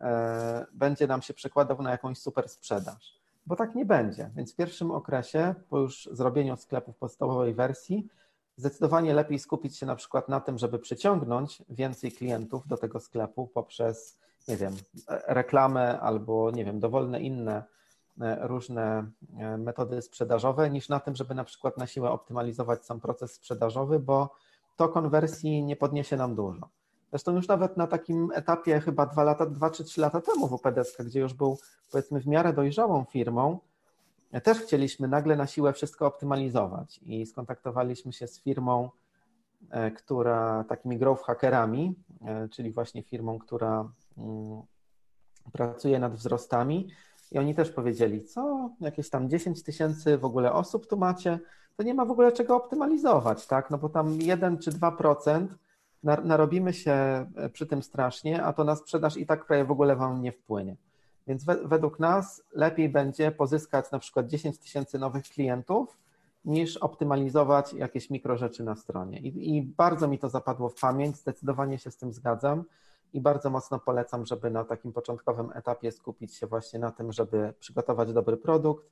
e, 0.00 0.66
będzie 0.72 1.06
nam 1.06 1.22
się 1.22 1.34
przekładał 1.34 1.82
na 1.82 1.90
jakąś 1.90 2.18
super 2.18 2.48
sprzedaż, 2.48 3.20
bo 3.46 3.56
tak 3.56 3.74
nie 3.74 3.84
będzie. 3.84 4.30
Więc 4.36 4.52
w 4.52 4.56
pierwszym 4.56 4.90
okresie, 4.90 5.54
po 5.70 5.78
już 5.78 6.08
zrobieniu 6.12 6.56
sklepu 6.56 6.92
w 6.92 6.96
podstawowej 6.96 7.54
wersji, 7.54 8.08
zdecydowanie 8.56 9.14
lepiej 9.14 9.38
skupić 9.38 9.76
się 9.76 9.86
na 9.86 9.96
przykład 9.96 10.28
na 10.28 10.40
tym, 10.40 10.58
żeby 10.58 10.78
przyciągnąć 10.78 11.62
więcej 11.68 12.12
klientów 12.12 12.68
do 12.68 12.76
tego 12.76 13.00
sklepu 13.00 13.46
poprzez, 13.46 14.18
nie 14.48 14.56
wiem, 14.56 14.76
reklamę 15.26 16.00
albo, 16.00 16.50
nie 16.50 16.64
wiem, 16.64 16.80
dowolne 16.80 17.20
inne 17.20 17.64
e, 18.20 18.48
różne 18.48 19.10
e, 19.38 19.58
metody 19.58 20.02
sprzedażowe, 20.02 20.70
niż 20.70 20.88
na 20.88 21.00
tym, 21.00 21.16
żeby 21.16 21.34
na 21.34 21.44
przykład 21.44 21.78
na 21.78 21.86
siłę 21.86 22.10
optymalizować 22.10 22.84
sam 22.86 23.00
proces 23.00 23.32
sprzedażowy, 23.34 23.98
bo 23.98 24.34
to 24.76 24.88
konwersji 24.88 25.62
nie 25.62 25.76
podniesie 25.76 26.16
nam 26.16 26.34
dużo. 26.34 26.68
Zresztą 27.10 27.34
już 27.34 27.48
nawet 27.48 27.76
na 27.76 27.86
takim 27.86 28.30
etapie 28.34 28.80
chyba 28.80 29.06
dwa 29.06 29.24
lata, 29.24 29.46
dwa 29.46 29.70
czy 29.70 29.84
trzy 29.84 30.00
lata 30.00 30.20
temu 30.20 30.48
w 30.48 30.52
UPDSK, 30.52 31.02
gdzie 31.02 31.20
już 31.20 31.34
był 31.34 31.58
powiedzmy 31.90 32.20
w 32.20 32.26
miarę 32.26 32.52
dojrzałą 32.52 33.04
firmą, 33.04 33.58
też 34.42 34.58
chcieliśmy 34.58 35.08
nagle 35.08 35.36
na 35.36 35.46
siłę 35.46 35.72
wszystko 35.72 36.06
optymalizować 36.06 37.00
i 37.02 37.26
skontaktowaliśmy 37.26 38.12
się 38.12 38.26
z 38.26 38.40
firmą, 38.40 38.90
e, 39.70 39.90
która 39.90 40.64
takimi 40.68 40.98
growth 40.98 41.24
hackerami, 41.24 41.94
e, 42.24 42.48
czyli 42.48 42.72
właśnie 42.72 43.02
firmą, 43.02 43.38
która 43.38 43.88
mm, 44.18 44.62
pracuje 45.52 45.98
nad 45.98 46.14
wzrostami. 46.14 46.88
I 47.32 47.38
oni 47.38 47.54
też 47.54 47.70
powiedzieli, 47.70 48.24
co 48.24 48.70
jakieś 48.80 49.10
tam 49.10 49.30
10 49.30 49.62
tysięcy 49.62 50.18
w 50.18 50.24
ogóle 50.24 50.52
osób 50.52 50.86
tu 50.86 50.96
macie, 50.96 51.38
to 51.76 51.82
nie 51.82 51.94
ma 51.94 52.04
w 52.04 52.10
ogóle 52.10 52.32
czego 52.32 52.56
optymalizować, 52.56 53.46
tak, 53.46 53.70
no 53.70 53.78
bo 53.78 53.88
tam 53.88 54.20
1 54.20 54.58
czy 54.58 54.70
2% 54.70 55.46
narobimy 56.02 56.72
się 56.72 56.92
e, 56.92 57.48
przy 57.52 57.66
tym 57.66 57.82
strasznie, 57.82 58.42
a 58.42 58.52
to 58.52 58.64
na 58.64 58.76
sprzedaż 58.76 59.16
i 59.16 59.26
tak 59.26 59.46
prawie 59.46 59.64
w 59.64 59.70
ogóle 59.70 59.96
wam 59.96 60.22
nie 60.22 60.32
wpłynie. 60.32 60.76
Więc 61.26 61.44
według 61.64 62.00
nas 62.00 62.42
lepiej 62.52 62.88
będzie 62.88 63.30
pozyskać 63.30 63.90
na 63.90 63.98
przykład 63.98 64.26
10 64.26 64.58
tysięcy 64.58 64.98
nowych 64.98 65.24
klientów, 65.24 65.98
niż 66.46 66.76
optymalizować 66.76 67.72
jakieś 67.72 68.10
mikrorzeczy 68.10 68.64
na 68.64 68.76
stronie. 68.76 69.20
I, 69.20 69.56
I, 69.56 69.62
bardzo 69.62 70.08
mi 70.08 70.18
to 70.18 70.28
zapadło 70.28 70.68
w 70.68 70.80
pamięć, 70.80 71.16
zdecydowanie 71.16 71.78
się 71.78 71.90
z 71.90 71.96
tym 71.96 72.12
zgadzam 72.12 72.64
i 73.12 73.20
bardzo 73.20 73.50
mocno 73.50 73.78
polecam, 73.78 74.26
żeby 74.26 74.50
na 74.50 74.64
takim 74.64 74.92
początkowym 74.92 75.50
etapie 75.54 75.92
skupić 75.92 76.34
się 76.34 76.46
właśnie 76.46 76.78
na 76.78 76.90
tym, 76.90 77.12
żeby 77.12 77.54
przygotować 77.60 78.12
dobry 78.12 78.36
produkt 78.36 78.90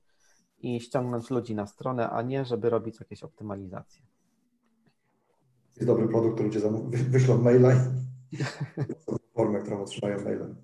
i 0.58 0.80
ściągnąć 0.80 1.30
ludzi 1.30 1.54
na 1.54 1.66
stronę, 1.66 2.10
a 2.10 2.22
nie 2.22 2.44
żeby 2.44 2.70
robić 2.70 3.00
jakieś 3.00 3.22
optymalizacje. 3.22 4.02
Jest 5.76 5.86
dobry 5.86 6.08
produkt, 6.08 6.40
ludzie 6.40 6.60
wyślą 6.90 7.38
maila 7.38 7.72
i 8.32 8.36
formę, 9.36 9.58
którą 9.58 9.82
otrzymają 9.82 10.24
mailem. 10.24 10.56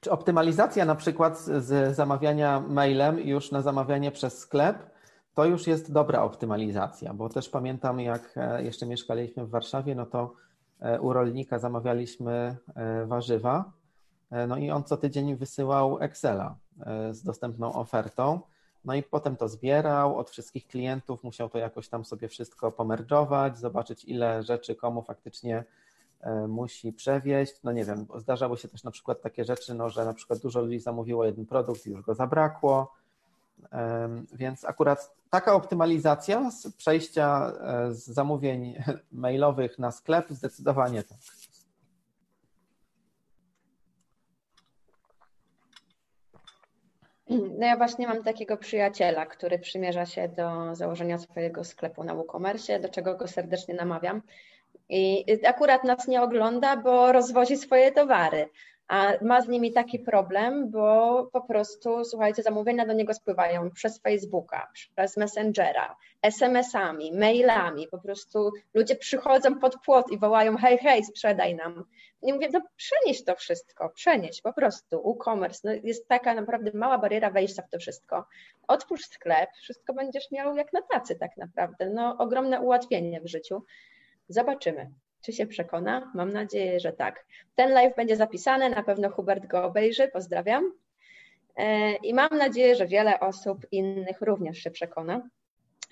Czy 0.00 0.10
optymalizacja 0.10 0.84
na 0.84 0.94
przykład 0.94 1.38
z 1.38 1.96
zamawiania 1.96 2.60
mailem 2.60 3.20
już 3.20 3.50
na 3.50 3.62
zamawianie 3.62 4.10
przez 4.10 4.38
sklep, 4.38 4.90
to 5.34 5.44
już 5.44 5.66
jest 5.66 5.92
dobra 5.92 6.22
optymalizacja, 6.22 7.14
bo 7.14 7.28
też 7.28 7.48
pamiętam, 7.48 8.00
jak 8.00 8.32
e, 8.36 8.62
jeszcze 8.62 8.86
mieszkaliśmy 8.86 9.46
w 9.46 9.50
Warszawie, 9.50 9.94
no 9.94 10.06
to 10.06 10.34
e, 10.80 11.00
u 11.00 11.12
rolnika 11.12 11.58
zamawialiśmy 11.58 12.56
e, 12.74 13.06
warzywa, 13.06 13.72
no 14.48 14.56
i 14.56 14.70
on 14.70 14.84
co 14.84 14.96
tydzień 14.96 15.36
wysyłał 15.36 15.98
Excela 15.98 16.56
z 17.10 17.22
dostępną 17.22 17.72
ofertą, 17.72 18.40
no 18.84 18.94
i 18.94 19.02
potem 19.02 19.36
to 19.36 19.48
zbierał 19.48 20.18
od 20.18 20.30
wszystkich 20.30 20.66
klientów, 20.66 21.24
musiał 21.24 21.48
to 21.48 21.58
jakoś 21.58 21.88
tam 21.88 22.04
sobie 22.04 22.28
wszystko 22.28 22.72
pomerdżować, 22.72 23.58
zobaczyć 23.58 24.04
ile 24.04 24.42
rzeczy 24.42 24.74
komu 24.74 25.02
faktycznie 25.02 25.64
musi 26.48 26.92
przewieźć. 26.92 27.54
No 27.64 27.72
nie 27.72 27.84
wiem, 27.84 28.06
zdarzały 28.16 28.56
się 28.56 28.68
też 28.68 28.84
na 28.84 28.90
przykład 28.90 29.22
takie 29.22 29.44
rzeczy, 29.44 29.74
no, 29.74 29.90
że 29.90 30.04
na 30.04 30.14
przykład 30.14 30.38
dużo 30.38 30.60
ludzi 30.60 30.80
zamówiło 30.80 31.24
jeden 31.24 31.46
produkt 31.46 31.86
i 31.86 31.90
już 31.90 32.02
go 32.02 32.14
zabrakło. 32.14 32.92
Więc 34.32 34.64
akurat 34.64 35.14
taka 35.30 35.54
optymalizacja 35.54 36.50
z 36.50 36.72
przejścia 36.72 37.52
e, 37.60 37.94
z 37.94 38.06
zamówień 38.06 38.82
mailowych 39.12 39.78
na 39.78 39.90
sklep 39.90 40.26
zdecydowanie 40.30 41.02
tak. 41.02 41.18
No 47.30 47.66
ja 47.66 47.76
właśnie 47.76 48.08
mam 48.08 48.22
takiego 48.22 48.56
przyjaciela, 48.56 49.26
który 49.26 49.58
przymierza 49.58 50.06
się 50.06 50.28
do 50.28 50.74
założenia 50.74 51.18
swojego 51.18 51.64
sklepu 51.64 52.04
na 52.04 52.14
WooCommerce, 52.14 52.80
do 52.80 52.88
czego 52.88 53.16
go 53.16 53.28
serdecznie 53.28 53.74
namawiam. 53.74 54.22
I 54.88 55.24
akurat 55.46 55.84
nas 55.84 56.08
nie 56.08 56.22
ogląda, 56.22 56.76
bo 56.76 57.12
rozwozi 57.12 57.56
swoje 57.56 57.92
towary. 57.92 58.48
A 58.88 59.12
ma 59.22 59.40
z 59.40 59.48
nimi 59.48 59.72
taki 59.72 59.98
problem, 59.98 60.70
bo 60.70 61.28
po 61.32 61.40
prostu, 61.40 62.04
słuchajcie, 62.04 62.42
zamówienia 62.42 62.86
do 62.86 62.92
niego 62.92 63.14
spływają 63.14 63.70
przez 63.70 63.98
Facebooka, 63.98 64.68
przez 64.96 65.16
Messengera, 65.16 65.96
SMS-ami, 66.22 67.12
mailami. 67.12 67.88
Po 67.88 67.98
prostu 67.98 68.52
ludzie 68.74 68.96
przychodzą 68.96 69.58
pod 69.58 69.76
płot 69.84 70.10
i 70.10 70.18
wołają: 70.18 70.56
hej, 70.56 70.78
hej, 70.78 71.04
sprzedaj 71.04 71.54
nam. 71.54 71.84
I 72.22 72.32
mówię: 72.32 72.48
no 72.52 72.60
przenieś 72.76 73.24
to 73.24 73.34
wszystko, 73.34 73.88
przenieś 73.88 74.42
po 74.42 74.52
prostu. 74.52 75.10
E-commerce 75.10 75.60
no, 75.64 75.80
jest 75.84 76.08
taka 76.08 76.34
naprawdę 76.34 76.70
mała 76.74 76.98
bariera 76.98 77.30
wejścia 77.30 77.62
w 77.62 77.70
to 77.70 77.78
wszystko. 77.78 78.26
Otwórz 78.68 79.04
sklep, 79.04 79.50
wszystko 79.62 79.94
będziesz 79.94 80.30
miał 80.30 80.56
jak 80.56 80.72
na 80.72 80.82
tacy, 80.82 81.16
tak 81.16 81.36
naprawdę. 81.36 81.90
No, 81.90 82.16
ogromne 82.18 82.60
ułatwienie 82.60 83.20
w 83.20 83.26
życiu. 83.26 83.62
Zobaczymy, 84.28 84.90
czy 85.22 85.32
się 85.32 85.46
przekona. 85.46 86.12
Mam 86.14 86.32
nadzieję, 86.32 86.80
że 86.80 86.92
tak. 86.92 87.26
Ten 87.54 87.70
live 87.70 87.96
będzie 87.96 88.16
zapisany, 88.16 88.70
na 88.70 88.82
pewno 88.82 89.10
Hubert 89.10 89.46
go 89.46 89.64
obejrzy. 89.64 90.08
Pozdrawiam. 90.08 90.72
E, 91.56 91.94
I 91.94 92.14
mam 92.14 92.28
nadzieję, 92.38 92.76
że 92.76 92.86
wiele 92.86 93.20
osób 93.20 93.66
innych 93.72 94.20
również 94.20 94.58
się 94.58 94.70
przekona 94.70 95.28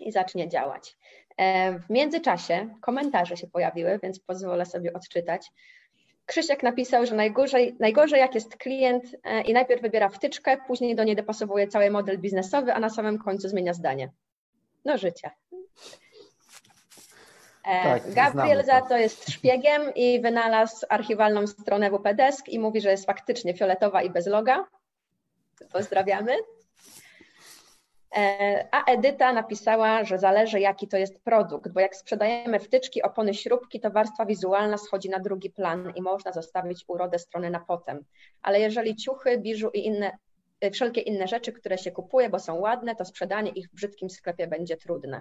i 0.01 0.12
zacznie 0.12 0.49
działać. 0.49 0.97
E, 1.37 1.78
w 1.78 1.91
międzyczasie 1.91 2.74
komentarze 2.80 3.37
się 3.37 3.47
pojawiły, 3.47 3.99
więc 4.03 4.20
pozwolę 4.20 4.66
sobie 4.66 4.93
odczytać. 4.93 5.51
Krzysiek 6.26 6.62
napisał, 6.62 7.07
że 7.07 7.14
najgorzej, 7.14 7.76
najgorzej 7.80 8.20
jak 8.20 8.35
jest 8.35 8.57
klient 8.57 9.05
e, 9.24 9.43
i 9.43 9.53
najpierw 9.53 9.82
wybiera 9.82 10.09
wtyczkę, 10.09 10.57
później 10.66 10.97
do 10.97 11.05
niej 11.05 11.16
dopasowuje 11.16 11.68
cały 11.68 11.91
model 11.91 12.18
biznesowy, 12.18 12.74
a 12.74 12.80
na 12.80 12.91
samym 12.91 13.18
końcu 13.18 13.49
zmienia 13.49 13.74
zdanie. 13.74 14.11
No 14.85 14.99
życie. 14.99 15.30
E, 17.65 17.83
tak, 17.83 18.12
Gabriel 18.12 18.65
za 18.65 18.81
to 18.81 18.97
jest 18.97 19.31
szpiegiem 19.31 19.95
i 19.95 20.21
wynalazł 20.21 20.87
archiwalną 20.89 21.47
stronę 21.47 21.91
WPDesk 21.91 22.49
i 22.49 22.59
mówi, 22.59 22.81
że 22.81 22.91
jest 22.91 23.07
faktycznie 23.07 23.55
fioletowa 23.55 24.03
i 24.03 24.11
bez 24.11 24.27
loga. 24.27 24.65
Pozdrawiamy. 25.73 26.37
E, 28.17 28.69
a 28.73 28.85
Edyta 28.85 29.33
napisała, 29.33 30.05
że 30.05 30.19
zależy 30.19 30.61
jaki 30.61 30.89
to 30.89 30.97
jest 30.97 31.21
produkt, 31.21 31.73
bo 31.73 31.81
jak 31.81 31.97
sprzedajemy 31.97 32.61
wtyczki, 32.61 33.03
opony, 33.03 33.35
śrubki, 33.35 33.81
to 33.81 33.91
warstwa 33.91 34.27
wizualna 34.27 34.79
schodzi 34.79 35.11
na 35.11 35.19
drugi 35.19 35.51
plan 35.51 35.93
i 35.97 36.03
można 36.03 36.33
zostawić 36.33 36.85
urodę 36.89 37.19
strony 37.19 37.51
na 37.51 37.61
potem. 37.61 38.05
Ale 38.43 38.61
jeżeli 38.61 38.97
ciuchy, 38.97 39.39
biżu 39.39 39.71
i 39.71 39.87
inne, 39.87 40.19
e, 40.61 40.71
wszelkie 40.71 41.01
inne 41.01 41.29
rzeczy, 41.29 41.53
które 41.53 41.79
się 41.79 41.91
kupuje, 41.91 42.31
bo 42.31 42.39
są 42.39 42.55
ładne, 42.55 42.97
to 42.97 43.05
sprzedanie 43.05 43.51
ich 43.51 43.69
w 43.69 43.75
brzydkim 43.75 44.11
sklepie 44.11 44.47
będzie 44.47 44.77
trudne. 44.77 45.21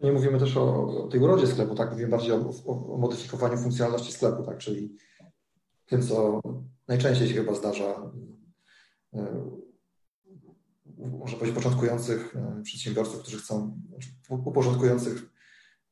Nie 0.00 0.12
mówimy 0.12 0.38
też 0.38 0.56
o, 0.56 0.86
o 1.04 1.08
tej 1.08 1.20
urodzie 1.20 1.46
sklepu, 1.46 1.74
tak? 1.74 1.90
Mówimy 1.90 2.08
bardziej 2.08 2.32
o, 2.32 2.50
o, 2.66 2.94
o 2.94 2.98
modyfikowaniu 2.98 3.56
funkcjonalności 3.56 4.12
sklepu, 4.12 4.42
tak? 4.42 4.58
Czyli 4.58 4.96
tym, 5.86 6.02
co 6.02 6.40
najczęściej 6.88 7.28
się 7.28 7.34
chyba 7.34 7.54
zdarza 7.54 8.10
e, 9.14 9.50
może 10.98 11.36
powiedzieć, 11.36 11.56
początkujących 11.56 12.36
e, 12.36 12.62
przedsiębiorców, 12.62 13.22
którzy 13.22 13.38
chcą, 13.38 13.80
znaczy 13.88 14.08
uporządkujących 14.28 15.22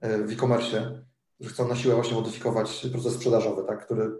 e, 0.00 0.18
w 0.18 0.32
e-commerce, 0.32 1.04
którzy 1.34 1.50
chcą 1.50 1.68
na 1.68 1.76
siłę 1.76 1.94
właśnie 1.94 2.14
modyfikować 2.14 2.86
proces 2.92 3.14
sprzedażowy, 3.14 3.64
tak, 3.66 3.84
który 3.84 4.10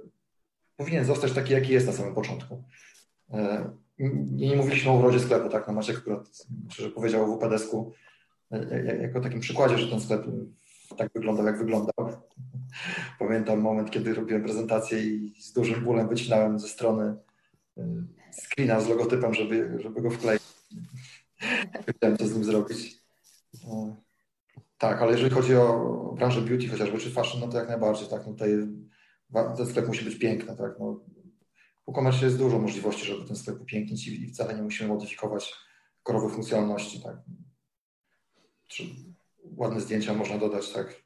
powinien 0.77 1.05
zostać 1.05 1.33
taki, 1.33 1.53
jaki 1.53 1.73
jest 1.73 1.87
na 1.87 1.93
samym 1.93 2.15
początku. 2.15 2.65
Nie, 3.99 4.49
nie 4.49 4.57
mówiliśmy 4.57 4.91
o 4.91 4.95
urodzie 4.95 5.21
sklepu, 5.21 5.49
tak, 5.49 5.67
no 5.67 5.73
Maciek 5.73 5.99
akurat, 5.99 6.29
że 6.69 6.91
powiedział 6.91 7.25
o 7.25 7.37
WPDS-ku, 7.37 7.93
jako 9.03 9.21
takim 9.21 9.41
przykładzie, 9.41 9.79
że 9.79 9.89
ten 9.89 10.01
sklep 10.01 10.23
tak 10.99 11.11
wyglądał, 11.15 11.47
jak 11.47 11.59
wyglądał. 11.59 11.95
Pamiętam 13.19 13.61
moment, 13.61 13.91
kiedy 13.91 14.15
robiłem 14.15 14.43
prezentację 14.43 15.03
i 15.03 15.35
z 15.41 15.53
dużym 15.53 15.85
bólem 15.85 16.09
wycinałem 16.09 16.59
ze 16.59 16.69
strony 16.69 17.17
screena 18.33 18.81
z 18.81 18.89
logotypem, 18.89 19.35
żeby, 19.35 19.79
żeby 19.83 20.03
go 20.03 20.11
wkleić. 20.11 20.43
Wiedziałem, 21.87 22.19
co 22.19 22.27
z 22.27 22.35
nim 22.35 22.45
zrobić. 22.45 22.99
No. 23.67 23.97
Tak, 24.79 25.03
ale 25.03 25.13
jeżeli 25.13 25.31
chodzi 25.31 25.57
o 25.57 26.15
branżę 26.17 26.41
beauty 26.41 26.69
chociażby, 26.69 26.99
czy 26.99 27.11
fashion, 27.11 27.41
no 27.41 27.49
to 27.49 27.59
jak 27.59 27.69
najbardziej, 27.69 28.09
tak, 28.09 28.27
no 28.27 28.33
tutaj 28.33 28.51
ten 29.57 29.67
sklep 29.67 29.89
musi 29.89 30.05
być 30.05 30.19
piękny, 30.19 30.57
tak, 30.57 30.73
no. 30.81 31.01
W 31.87 31.91
e-commerce 31.91 32.25
jest 32.25 32.39
dużo 32.39 32.59
możliwości, 32.59 33.07
żeby 33.07 33.27
ten 33.27 33.37
sklep 33.37 33.61
upięknić 33.61 34.09
i 34.09 34.27
wcale 34.27 34.55
nie 34.55 34.63
musimy 34.63 34.89
modyfikować 34.89 35.55
korowych 36.03 36.33
funkcjonalności, 36.33 37.03
tak. 37.03 37.17
Ładne 39.57 39.81
zdjęcia 39.81 40.15
można 40.15 40.39
dodać, 40.39 40.73
tak, 40.73 41.03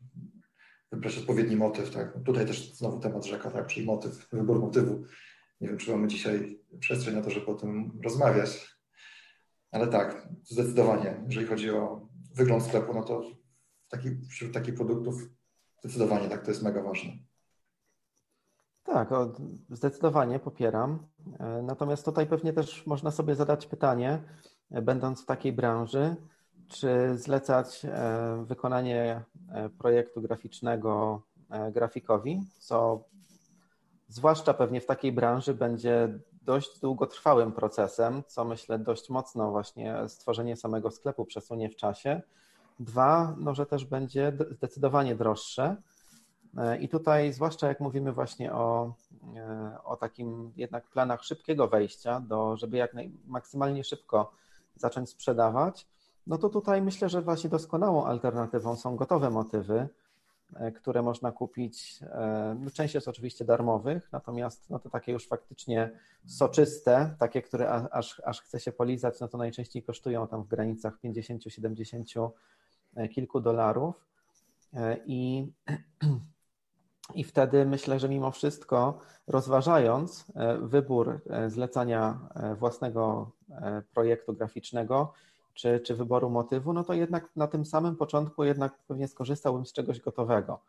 wybrać 0.92 1.18
odpowiedni 1.18 1.56
motyw, 1.56 1.90
tak. 1.90 2.24
Tutaj 2.24 2.46
też 2.46 2.74
znowu 2.74 3.00
temat 3.00 3.24
rzeka, 3.24 3.50
tak, 3.50 3.66
czyli 3.66 3.86
motyw, 3.86 4.28
wybór 4.32 4.60
motywu. 4.60 5.04
Nie 5.60 5.68
wiem, 5.68 5.78
czy 5.78 5.90
mamy 5.90 6.08
dzisiaj 6.08 6.60
przestrzeń 6.80 7.14
na 7.14 7.22
to, 7.22 7.30
żeby 7.30 7.46
o 7.46 7.54
tym 7.54 8.00
rozmawiać, 8.04 8.78
ale 9.70 9.86
tak, 9.86 10.28
zdecydowanie, 10.44 11.22
jeżeli 11.26 11.46
chodzi 11.46 11.70
o 11.70 12.08
wygląd 12.34 12.62
sklepu, 12.62 12.94
no 12.94 13.02
to 13.02 13.22
taki, 13.88 14.08
wśród 14.28 14.52
takich 14.52 14.74
produktów 14.74 15.14
zdecydowanie 15.80 16.28
tak, 16.28 16.42
to 16.44 16.50
jest 16.50 16.62
mega 16.62 16.82
ważne. 16.82 17.12
Tak, 18.84 19.10
zdecydowanie 19.70 20.38
popieram. 20.38 21.06
E, 21.38 21.62
natomiast 21.62 22.04
tutaj 22.04 22.26
pewnie 22.26 22.52
też 22.52 22.86
można 22.86 23.10
sobie 23.10 23.34
zadać 23.34 23.66
pytanie, 23.66 24.22
e, 24.70 24.82
będąc 24.82 25.22
w 25.22 25.26
takiej 25.26 25.52
branży, 25.52 26.16
czy 26.68 27.18
zlecać 27.18 27.84
e, 27.84 28.44
wykonanie 28.46 29.22
projektu 29.78 30.22
graficznego 30.22 31.22
grafikowi, 31.72 32.42
co 32.58 33.04
zwłaszcza 34.08 34.54
pewnie 34.54 34.80
w 34.80 34.86
takiej 34.86 35.12
branży 35.12 35.54
będzie 35.54 36.18
dość 36.48 36.80
długotrwałym 36.80 37.52
procesem, 37.52 38.22
co 38.26 38.44
myślę 38.44 38.78
dość 38.78 39.10
mocno 39.10 39.50
właśnie 39.50 40.08
stworzenie 40.08 40.56
samego 40.56 40.90
sklepu 40.90 41.24
przesunie 41.24 41.70
w 41.70 41.76
czasie. 41.76 42.22
Dwa, 42.80 43.34
no, 43.38 43.54
że 43.54 43.66
też 43.66 43.84
będzie 43.84 44.32
zdecydowanie 44.50 45.16
droższe. 45.16 45.76
E, 46.58 46.78
I 46.78 46.88
tutaj, 46.88 47.32
zwłaszcza 47.32 47.68
jak 47.68 47.80
mówimy 47.80 48.12
właśnie 48.12 48.52
o, 48.52 48.94
e, 49.36 49.78
o 49.84 49.96
takim 49.96 50.52
jednak 50.56 50.88
planach 50.88 51.24
szybkiego 51.24 51.68
wejścia, 51.68 52.20
do, 52.20 52.56
żeby 52.56 52.76
jak 52.76 52.94
naj, 52.94 53.12
maksymalnie 53.26 53.84
szybko 53.84 54.32
zacząć 54.76 55.10
sprzedawać, 55.10 55.86
no 56.28 56.38
to 56.38 56.48
tutaj 56.48 56.82
myślę, 56.82 57.08
że 57.08 57.22
właśnie 57.22 57.50
doskonałą 57.50 58.04
alternatywą 58.04 58.76
są 58.76 58.96
gotowe 58.96 59.30
motywy, 59.30 59.88
E, 60.54 60.72
które 60.72 61.02
można 61.02 61.32
kupić. 61.32 61.98
E, 62.02 62.56
no, 62.60 62.70
część 62.70 62.94
jest 62.94 63.08
oczywiście 63.08 63.44
darmowych, 63.44 64.08
natomiast 64.12 64.70
no 64.70 64.78
to 64.78 64.90
takie 64.90 65.12
już 65.12 65.28
faktycznie 65.28 65.90
soczyste, 66.26 67.14
takie, 67.18 67.42
które 67.42 67.70
aż, 67.90 68.22
aż 68.24 68.40
chce 68.40 68.60
się 68.60 68.72
polizać, 68.72 69.20
no 69.20 69.28
to 69.28 69.38
najczęściej 69.38 69.82
kosztują 69.82 70.28
tam 70.28 70.42
w 70.42 70.48
granicach 70.48 70.98
50-70 71.04 72.30
e, 72.96 73.08
kilku 73.08 73.40
dolarów. 73.40 74.08
I, 75.06 75.52
I 77.14 77.24
wtedy 77.24 77.66
myślę, 77.66 78.00
że 78.00 78.08
mimo 78.08 78.30
wszystko, 78.30 78.98
rozważając 79.26 80.24
wybór 80.62 81.20
zlecania 81.46 82.18
własnego 82.58 83.30
projektu 83.94 84.34
graficznego, 84.34 85.12
czy, 85.58 85.80
czy 85.80 85.94
wyboru 85.94 86.30
motywu, 86.30 86.72
no 86.72 86.84
to 86.84 86.94
jednak 86.94 87.28
na 87.36 87.46
tym 87.46 87.64
samym 87.64 87.96
początku 87.96 88.44
jednak 88.44 88.78
pewnie 88.88 89.08
skorzystałbym 89.08 89.66
z 89.66 89.72
czegoś 89.72 90.00
gotowego. 90.00 90.60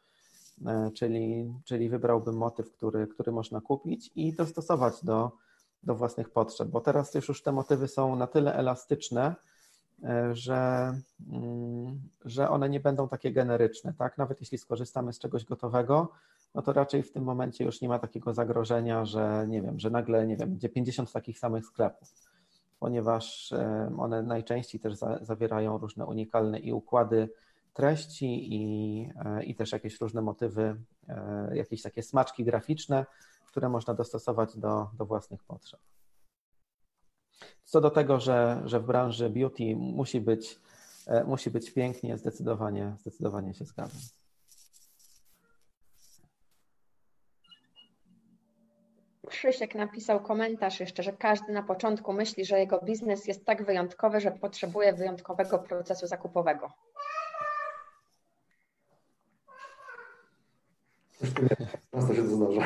E, 0.65 0.91
czyli, 0.91 1.53
czyli 1.65 1.89
wybrałbym 1.89 2.37
motyw, 2.37 2.71
który, 2.71 3.07
który 3.07 3.31
można 3.31 3.61
kupić 3.61 4.11
i 4.15 4.33
dostosować 4.33 5.03
do, 5.03 5.31
do 5.83 5.95
własnych 5.95 6.29
potrzeb, 6.29 6.67
bo 6.67 6.81
teraz 6.81 7.13
już, 7.15 7.27
już 7.27 7.43
te 7.43 7.51
motywy 7.51 7.87
są 7.87 8.15
na 8.15 8.27
tyle 8.27 8.53
elastyczne, 8.55 9.35
e, 10.03 10.35
że, 10.35 10.93
mm, 11.31 12.01
że 12.25 12.49
one 12.49 12.69
nie 12.69 12.79
będą 12.79 13.07
takie 13.07 13.31
generyczne, 13.31 13.93
tak? 13.93 14.17
Nawet 14.17 14.41
jeśli 14.41 14.57
skorzystamy 14.57 15.13
z 15.13 15.19
czegoś 15.19 15.45
gotowego, 15.45 16.11
no 16.55 16.61
to 16.61 16.73
raczej 16.73 17.03
w 17.03 17.11
tym 17.11 17.23
momencie 17.23 17.65
już 17.65 17.81
nie 17.81 17.89
ma 17.89 17.99
takiego 17.99 18.33
zagrożenia, 18.33 19.05
że 19.05 19.45
nie 19.47 19.61
wiem, 19.61 19.79
że 19.79 19.89
nagle, 19.89 20.27
nie 20.27 20.37
wiem, 20.37 20.49
będzie 20.49 20.69
50 20.69 21.11
takich 21.11 21.39
samych 21.39 21.65
sklepów 21.65 22.28
ponieważ 22.79 23.53
one 23.97 24.23
najczęściej 24.23 24.81
też 24.81 24.93
zawierają 25.21 25.77
różne 25.77 26.05
unikalne 26.05 26.59
i 26.59 26.73
układy 26.73 27.29
treści 27.73 28.55
i, 28.55 29.09
e, 29.25 29.43
i 29.43 29.55
też 29.55 29.71
jakieś 29.71 30.01
różne 30.01 30.21
motywy, 30.21 30.75
e, 31.07 31.51
jakieś 31.57 31.81
takie 31.81 32.03
smaczki 32.03 32.43
graficzne, 32.43 33.05
które 33.45 33.69
można 33.69 33.93
dostosować 33.93 34.57
do, 34.57 34.89
do 34.97 35.05
własnych 35.05 35.43
potrzeb. 35.43 35.79
Co 37.63 37.81
do 37.81 37.89
tego, 37.89 38.19
że, 38.19 38.61
że 38.65 38.79
w 38.79 38.85
branży 38.85 39.29
beauty 39.29 39.75
musi 39.75 40.21
być, 40.21 40.59
e, 41.07 41.23
musi 41.23 41.51
być 41.51 41.71
pięknie, 41.71 42.17
zdecydowanie, 42.17 42.95
zdecydowanie 42.99 43.53
się 43.53 43.65
zgadzam. 43.65 44.01
Krzysiek 49.29 49.75
napisał 49.75 50.19
komentarz 50.19 50.79
jeszcze, 50.79 51.03
że 51.03 51.13
każdy 51.13 51.53
na 51.53 51.63
początku 51.63 52.13
myśli, 52.13 52.45
że 52.45 52.59
jego 52.59 52.79
biznes 52.81 53.27
jest 53.27 53.45
tak 53.45 53.65
wyjątkowy, 53.65 54.21
że 54.21 54.31
potrzebuje 54.31 54.93
wyjątkowego 54.93 55.59
procesu 55.59 56.07
zakupowego. 56.07 56.71
Często 61.91 62.15
się 62.15 62.21
to 62.23 62.27
zdarza. 62.27 62.61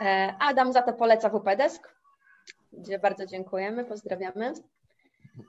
E, 0.00 0.34
Adam 0.40 0.72
za 0.72 0.82
to 0.82 0.92
poleca 0.92 1.28
WPDesk, 1.28 1.94
gdzie 2.72 2.98
bardzo 2.98 3.26
dziękujemy, 3.26 3.84
pozdrawiamy. 3.84 4.52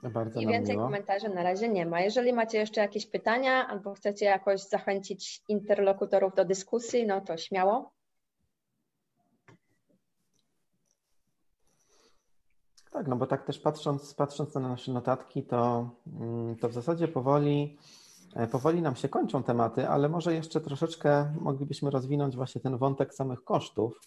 Bardzo 0.02 0.40
I 0.40 0.46
więcej 0.46 0.76
miło. 0.76 0.86
komentarzy 0.86 1.28
na 1.28 1.42
razie 1.42 1.68
nie 1.68 1.86
ma. 1.86 2.00
Jeżeli 2.00 2.32
macie 2.32 2.58
jeszcze 2.58 2.80
jakieś 2.80 3.06
pytania 3.06 3.68
albo 3.68 3.94
chcecie 3.94 4.26
jakoś 4.26 4.60
zachęcić 4.60 5.42
interlokutorów 5.48 6.34
do 6.34 6.44
dyskusji, 6.44 7.06
no 7.06 7.20
to 7.20 7.36
śmiało. 7.36 7.93
Tak, 12.94 13.06
no 13.08 13.16
bo 13.16 13.26
tak 13.26 13.44
też 13.44 13.58
patrząc, 13.58 14.14
patrząc 14.14 14.54
na 14.54 14.60
nasze 14.60 14.92
notatki, 14.92 15.42
to, 15.42 15.90
mm, 16.20 16.56
to 16.56 16.68
w 16.68 16.72
zasadzie 16.72 17.08
powoli, 17.08 17.78
e, 18.34 18.46
powoli 18.46 18.82
nam 18.82 18.96
się 18.96 19.08
kończą 19.08 19.42
tematy, 19.42 19.88
ale 19.88 20.08
może 20.08 20.34
jeszcze 20.34 20.60
troszeczkę 20.60 21.34
moglibyśmy 21.40 21.90
rozwinąć 21.90 22.36
właśnie 22.36 22.60
ten 22.60 22.78
wątek 22.78 23.14
samych 23.14 23.44
kosztów, 23.44 24.00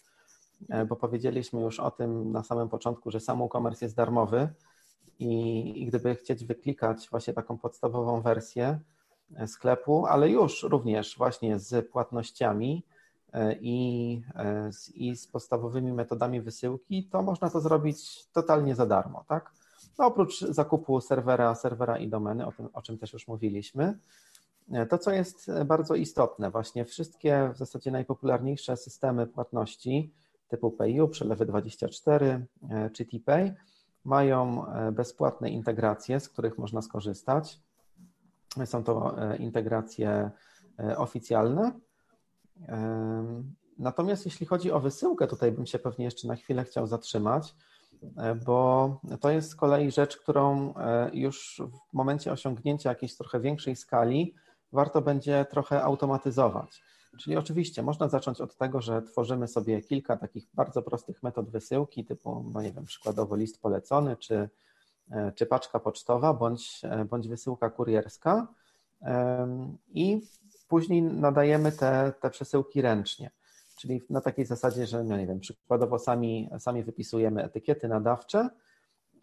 e, 0.69 0.85
bo 0.85 0.95
powiedzieliśmy 0.95 1.61
już 1.61 1.79
o 1.79 1.91
tym 1.91 2.31
na 2.31 2.43
samym 2.43 2.69
początku, 2.69 3.11
że 3.11 3.19
sam 3.19 3.41
e-commerce 3.41 3.85
jest 3.85 3.95
darmowy 3.95 4.49
i, 5.19 5.73
i 5.81 5.85
gdyby 5.85 6.15
chcieć 6.15 6.45
wyklikać 6.45 7.09
właśnie 7.09 7.33
taką 7.33 7.57
podstawową 7.57 8.21
wersję 8.21 8.79
e, 9.35 9.47
sklepu, 9.47 10.05
ale 10.05 10.29
już 10.29 10.63
również 10.63 11.17
właśnie 11.17 11.59
z 11.59 11.91
płatnościami, 11.91 12.83
i, 13.61 14.21
e, 14.35 14.69
i 14.95 15.15
z 15.15 15.27
podstawowymi 15.27 15.93
metodami 15.93 16.41
wysyłki, 16.41 17.03
to 17.03 17.21
można 17.21 17.49
to 17.49 17.61
zrobić 17.61 18.27
totalnie 18.33 18.75
za 18.75 18.85
darmo, 18.85 19.25
tak? 19.27 19.51
no 19.99 20.05
oprócz 20.05 20.39
zakupu 20.39 21.01
serwera, 21.01 21.55
serwera 21.55 21.97
i 21.97 22.07
domeny, 22.07 22.47
o, 22.47 22.51
tym, 22.51 22.69
o 22.73 22.81
czym 22.81 22.97
też 22.97 23.13
już 23.13 23.27
mówiliśmy. 23.27 23.97
To, 24.89 24.97
co 24.97 25.11
jest 25.11 25.51
bardzo 25.65 25.95
istotne, 25.95 26.51
właśnie 26.51 26.85
wszystkie 26.85 27.51
w 27.53 27.57
zasadzie 27.57 27.91
najpopularniejsze 27.91 28.77
systemy 28.77 29.27
płatności 29.27 30.13
typu 30.47 30.71
PayU, 30.71 31.07
Przelewy24 31.07 32.39
czy 32.93 33.05
TPay 33.05 33.53
mają 34.03 34.65
bezpłatne 34.91 35.49
integracje, 35.49 36.19
z 36.19 36.29
których 36.29 36.57
można 36.57 36.81
skorzystać. 36.81 37.59
Są 38.65 38.83
to 38.83 39.15
integracje 39.39 40.31
oficjalne. 40.97 41.71
Natomiast 43.79 44.25
jeśli 44.25 44.45
chodzi 44.45 44.71
o 44.71 44.79
wysyłkę, 44.79 45.27
tutaj 45.27 45.51
bym 45.51 45.65
się 45.65 45.79
pewnie 45.79 46.05
jeszcze 46.05 46.27
na 46.27 46.35
chwilę 46.35 46.63
chciał 46.63 46.87
zatrzymać, 46.87 47.55
e, 48.17 48.35
bo 48.35 48.99
to 49.21 49.29
jest 49.29 49.49
z 49.49 49.55
kolei 49.55 49.91
rzecz, 49.91 50.17
którą 50.17 50.73
e, 50.75 51.09
już 51.13 51.61
w 51.91 51.93
momencie 51.93 52.31
osiągnięcia 52.31 52.89
jakiejś 52.89 53.17
trochę 53.17 53.39
większej 53.39 53.75
skali 53.75 54.35
warto 54.71 55.01
będzie 55.01 55.45
trochę 55.49 55.83
automatyzować. 55.83 56.83
Czyli 57.19 57.37
oczywiście 57.37 57.83
można 57.83 58.07
zacząć 58.07 58.41
od 58.41 58.57
tego, 58.57 58.81
że 58.81 59.01
tworzymy 59.01 59.47
sobie 59.47 59.81
kilka 59.81 60.17
takich 60.17 60.47
bardzo 60.53 60.81
prostych 60.81 61.23
metod 61.23 61.49
wysyłki, 61.49 62.05
typu, 62.05 62.45
no 62.53 62.61
nie 62.61 62.71
wiem, 62.71 62.85
przykładowo 62.85 63.35
list 63.35 63.61
polecony, 63.61 64.17
czy, 64.17 64.49
e, 65.11 65.31
czy 65.31 65.45
paczka 65.45 65.79
pocztowa, 65.79 66.33
bądź, 66.33 66.81
bądź 67.09 67.27
wysyłka 67.27 67.69
kurierska. 67.69 68.47
I 69.87 70.21
później 70.67 71.01
nadajemy 71.01 71.71
te, 71.71 72.13
te 72.21 72.29
przesyłki 72.29 72.81
ręcznie. 72.81 73.31
Czyli 73.77 74.01
na 74.09 74.21
takiej 74.21 74.45
zasadzie, 74.45 74.87
że 74.87 75.03
no 75.03 75.17
nie 75.17 75.27
wiem, 75.27 75.39
przykładowo 75.39 75.99
sami, 75.99 76.49
sami 76.59 76.83
wypisujemy 76.83 77.43
etykiety 77.43 77.87
nadawcze 77.87 78.49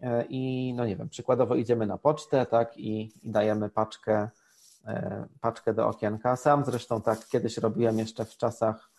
e, 0.00 0.24
i 0.24 0.74
no 0.76 0.86
nie 0.86 0.96
wiem, 0.96 1.08
przykładowo 1.08 1.54
idziemy 1.54 1.86
na 1.86 1.98
pocztę, 1.98 2.46
tak, 2.46 2.76
i, 2.76 3.12
i 3.22 3.30
dajemy 3.30 3.70
paczkę, 3.70 4.28
e, 4.86 5.26
paczkę 5.40 5.74
do 5.74 5.88
okienka. 5.88 6.36
Sam 6.36 6.64
zresztą 6.64 7.02
tak 7.02 7.26
kiedyś 7.26 7.58
robiłem 7.58 7.98
jeszcze 7.98 8.24
w 8.24 8.36
czasach, 8.36 8.90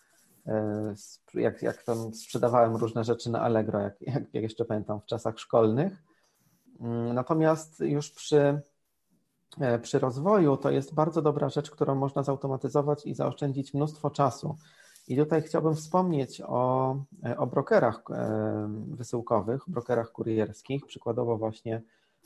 e, 0.46 0.94
jak, 1.34 1.62
jak 1.62 1.82
tam 1.82 2.14
sprzedawałem 2.14 2.76
różne 2.76 3.04
rzeczy 3.04 3.30
na 3.30 3.40
Allegro, 3.40 3.80
jak, 3.80 4.00
jak, 4.00 4.22
jak 4.32 4.42
jeszcze 4.42 4.64
pamiętam, 4.64 5.00
w 5.00 5.06
czasach 5.06 5.38
szkolnych. 5.38 6.02
Mm, 6.80 7.14
natomiast 7.14 7.80
już 7.80 8.10
przy, 8.10 8.60
przy 9.82 9.98
rozwoju 9.98 10.56
to 10.56 10.70
jest 10.70 10.94
bardzo 10.94 11.22
dobra 11.22 11.48
rzecz, 11.48 11.70
którą 11.70 11.94
można 11.94 12.22
zautomatyzować 12.22 13.06
i 13.06 13.14
zaoszczędzić 13.14 13.74
mnóstwo 13.74 14.10
czasu. 14.10 14.56
I 15.08 15.16
tutaj 15.16 15.42
chciałbym 15.42 15.74
wspomnieć 15.74 16.42
o, 16.46 16.96
o 17.36 17.46
brokerach 17.46 18.02
e, 18.10 18.68
wysyłkowych, 18.88 19.62
brokerach 19.68 20.12
kurierskich, 20.12 20.86
przykładowo 20.86 21.36
właśnie 21.38 21.82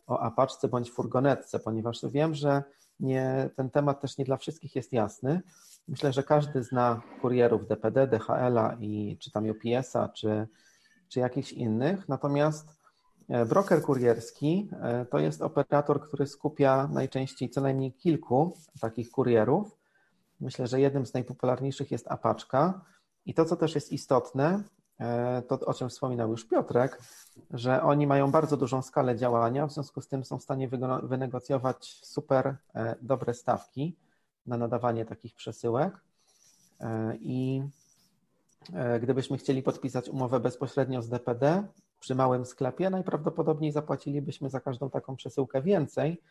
o 0.06 0.20
apaczce 0.20 0.68
bądź 0.68 0.90
furgonetce, 0.90 1.58
ponieważ 1.58 1.98
wiem, 2.04 2.34
że 2.34 2.62
nie, 3.00 3.50
ten 3.56 3.70
temat 3.70 4.00
też 4.00 4.18
nie 4.18 4.24
dla 4.24 4.36
wszystkich 4.36 4.76
jest 4.76 4.92
jasny. 4.92 5.40
Myślę, 5.88 6.12
że 6.12 6.22
każdy 6.22 6.62
zna 6.62 7.02
kurierów 7.20 7.66
DPD, 7.66 8.06
DHL-a 8.06 8.76
i 8.80 9.16
czy 9.20 9.30
tam 9.30 9.44
UPS-a, 9.50 10.08
czy, 10.08 10.48
czy 11.08 11.20
jakichś 11.20 11.52
innych. 11.52 12.08
Natomiast 12.08 12.68
e, 12.68 12.79
broker 13.48 13.82
kurierski 13.82 14.70
e, 14.82 15.06
to 15.06 15.18
jest 15.18 15.42
operator, 15.42 16.00
który 16.00 16.26
skupia 16.26 16.88
najczęściej 16.92 17.50
co 17.50 17.60
najmniej 17.60 17.92
kilku 17.92 18.56
takich 18.80 19.10
kurierów 19.10 19.80
Myślę, 20.40 20.66
że 20.66 20.80
jednym 20.80 21.06
z 21.06 21.14
najpopularniejszych 21.14 21.90
jest 21.90 22.10
Apaczka. 22.10 22.84
I 23.26 23.34
to, 23.34 23.44
co 23.44 23.56
też 23.56 23.74
jest 23.74 23.92
istotne, 23.92 24.62
e, 25.00 25.42
to 25.42 25.60
o 25.60 25.74
czym 25.74 25.88
wspominał 25.88 26.30
już 26.30 26.48
Piotrek, 26.48 27.02
że 27.50 27.82
oni 27.82 28.06
mają 28.06 28.30
bardzo 28.30 28.56
dużą 28.56 28.82
skalę 28.82 29.16
działania, 29.16 29.66
w 29.66 29.72
związku 29.72 30.00
z 30.00 30.08
tym 30.08 30.24
są 30.24 30.38
w 30.38 30.42
stanie 30.42 30.68
wynegocjować 31.02 32.00
super 32.04 32.56
e, 32.74 32.96
dobre 33.02 33.34
stawki 33.34 33.96
na 34.46 34.56
nadawanie 34.56 35.04
takich 35.04 35.34
przesyłek. 35.34 36.00
E, 36.80 37.16
I 37.16 37.62
gdybyśmy 39.02 39.38
chcieli 39.38 39.62
podpisać 39.62 40.08
umowę 40.08 40.40
bezpośrednio 40.40 41.02
z 41.02 41.08
DPD 41.08 41.66
przy 42.00 42.14
małym 42.14 42.46
sklepie, 42.46 42.90
najprawdopodobniej 42.90 43.72
zapłacilibyśmy 43.72 44.50
za 44.50 44.60
każdą 44.60 44.90
taką 44.90 45.16
przesyłkę 45.16 45.62
więcej, 45.62 46.22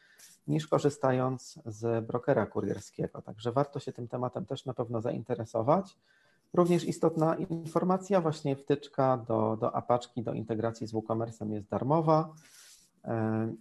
niż 0.47 0.67
korzystając 0.67 1.59
z 1.65 2.05
brokera 2.05 2.45
kurierskiego. 2.45 3.21
Także 3.21 3.51
warto 3.51 3.79
się 3.79 3.93
tym 3.93 4.07
tematem 4.07 4.45
też 4.45 4.65
na 4.65 4.73
pewno 4.73 5.01
zainteresować. 5.01 5.97
Również 6.53 6.83
istotna 6.83 7.35
informacja, 7.35 8.21
właśnie 8.21 8.55
wtyczka 8.55 9.17
do, 9.17 9.57
do 9.57 9.75
apaczki, 9.75 10.23
do 10.23 10.33
integracji 10.33 10.87
z 10.87 10.91
WooCommerce 10.91 11.45
jest 11.45 11.67
darmowa 11.67 12.33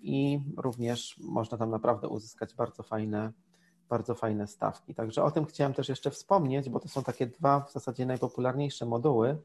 i 0.02 0.40
również 0.56 1.16
można 1.20 1.58
tam 1.58 1.70
naprawdę 1.70 2.08
uzyskać 2.08 2.54
bardzo 2.54 2.82
fajne, 2.82 3.32
bardzo 3.88 4.14
fajne 4.14 4.46
stawki. 4.46 4.94
Także 4.94 5.22
o 5.22 5.30
tym 5.30 5.44
chciałem 5.44 5.74
też 5.74 5.88
jeszcze 5.88 6.10
wspomnieć, 6.10 6.70
bo 6.70 6.80
to 6.80 6.88
są 6.88 7.04
takie 7.04 7.26
dwa 7.26 7.60
w 7.60 7.72
zasadzie 7.72 8.06
najpopularniejsze 8.06 8.86
moduły 8.86 9.38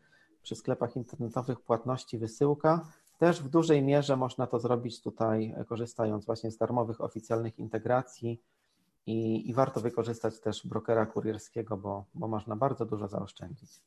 przy 0.43 0.55
sklepach 0.55 0.95
internetowych 0.95 1.59
płatności 1.59 2.17
wysyłka 2.17 2.87
też 3.23 3.43
w 3.43 3.49
dużej 3.49 3.83
mierze 3.83 4.17
można 4.17 4.47
to 4.47 4.59
zrobić 4.59 5.01
tutaj, 5.01 5.55
korzystając 5.67 6.25
właśnie 6.25 6.51
z 6.51 6.57
darmowych 6.57 7.01
oficjalnych 7.01 7.59
integracji 7.59 8.41
i, 9.05 9.49
i 9.49 9.53
warto 9.53 9.81
wykorzystać 9.81 10.39
też 10.39 10.67
brokera 10.67 11.05
kurierskiego, 11.05 11.77
bo, 11.77 12.05
bo 12.13 12.27
można 12.27 12.55
bardzo 12.55 12.85
dużo 12.85 13.07
zaoszczędzić. 13.07 13.81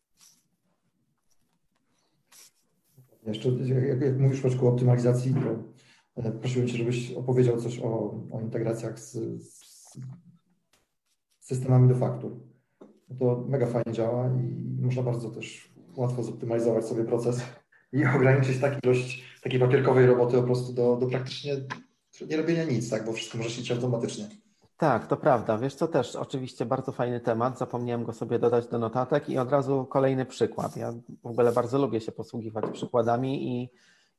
Jeszcze, 3.27 3.49
jak, 3.49 4.01
jak 4.01 4.19
mówisz 4.19 4.63
o 4.63 4.69
optymalizacji, 4.69 5.35
to 5.35 6.23
e, 6.23 6.33
prosiłem 6.33 6.69
Cię, 6.69 6.77
żebyś 6.77 7.13
opowiedział 7.13 7.61
coś 7.61 7.81
o, 7.81 8.15
o 8.33 8.41
integracjach 8.41 9.01
z, 9.01 9.13
z 9.43 9.99
systemami 11.41 11.89
do 11.89 11.95
faktur. 11.95 12.37
To 13.19 13.45
mega 13.49 13.67
fajnie 13.67 13.93
działa 13.93 14.27
i 14.27 14.77
można 14.81 15.03
bardzo 15.03 15.31
też 15.31 15.76
łatwo 15.97 16.23
zoptymalizować 16.23 16.85
sobie 16.85 17.05
proces 17.05 17.43
i 17.93 18.05
ograniczyć 18.17 18.61
taką 18.61 18.79
ilość 18.85 19.25
takiej 19.43 19.61
papierkowej 19.61 20.07
roboty 20.07 20.37
po 20.37 20.43
prostu 20.43 20.73
do, 20.73 20.97
do 20.97 21.07
praktycznie 21.07 21.53
nie 22.29 22.37
robienia 22.37 22.65
nic, 22.65 22.91
tak, 22.91 23.05
bo 23.05 23.13
wszystko 23.13 23.39
może 23.39 23.51
się 23.51 23.63
dziać 23.63 23.77
automatycznie. 23.77 24.29
Tak, 24.77 25.07
to 25.07 25.17
prawda. 25.17 25.59
Wiesz 25.59 25.75
co 25.75 25.89
też, 25.89 26.17
oczywiście 26.17 26.67
bardzo 26.67 26.93
fajny 26.93 27.21
temat, 27.21 27.59
zapomniałem 27.59 28.05
go 28.05 28.13
sobie 28.13 28.39
dodać 28.39 28.67
do 28.67 28.79
notatek 28.79 29.29
i 29.29 29.39
od 29.39 29.51
razu 29.51 29.85
kolejny 29.85 30.27
przykład. 30.27 30.77
Ja 30.77 30.93
w 31.23 31.27
ogóle 31.27 31.53
bardzo 31.53 31.79
lubię 31.79 32.01
się 32.01 32.13
posługiwać 32.13 32.65
przykładami 32.73 33.63
i, 33.63 33.71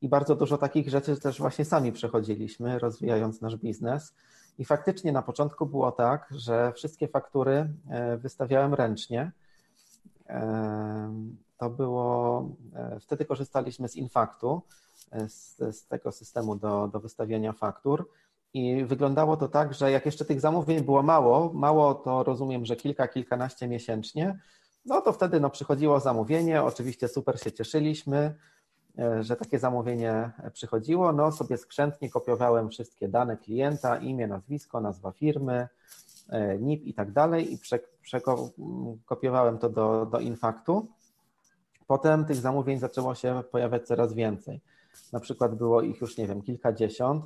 i 0.01 0.09
bardzo 0.09 0.35
dużo 0.35 0.57
takich 0.57 0.89
rzeczy 0.89 1.19
też 1.19 1.39
właśnie 1.39 1.65
sami 1.65 1.91
przechodziliśmy, 1.91 2.79
rozwijając 2.79 3.41
nasz 3.41 3.55
biznes. 3.55 4.13
I 4.59 4.65
faktycznie 4.65 5.11
na 5.11 5.21
początku 5.21 5.65
było 5.65 5.91
tak, 5.91 6.27
że 6.31 6.73
wszystkie 6.75 7.07
faktury 7.07 7.69
e, 7.89 8.17
wystawiałem 8.17 8.73
ręcznie 8.73 9.31
to 11.57 11.69
było, 11.69 12.49
e, 12.75 12.99
wtedy 12.99 13.25
korzystaliśmy 13.25 13.89
z 13.89 13.95
Infaktu, 13.95 14.61
e, 15.11 15.29
z, 15.29 15.57
z 15.57 15.87
tego 15.87 16.11
systemu 16.11 16.55
do, 16.55 16.87
do 16.87 16.99
wystawiania 16.99 17.53
faktur. 17.53 18.09
I 18.53 18.85
wyglądało 18.85 19.37
to 19.37 19.47
tak, 19.47 19.73
że 19.73 19.91
jak 19.91 20.05
jeszcze 20.05 20.25
tych 20.25 20.41
zamówień 20.41 20.81
było 20.81 21.03
mało, 21.03 21.53
mało 21.53 21.95
to 21.95 22.23
rozumiem, 22.23 22.65
że 22.65 22.75
kilka, 22.75 23.07
kilkanaście 23.07 23.67
miesięcznie, 23.67 24.39
no 24.85 25.01
to 25.01 25.13
wtedy 25.13 25.39
no, 25.39 25.49
przychodziło 25.49 25.99
zamówienie, 25.99 26.63
oczywiście 26.63 27.07
super 27.07 27.39
się 27.39 27.51
cieszyliśmy, 27.51 28.35
e, 28.99 29.23
że 29.23 29.35
takie 29.35 29.59
zamówienie 29.59 30.31
przychodziło, 30.53 31.13
no 31.13 31.31
sobie 31.31 31.57
skrzętnie 31.57 32.09
kopiowałem 32.09 32.69
wszystkie 32.69 33.07
dane 33.07 33.37
klienta, 33.37 33.97
imię, 33.97 34.27
nazwisko, 34.27 34.81
nazwa 34.81 35.11
firmy, 35.11 35.67
NIP 36.59 36.85
i 36.85 36.93
tak 36.93 37.11
dalej 37.11 37.53
i 37.53 37.59
przekopiowałem 38.01 39.57
to 39.57 39.69
do, 39.69 40.05
do 40.05 40.19
Infaktu 40.19 40.87
Potem 41.87 42.25
tych 42.25 42.35
zamówień 42.35 42.79
zaczęło 42.79 43.15
się 43.15 43.43
pojawiać 43.51 43.87
coraz 43.87 44.13
więcej. 44.13 44.61
Na 45.13 45.19
przykład 45.19 45.55
było 45.55 45.81
ich 45.81 46.01
już, 46.01 46.17
nie 46.17 46.27
wiem, 46.27 46.41
kilkadziesiąt. 46.41 47.25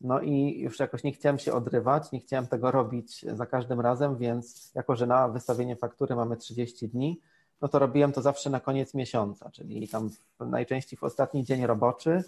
No 0.00 0.20
i 0.20 0.60
już 0.60 0.80
jakoś 0.80 1.04
nie 1.04 1.12
chciałem 1.12 1.38
się 1.38 1.52
odrywać, 1.52 2.12
nie 2.12 2.20
chciałem 2.20 2.46
tego 2.46 2.70
robić 2.70 3.24
za 3.34 3.46
każdym 3.46 3.80
razem, 3.80 4.16
więc 4.16 4.72
jako, 4.74 4.96
że 4.96 5.06
na 5.06 5.28
wystawienie 5.28 5.76
faktury 5.76 6.16
mamy 6.16 6.36
30 6.36 6.88
dni, 6.88 7.20
no 7.60 7.68
to 7.68 7.78
robiłem 7.78 8.12
to 8.12 8.22
zawsze 8.22 8.50
na 8.50 8.60
koniec 8.60 8.94
miesiąca, 8.94 9.50
czyli 9.50 9.88
tam 9.88 10.10
najczęściej 10.40 10.98
w 10.98 11.04
ostatni 11.04 11.44
dzień 11.44 11.66
roboczy 11.66 12.24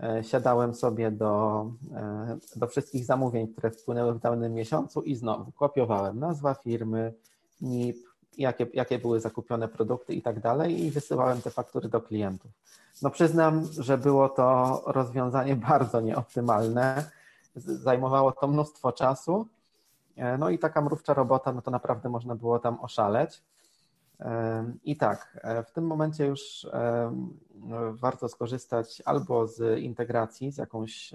e, 0.00 0.24
siadałem 0.24 0.74
sobie 0.74 1.10
do, 1.10 1.64
e, 1.94 2.38
do 2.56 2.66
wszystkich 2.66 3.04
zamówień, 3.04 3.48
które 3.48 3.70
wpłynęły 3.70 4.14
w 4.14 4.18
danym 4.18 4.54
miesiącu 4.54 5.02
i 5.02 5.14
znowu 5.14 5.52
kopiowałem 5.52 6.18
nazwa 6.18 6.54
firmy, 6.54 7.14
NIP, 7.60 8.07
jakie, 8.38 8.66
jakie 8.74 8.98
były 8.98 9.20
zakupione 9.20 9.68
produkty 9.68 10.14
i 10.14 10.22
tak 10.22 10.40
dalej 10.40 10.84
i 10.84 10.90
wysyłałem 10.90 11.42
te 11.42 11.50
faktury 11.50 11.88
do 11.88 12.00
klientów. 12.00 12.50
No 13.02 13.10
przyznam, 13.10 13.66
że 13.78 13.98
było 13.98 14.28
to 14.28 14.82
rozwiązanie 14.86 15.56
bardzo 15.70 16.00
nieoptymalne, 16.00 17.10
zajmowało 17.56 18.32
to 18.32 18.48
mnóstwo 18.48 18.92
czasu, 18.92 19.46
e, 20.16 20.38
no 20.38 20.50
i 20.50 20.58
taka 20.58 20.80
mrówcza 20.80 21.14
robota, 21.14 21.52
no 21.52 21.62
to 21.62 21.70
naprawdę 21.70 22.08
można 22.08 22.34
było 22.34 22.58
tam 22.58 22.80
oszaleć. 22.80 23.42
E, 24.20 24.64
I 24.84 24.96
tak, 24.96 25.40
e, 25.42 25.62
w 25.62 25.70
tym 25.70 25.86
momencie 25.86 26.26
już 26.26 26.66
warto 27.92 28.28
skorzystać 28.28 29.02
albo 29.04 29.46
z 29.46 29.78
integracji 29.78 30.52
z, 30.52 30.58
jakąś, 30.58 31.12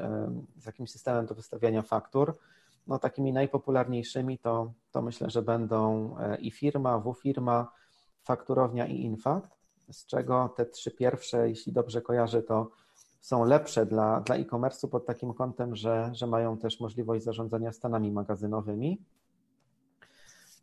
z 0.58 0.66
jakimś 0.66 0.92
systemem 0.92 1.26
do 1.26 1.36
wystawiania 1.36 1.82
faktur. 1.82 2.38
No, 2.88 3.00
takimi 3.00 3.34
najpopularniejszymi 3.34 4.40
to, 4.40 4.74
to 4.92 5.02
myślę, 5.02 5.30
że 5.30 5.42
będą 5.42 6.16
i 6.40 6.52
firma, 6.52 7.00
W-firma, 7.00 7.72
fakturownia 8.24 8.88
i 8.88 9.02
Infakt, 9.02 9.52
z 9.92 10.06
czego 10.06 10.54
te 10.58 10.66
trzy 10.66 10.92
pierwsze, 10.92 11.50
jeśli 11.50 11.74
dobrze 11.74 12.02
kojarzę, 12.02 12.44
to 12.44 12.72
są 13.22 13.46
lepsze 13.46 13.86
dla, 13.86 14.22
dla 14.22 14.36
e-commerce'u 14.36 14.88
pod 14.88 15.06
takim 15.06 15.34
kątem, 15.34 15.76
że, 15.76 16.10
że 16.14 16.28
mają 16.28 16.58
też 16.58 16.80
możliwość 16.80 17.24
zarządzania 17.24 17.72
stanami 17.72 18.12
magazynowymi. 18.12 19.02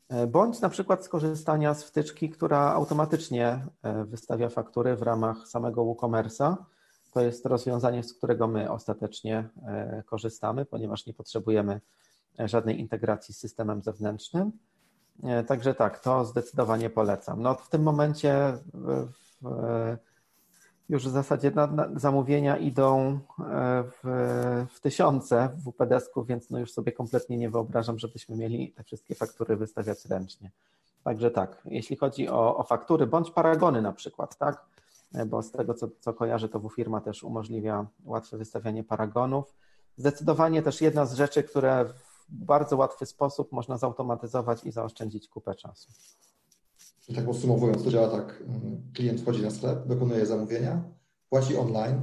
E, 0.08 0.26
bądź 0.26 0.60
na 0.60 0.68
przykład 0.68 1.04
skorzystania 1.04 1.74
z 1.74 1.84
wtyczki, 1.84 2.30
która 2.30 2.58
automatycznie 2.58 3.66
e, 3.82 4.04
wystawia 4.04 4.48
faktury 4.48 4.96
w 4.96 5.02
ramach 5.02 5.48
samego 5.48 5.82
WooCommerce'a. 5.82 6.56
To 7.12 7.20
jest 7.20 7.46
rozwiązanie, 7.46 8.02
z 8.02 8.14
którego 8.14 8.48
my 8.48 8.70
ostatecznie 8.70 9.48
e, 9.62 10.02
korzystamy, 10.06 10.64
ponieważ 10.64 11.06
nie 11.06 11.14
potrzebujemy 11.14 11.80
żadnej 12.44 12.80
integracji 12.80 13.34
z 13.34 13.38
systemem 13.38 13.82
zewnętrznym. 13.82 14.52
Także 15.46 15.74
tak, 15.74 16.00
to 16.00 16.24
zdecydowanie 16.24 16.90
polecam. 16.90 17.42
No 17.42 17.54
w 17.54 17.68
tym 17.68 17.82
momencie 17.82 18.58
w, 18.74 19.08
w, 19.42 19.96
już 20.88 21.08
w 21.08 21.10
zasadzie 21.10 21.50
na, 21.50 21.66
na 21.66 21.88
zamówienia 21.96 22.56
idą 22.56 23.18
w, 23.84 24.66
w 24.70 24.80
tysiące 24.80 25.48
w 25.48 25.70
WPDS-ku, 25.70 26.24
więc 26.24 26.50
no 26.50 26.58
już 26.58 26.72
sobie 26.72 26.92
kompletnie 26.92 27.36
nie 27.36 27.50
wyobrażam, 27.50 27.98
żebyśmy 27.98 28.36
mieli 28.36 28.72
te 28.72 28.84
wszystkie 28.84 29.14
faktury 29.14 29.56
wystawiać 29.56 30.04
ręcznie. 30.04 30.50
Także 31.04 31.30
tak, 31.30 31.62
jeśli 31.64 31.96
chodzi 31.96 32.28
o, 32.28 32.56
o 32.56 32.62
faktury, 32.62 33.06
bądź 33.06 33.30
paragony 33.30 33.82
na 33.82 33.92
przykład, 33.92 34.36
tak, 34.36 34.64
bo 35.26 35.42
z 35.42 35.50
tego 35.50 35.74
co, 35.74 35.88
co 36.00 36.12
kojarzę, 36.12 36.48
to 36.48 36.60
WFirma 36.60 37.00
też 37.00 37.22
umożliwia 37.22 37.86
łatwe 38.04 38.38
wystawianie 38.38 38.84
paragonów. 38.84 39.54
Zdecydowanie 39.96 40.62
też 40.62 40.80
jedna 40.80 41.06
z 41.06 41.14
rzeczy, 41.14 41.42
które 41.42 41.84
w 41.84 42.09
bardzo 42.30 42.76
łatwy 42.76 43.06
sposób 43.06 43.52
można 43.52 43.78
zautomatyzować 43.78 44.64
i 44.64 44.72
zaoszczędzić 44.72 45.28
kupę 45.28 45.54
czasu. 45.54 45.92
Tak 47.14 47.24
podsumowując, 47.24 47.84
to 47.84 47.90
działa 47.90 48.08
tak. 48.08 48.42
Klient 48.94 49.20
wchodzi 49.20 49.42
na 49.42 49.50
sklep, 49.50 49.86
dokonuje 49.86 50.26
zamówienia, 50.26 50.84
płaci 51.28 51.56
online, 51.56 52.02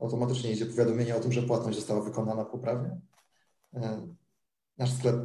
automatycznie 0.00 0.52
idzie 0.52 0.66
powiadomienie 0.66 1.16
o 1.16 1.20
tym, 1.20 1.32
że 1.32 1.42
płatność 1.42 1.78
została 1.78 2.00
wykonana 2.00 2.44
poprawnie. 2.44 3.00
E, 3.74 4.06
nasz 4.78 4.92
sklep 4.92 5.16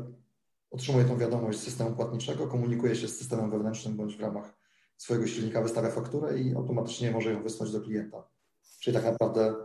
otrzymuje 0.72 1.06
tą 1.06 1.18
wiadomość 1.18 1.60
z 1.60 1.64
systemu 1.64 1.96
płatniczego, 1.96 2.48
komunikuje 2.48 2.96
się 2.96 3.08
z 3.08 3.18
systemem 3.18 3.52
wewnętrznym 3.52 3.98
bądź 3.98 4.18
w 4.18 4.22
ramach 4.22 4.54
swojego 4.98 5.28
silnika 5.28 5.62
wystawia 5.62 5.90
fakturę 5.90 6.40
i 6.40 6.56
automatycznie 6.56 7.12
może 7.12 7.32
ją 7.34 7.44
wysłać 7.44 7.72
do 7.72 7.82
klienta. 7.82 8.24
Czyli 8.80 8.98
tak 8.98 9.06
naprawdę 9.06 9.56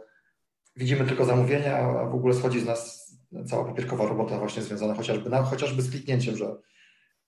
widzimy 0.76 1.06
tylko 1.06 1.24
zamówienia, 1.24 1.76
a 1.78 2.06
w 2.06 2.14
ogóle 2.14 2.34
schodzi 2.34 2.60
z 2.60 2.66
nas 2.66 3.12
cała 3.46 3.64
papierkowa 3.64 4.06
robota 4.06 4.38
właśnie 4.38 4.62
związana 4.62 4.94
chociażby, 4.94 5.30
na, 5.30 5.42
chociażby 5.42 5.82
z 5.82 5.90
kliknięciem, 5.90 6.36
że 6.36 6.56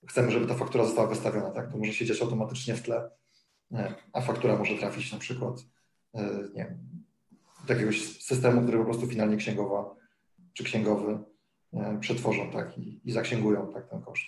chcemy, 0.08 0.30
żeby 0.30 0.46
ta 0.46 0.54
faktura 0.54 0.84
została 0.84 1.08
wystawiona, 1.08 1.50
tak? 1.50 1.72
To 1.72 1.78
może 1.78 1.92
się 1.92 2.04
dziać 2.04 2.22
automatycznie 2.22 2.74
w 2.74 2.82
tle, 2.82 3.10
a 4.12 4.20
faktura 4.20 4.56
może 4.56 4.78
trafić 4.78 5.12
na 5.12 5.18
przykład 5.18 5.60
e, 6.14 6.22
nie 6.54 6.64
wiem, 6.64 6.78
do 7.66 7.72
jakiegoś 7.72 8.22
systemu, 8.22 8.62
który 8.62 8.78
po 8.78 8.84
prostu 8.84 9.06
finalnie 9.06 9.36
księgowa 9.36 9.94
czy 10.52 10.64
księgowy 10.64 11.18
e, 11.72 11.98
przetworzą 12.00 12.50
tak? 12.50 12.78
I, 12.78 13.00
i 13.04 13.12
zaksięgują 13.12 13.72
tak, 13.72 13.90
ten 13.90 14.02
koszt. 14.02 14.24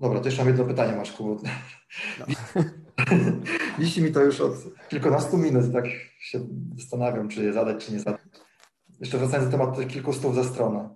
Dobra, 0.00 0.20
to 0.20 0.26
jeszcze 0.26 0.40
mam 0.44 0.48
jedno 0.48 0.64
pytanie, 0.64 0.96
Maćku. 0.96 1.40
No. 2.18 2.26
Wisi 3.78 4.02
mi 4.02 4.12
to 4.12 4.20
już 4.20 4.40
od 4.40 4.54
kilkunastu 4.88 5.38
minut, 5.38 5.72
tak 5.72 5.84
się 6.20 6.40
zastanawiam, 6.78 7.28
czy 7.28 7.44
je 7.44 7.52
zadać, 7.52 7.86
czy 7.86 7.92
nie 7.92 8.00
zadać. 8.00 8.20
Jeszcze 9.02 9.18
wracając 9.18 9.50
do 9.50 9.58
tematu 9.58 9.86
kilku 9.86 10.12
stów 10.12 10.34
za 10.34 10.44
stronę. 10.44 10.88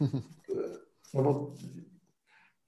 No 1.14 1.22
bo 1.22 1.54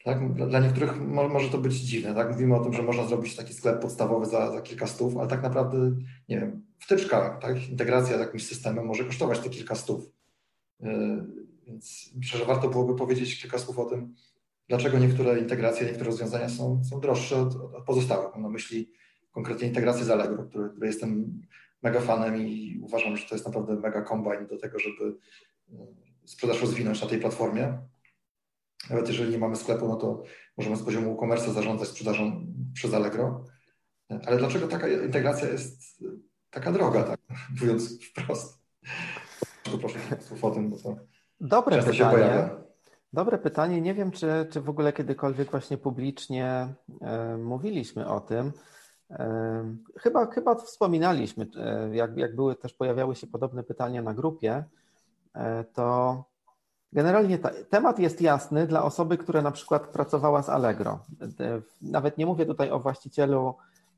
tak, 0.05 0.35
dla 0.35 0.61
niektórych 0.61 1.01
może 1.31 1.49
to 1.49 1.59
być 1.59 1.75
dziwne. 1.75 2.15
Tak? 2.15 2.33
Mówimy 2.33 2.57
o 2.57 2.65
tym, 2.65 2.73
że 2.73 2.83
można 2.83 3.07
zrobić 3.07 3.37
taki 3.37 3.55
sklep 3.55 3.81
podstawowy 3.81 4.27
za, 4.27 4.53
za 4.53 4.63
kilka 4.63 4.87
stów, 4.87 5.17
ale 5.17 5.29
tak 5.29 5.43
naprawdę, 5.43 5.79
nie 6.29 6.41
wiem, 6.41 6.67
wtyczka, 6.79 7.39
tak? 7.43 7.69
integracja 7.69 8.17
z 8.17 8.21
jakimś 8.21 8.47
systemem 8.47 8.87
może 8.87 9.05
kosztować 9.05 9.39
te 9.39 9.51
kilka 9.51 9.75
stów. 9.75 10.11
Yy, 10.81 11.27
więc 11.67 12.11
myślę, 12.17 12.39
że 12.39 12.45
warto 12.45 12.69
byłoby 12.69 12.95
powiedzieć 12.95 13.43
kilka 13.43 13.59
słów 13.59 13.79
o 13.79 13.85
tym, 13.85 14.15
dlaczego 14.69 14.99
niektóre 14.99 15.39
integracje, 15.39 15.87
niektóre 15.87 16.11
rozwiązania 16.11 16.49
są, 16.49 16.85
są 16.85 17.01
droższe 17.01 17.37
od, 17.37 17.55
od 17.55 17.85
pozostałych. 17.85 18.33
Mam 18.33 18.43
na 18.43 18.49
myśli 18.49 18.93
konkretnie 19.31 19.69
integrację 19.69 20.05
z 20.05 20.11
Allegro, 20.11 20.45
który, 20.45 20.71
który 20.71 20.87
jestem 20.87 21.41
mega 21.87 22.01
fanem 22.01 22.37
i 22.37 22.81
uważam, 22.83 23.17
że 23.17 23.29
to 23.29 23.35
jest 23.35 23.47
naprawdę 23.47 23.75
mega 23.75 24.03
kombajn 24.03 24.47
do 24.47 24.59
tego, 24.59 24.79
żeby 24.79 25.05
yy, 25.69 25.79
sprzedaż 26.25 26.61
rozwinąć 26.61 27.03
na 27.03 27.09
tej 27.09 27.19
platformie. 27.19 27.79
Nawet 28.91 29.09
jeżeli 29.09 29.33
nie 29.33 29.39
mamy 29.39 29.57
sklepu, 29.57 29.89
no 29.89 29.97
to 29.97 30.23
możemy 30.57 30.77
z 30.77 30.83
poziomu 30.83 31.15
e-commerce 31.15 31.53
zarządzać 31.53 31.89
sprzedażą 31.89 32.47
przez 32.75 32.95
Allegro. 32.95 33.45
Ale 34.27 34.39
dlaczego 34.39 34.69
taka 34.69 34.89
integracja 34.89 35.49
jest 35.49 36.03
taka 36.51 36.73
droga, 36.73 37.03
tak 37.03 37.21
mówiąc 37.61 38.05
wprost? 38.05 38.67
Proszę 39.81 39.99
słów 40.21 40.45
o 40.45 40.51
tym, 40.51 40.71
bo 40.71 40.77
to 40.77 40.97
Dobre 41.41 41.79
pytanie. 41.79 41.97
się 41.97 42.05
pojawia. 42.05 42.51
Dobre 43.13 43.39
pytanie. 43.39 43.81
Nie 43.81 43.95
wiem, 43.95 44.11
czy, 44.11 44.47
czy 44.51 44.61
w 44.61 44.69
ogóle 44.69 44.93
kiedykolwiek 44.93 45.51
właśnie 45.51 45.79
publicznie 45.79 46.75
e, 47.01 47.37
mówiliśmy 47.37 48.09
o 48.09 48.21
tym. 48.21 48.53
E, 49.11 49.77
chyba, 49.97 50.27
chyba 50.27 50.55
wspominaliśmy, 50.55 51.47
e, 51.57 51.97
jak, 51.97 52.17
jak 52.17 52.37
były 52.37 52.57
też 52.57 52.75
pojawiały 52.75 53.17
się 53.17 53.27
podobne 53.27 53.63
pytania 53.63 54.03
na 54.03 54.15
grupie, 54.15 54.65
e, 55.35 55.65
to 55.65 56.25
Generalnie 56.93 57.39
ta, 57.39 57.51
temat 57.71 57.99
jest 57.99 58.21
jasny 58.21 58.67
dla 58.67 58.83
osoby, 58.83 59.19
która 59.19 59.43
na 59.43 59.51
przykład 59.51 59.87
pracowała 59.89 60.43
z 60.43 60.49
Allegro. 60.49 60.99
Nawet 61.83 62.19
nie 62.19 62.27
mówię 62.27 62.47
tutaj 62.47 62.71
o 62.71 62.81
właścicielu 62.81 63.55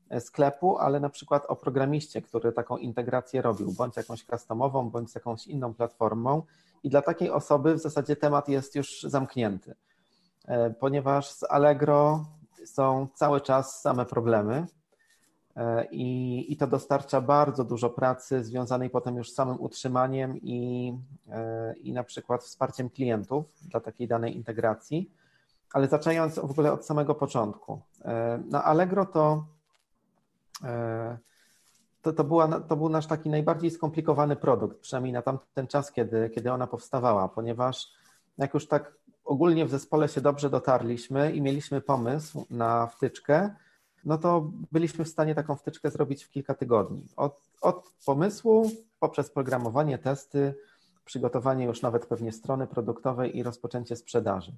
e, 0.09 0.21
sklepu, 0.21 0.77
ale 0.77 0.99
na 0.99 1.09
przykład 1.09 1.45
o 1.47 1.55
programiście, 1.55 2.21
który 2.21 2.51
taką 2.51 2.77
integrację 2.77 3.41
robił, 3.41 3.71
bądź 3.71 3.97
jakąś 3.97 4.25
customową, 4.25 4.89
bądź 4.89 5.11
z 5.11 5.15
jakąś 5.15 5.47
inną 5.47 5.73
platformą. 5.73 6.41
I 6.83 6.89
dla 6.89 7.01
takiej 7.01 7.31
osoby 7.31 7.73
w 7.73 7.79
zasadzie 7.79 8.15
temat 8.15 8.49
jest 8.49 8.75
już 8.75 9.01
zamknięty, 9.01 9.75
e, 10.47 10.69
ponieważ 10.69 11.29
z 11.29 11.43
Allegro 11.43 12.25
są 12.65 13.07
cały 13.15 13.41
czas 13.41 13.81
same 13.81 14.05
problemy. 14.05 14.67
E, 15.59 15.85
I, 15.91 16.45
I 16.53 16.57
to 16.57 16.67
dostarcza 16.67 17.21
bardzo 17.21 17.63
dużo 17.63 17.89
pracy 17.89 18.43
związanej 18.43 18.89
potem 18.89 19.15
już 19.15 19.31
z 19.31 19.35
samym 19.35 19.61
utrzymaniem 19.61 20.37
i, 20.37 20.93
e, 21.29 21.73
i 21.73 21.93
na 21.93 22.03
przykład 22.03 22.43
wsparciem 22.43 22.89
klientów 22.89 23.45
dla 23.61 23.79
takiej 23.79 24.07
danej 24.07 24.35
integracji. 24.35 25.11
Ale 25.73 25.87
zaczynając 25.87 26.35
w 26.35 26.51
ogóle 26.51 26.71
od 26.71 26.85
samego 26.85 27.15
początku. 27.15 27.81
E, 28.05 28.39
na 28.49 28.63
Allegro 28.63 29.05
to, 29.05 29.45
to, 32.01 32.13
to, 32.13 32.23
była, 32.23 32.47
to 32.47 32.75
był 32.75 32.89
nasz 32.89 33.07
taki 33.07 33.29
najbardziej 33.29 33.71
skomplikowany 33.71 34.35
produkt, 34.35 34.79
przynajmniej 34.79 35.13
na 35.13 35.21
tamten 35.21 35.67
czas, 35.67 35.91
kiedy, 35.91 36.29
kiedy 36.29 36.51
ona 36.51 36.67
powstawała, 36.67 37.27
ponieważ 37.27 37.93
jak 38.37 38.53
już 38.53 38.67
tak 38.67 38.93
ogólnie 39.25 39.65
w 39.65 39.69
zespole 39.69 40.09
się 40.09 40.21
dobrze 40.21 40.49
dotarliśmy 40.49 41.31
i 41.31 41.41
mieliśmy 41.41 41.81
pomysł 41.81 42.45
na 42.49 42.87
wtyczkę, 42.87 43.55
no 44.05 44.17
to 44.17 44.51
byliśmy 44.71 45.05
w 45.05 45.09
stanie 45.09 45.35
taką 45.35 45.55
wtyczkę 45.55 45.91
zrobić 45.91 46.23
w 46.23 46.29
kilka 46.29 46.53
tygodni. 46.53 47.05
Od, 47.15 47.41
od 47.61 47.89
pomysłu, 48.05 48.71
poprzez 48.99 49.29
programowanie, 49.31 49.97
testy, 49.97 50.53
przygotowanie 51.05 51.65
już 51.65 51.81
nawet 51.81 52.05
pewnie 52.05 52.31
strony 52.31 52.67
produktowej 52.67 53.37
i 53.37 53.43
rozpoczęcie 53.43 53.95
sprzedaży. 53.95 54.51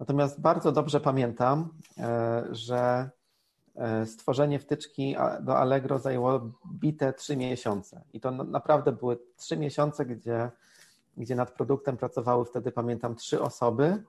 Natomiast 0.00 0.40
bardzo 0.40 0.72
dobrze 0.72 1.00
pamiętam, 1.00 1.68
e, 1.98 2.44
że 2.50 3.10
e, 3.74 4.06
stworzenie 4.06 4.58
wtyczki 4.58 5.16
do 5.40 5.58
Allegro 5.58 5.98
zajęło 5.98 6.50
bite 6.72 7.12
trzy 7.12 7.36
miesiące. 7.36 8.02
I 8.12 8.20
to 8.20 8.30
naprawdę 8.30 8.92
były 8.92 9.18
trzy 9.36 9.56
miesiące, 9.56 10.06
gdzie, 10.06 10.50
gdzie 11.16 11.34
nad 11.34 11.50
produktem 11.50 11.96
pracowały 11.96 12.44
wtedy, 12.44 12.72
pamiętam, 12.72 13.14
trzy 13.16 13.42
osoby 13.42 14.02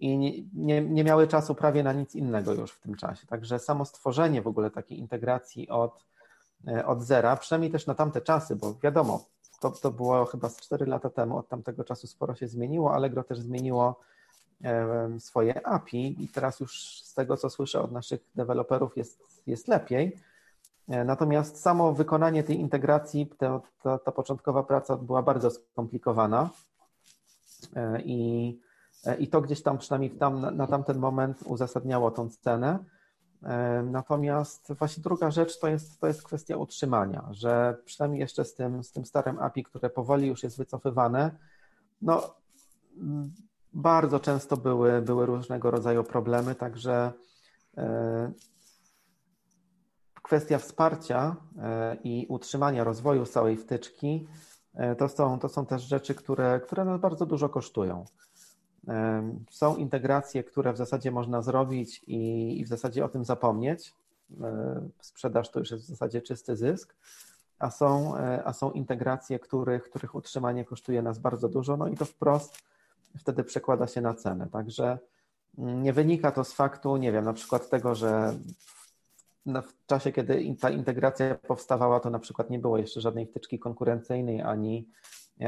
i 0.00 0.18
nie, 0.54 0.80
nie, 0.82 1.04
miały 1.04 1.28
czasu 1.28 1.54
prawie 1.54 1.82
na 1.82 1.92
nic 1.92 2.14
innego 2.14 2.52
już 2.52 2.72
w 2.72 2.80
tym 2.80 2.94
czasie. 2.94 3.26
Także 3.26 3.58
samo 3.58 3.84
stworzenie 3.84 4.42
w 4.42 4.46
ogóle 4.46 4.70
takiej 4.70 4.98
integracji 4.98 5.68
od, 5.68 6.04
e, 6.68 6.86
od 6.86 7.02
zera, 7.02 7.36
przynajmniej 7.36 7.72
też 7.72 7.86
na 7.86 7.94
tamte 7.94 8.20
czasy, 8.20 8.56
bo 8.56 8.74
wiadomo, 8.82 9.24
to, 9.60 9.70
to 9.70 9.90
było 9.90 10.24
chyba 10.24 10.48
z 10.48 10.60
4 10.60 10.86
lata 10.86 11.10
temu, 11.10 11.38
od 11.38 11.48
tamtego 11.48 11.84
czasu 11.84 12.06
sporo 12.06 12.34
się 12.34 12.48
zmieniło, 12.48 12.94
Allegro 12.94 13.24
też 13.24 13.38
zmieniło 13.38 14.00
swoje 15.18 15.66
API 15.66 16.24
i 16.24 16.28
teraz 16.28 16.60
już 16.60 17.00
z 17.02 17.14
tego, 17.14 17.36
co 17.36 17.50
słyszę 17.50 17.82
od 17.82 17.92
naszych 17.92 18.20
deweloperów 18.34 18.96
jest, 18.96 19.42
jest 19.46 19.68
lepiej. 19.68 20.16
E, 20.88 21.04
natomiast 21.04 21.60
samo 21.60 21.92
wykonanie 21.92 22.42
tej 22.42 22.60
integracji, 22.60 23.26
ta, 23.38 23.60
ta, 23.82 23.98
ta 23.98 24.12
początkowa 24.12 24.62
praca 24.62 24.96
była 24.96 25.22
bardzo 25.22 25.50
skomplikowana 25.50 26.50
e, 27.76 28.00
i 28.00 28.60
i 29.18 29.28
to 29.28 29.40
gdzieś 29.40 29.62
tam 29.62 29.78
przynajmniej 29.78 30.10
tam, 30.10 30.56
na 30.56 30.66
tamten 30.66 30.98
moment 30.98 31.42
uzasadniało 31.42 32.10
tą 32.10 32.28
cenę. 32.28 32.78
Natomiast 33.84 34.72
właśnie 34.78 35.02
druga 35.02 35.30
rzecz 35.30 35.58
to 35.58 35.68
jest, 35.68 36.00
to 36.00 36.06
jest 36.06 36.22
kwestia 36.22 36.56
utrzymania, 36.56 37.28
że 37.30 37.76
przynajmniej 37.84 38.20
jeszcze 38.20 38.44
z 38.44 38.54
tym, 38.54 38.84
z 38.84 38.92
tym 38.92 39.04
starym 39.04 39.38
API, 39.38 39.64
które 39.64 39.90
powoli 39.90 40.26
już 40.26 40.42
jest 40.42 40.58
wycofywane, 40.58 41.30
no 42.02 42.34
bardzo 43.74 44.20
często 44.20 44.56
były, 44.56 45.02
były 45.02 45.26
różnego 45.26 45.70
rodzaju 45.70 46.04
problemy, 46.04 46.54
także 46.54 47.12
e, 47.76 48.32
kwestia 50.22 50.58
wsparcia 50.58 51.36
e, 51.58 51.96
i 52.04 52.26
utrzymania 52.28 52.84
rozwoju 52.84 53.26
całej 53.26 53.56
wtyczki 53.56 54.28
e, 54.74 54.96
to 54.96 55.08
są, 55.08 55.38
to 55.38 55.48
są 55.48 55.66
też 55.66 55.82
rzeczy, 55.82 56.14
które, 56.14 56.60
które 56.60 56.84
nas 56.84 57.00
bardzo 57.00 57.26
dużo 57.26 57.48
kosztują. 57.48 58.04
Są 59.50 59.76
integracje, 59.76 60.44
które 60.44 60.72
w 60.72 60.76
zasadzie 60.76 61.10
można 61.10 61.42
zrobić 61.42 62.04
i, 62.06 62.64
w 62.64 62.68
zasadzie 62.68 63.04
o 63.04 63.08
tym 63.08 63.24
zapomnieć. 63.24 63.94
Sprzedaż 65.00 65.50
to 65.50 65.58
już 65.58 65.70
jest 65.70 65.84
w 65.84 65.88
zasadzie 65.88 66.22
czysty 66.22 66.56
zysk, 66.56 66.94
a 67.58 67.70
są, 67.70 68.14
a 68.44 68.52
są 68.52 68.70
integracje, 68.70 69.38
których, 69.38 69.82
których 69.82 70.14
utrzymanie 70.14 70.64
kosztuje 70.64 71.02
nas 71.02 71.18
bardzo 71.18 71.48
dużo, 71.48 71.76
no 71.76 71.88
i 71.88 71.96
to 71.96 72.04
wprost 72.04 72.58
wtedy 73.18 73.44
przekłada 73.44 73.86
się 73.86 74.00
na 74.00 74.14
cenę. 74.14 74.48
Także 74.52 74.98
mm, 75.58 75.82
nie 75.82 75.92
wynika 75.92 76.32
to 76.32 76.44
z 76.44 76.52
faktu, 76.52 76.96
nie 76.96 77.12
wiem, 77.12 77.24
na 77.24 77.32
przykład 77.32 77.70
tego, 77.70 77.94
że 77.94 78.34
w 79.46 79.86
czasie, 79.86 80.12
kiedy 80.12 80.56
ta 80.60 80.70
integracja 80.70 81.34
powstawała, 81.34 82.00
to 82.00 82.10
na 82.10 82.18
przykład 82.18 82.50
nie 82.50 82.58
było 82.58 82.78
jeszcze 82.78 83.00
żadnej 83.00 83.26
wtyczki 83.26 83.58
konkurencyjnej 83.58 84.42
ani, 84.42 84.88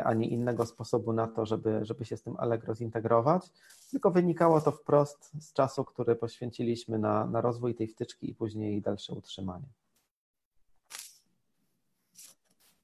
ani 0.04 0.32
innego 0.32 0.66
sposobu 0.66 1.12
na 1.12 1.26
to, 1.26 1.46
żeby, 1.46 1.84
żeby 1.84 2.04
się 2.04 2.16
z 2.16 2.22
tym 2.22 2.36
Allegro 2.38 2.74
zintegrować, 2.74 3.50
tylko 3.90 4.10
wynikało 4.10 4.60
to 4.60 4.72
wprost 4.72 5.42
z 5.42 5.52
czasu, 5.52 5.84
który 5.84 6.16
poświęciliśmy 6.16 6.98
na, 6.98 7.26
na 7.26 7.40
rozwój 7.40 7.74
tej 7.74 7.88
wtyczki 7.88 8.30
i 8.30 8.34
później 8.34 8.82
dalsze 8.82 9.12
utrzymanie. 9.12 9.66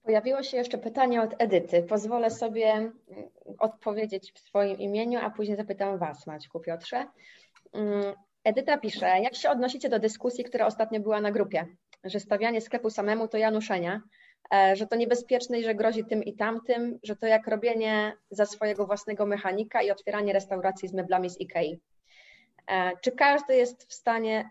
Pojawiło 0.02 0.42
się 0.42 0.56
jeszcze 0.56 0.78
pytanie 0.78 1.22
od 1.22 1.34
Edyty. 1.38 1.82
Pozwolę 1.82 2.30
sobie 2.30 2.66
mm, 2.72 2.92
odpowiedzieć 3.58 4.32
w 4.32 4.38
swoim 4.38 4.78
imieniu, 4.78 5.20
a 5.22 5.30
później 5.30 5.56
zapytam 5.56 5.98
Was, 5.98 6.26
Maćku 6.26 6.60
Piotrze. 6.60 7.06
Mm, 7.72 8.14
Edyta 8.44 8.78
pisze, 8.78 9.06
jak 9.06 9.34
się 9.34 9.50
odnosicie 9.50 9.88
do 9.88 9.98
dyskusji, 9.98 10.44
która 10.44 10.66
ostatnio 10.66 11.00
była 11.00 11.20
na 11.20 11.32
grupie, 11.32 11.66
że 12.04 12.20
stawianie 12.20 12.60
sklepu 12.60 12.90
samemu 12.90 13.28
to 13.28 13.38
januszenia, 13.38 14.00
że 14.74 14.86
to 14.86 14.96
niebezpieczne 14.96 15.60
i 15.60 15.64
że 15.64 15.74
grozi 15.74 16.04
tym 16.04 16.24
i 16.24 16.34
tamtym, 16.34 16.98
że 17.02 17.16
to 17.16 17.26
jak 17.26 17.46
robienie 17.46 18.16
za 18.30 18.46
swojego 18.46 18.86
własnego 18.86 19.26
mechanika 19.26 19.82
i 19.82 19.90
otwieranie 19.90 20.32
restauracji 20.32 20.88
z 20.88 20.92
meblami 20.92 21.30
z 21.30 21.40
Ikei. 21.40 21.80
E, 22.66 22.92
czy 23.00 23.12
każdy 23.12 23.56
jest 23.56 23.84
w 23.88 23.94
stanie 23.94 24.50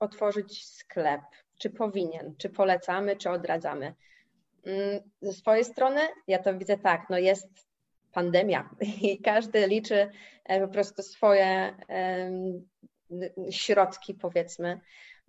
otworzyć 0.00 0.66
sklep? 0.66 1.20
Czy 1.58 1.70
powinien? 1.70 2.34
Czy 2.38 2.50
polecamy, 2.50 3.16
czy 3.16 3.30
odradzamy? 3.30 3.94
Mm, 4.66 5.00
ze 5.22 5.32
swojej 5.32 5.64
strony 5.64 6.00
ja 6.26 6.38
to 6.38 6.58
widzę 6.58 6.78
tak, 6.78 7.06
no 7.10 7.18
jest 7.18 7.48
pandemia 8.12 8.70
i 9.02 9.22
każdy 9.22 9.66
liczy 9.66 10.10
e, 10.44 10.60
po 10.60 10.68
prostu 10.68 11.02
swoje 11.02 11.76
środki, 13.50 14.14
powiedzmy. 14.14 14.80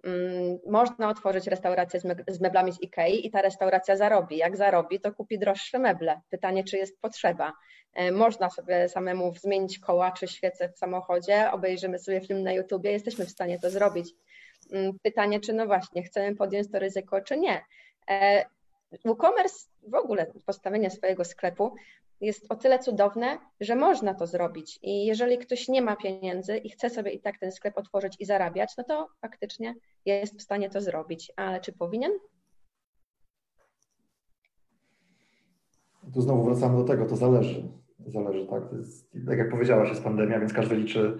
Mm, 0.05 0.59
można 0.67 1.09
otworzyć 1.09 1.47
restaurację 1.47 1.99
z 2.27 2.41
meblami 2.41 2.71
z 2.71 2.81
Ikei 2.81 3.27
i 3.27 3.31
ta 3.31 3.41
restauracja 3.41 3.97
zarobi. 3.97 4.37
Jak 4.37 4.57
zarobi, 4.57 4.99
to 4.99 5.13
kupi 5.13 5.39
droższe 5.39 5.79
meble. 5.79 6.21
Pytanie, 6.29 6.63
czy 6.63 6.77
jest 6.77 7.01
potrzeba. 7.01 7.53
E, 7.93 8.11
można 8.11 8.49
sobie 8.49 8.89
samemu 8.89 9.33
zmienić 9.35 9.79
koła 9.79 10.11
czy 10.11 10.27
świece 10.27 10.69
w 10.69 10.77
samochodzie, 10.77 11.51
obejrzymy 11.51 11.99
sobie 11.99 12.21
film 12.21 12.43
na 12.43 12.53
YouTubie, 12.53 12.91
jesteśmy 12.91 13.25
w 13.25 13.29
stanie 13.29 13.59
to 13.59 13.69
zrobić. 13.69 14.13
Mm, 14.71 14.99
pytanie, 15.03 15.39
czy 15.39 15.53
no 15.53 15.65
właśnie, 15.65 16.03
chcemy 16.03 16.35
podjąć 16.35 16.71
to 16.71 16.79
ryzyko, 16.79 17.21
czy 17.21 17.37
nie. 17.37 17.61
E, 18.09 18.45
WooCommerce, 19.05 19.67
w 19.87 19.95
ogóle 19.95 20.31
postawienie 20.45 20.89
swojego 20.89 21.25
sklepu 21.25 21.75
jest 22.21 22.45
o 22.49 22.55
tyle 22.55 22.79
cudowne, 22.79 23.37
że 23.59 23.75
można 23.75 24.13
to 24.13 24.27
zrobić. 24.27 24.79
I 24.83 25.05
jeżeli 25.05 25.37
ktoś 25.37 25.67
nie 25.67 25.81
ma 25.81 25.95
pieniędzy 25.95 26.57
i 26.57 26.69
chce 26.69 26.89
sobie 26.89 27.11
i 27.11 27.21
tak 27.21 27.39
ten 27.39 27.51
sklep 27.51 27.77
otworzyć 27.77 28.15
i 28.19 28.25
zarabiać, 28.25 28.73
no 28.77 28.83
to 28.83 29.07
faktycznie 29.21 29.75
jest 30.05 30.39
w 30.39 30.41
stanie 30.41 30.69
to 30.69 30.81
zrobić. 30.81 31.31
Ale 31.35 31.61
czy 31.61 31.73
powinien? 31.73 32.11
Tu 36.13 36.21
znowu 36.21 36.43
wracamy 36.43 36.77
do 36.77 36.83
tego, 36.83 37.05
to 37.05 37.15
zależy. 37.15 37.67
Zależy, 38.07 38.47
tak. 38.47 38.63
Jest, 38.77 39.11
tak 39.27 39.37
jak 39.37 39.51
powiedziałaś, 39.51 39.89
jest 39.89 40.03
pandemia, 40.03 40.39
więc 40.39 40.53
każdy 40.53 40.75
liczy, 40.75 41.17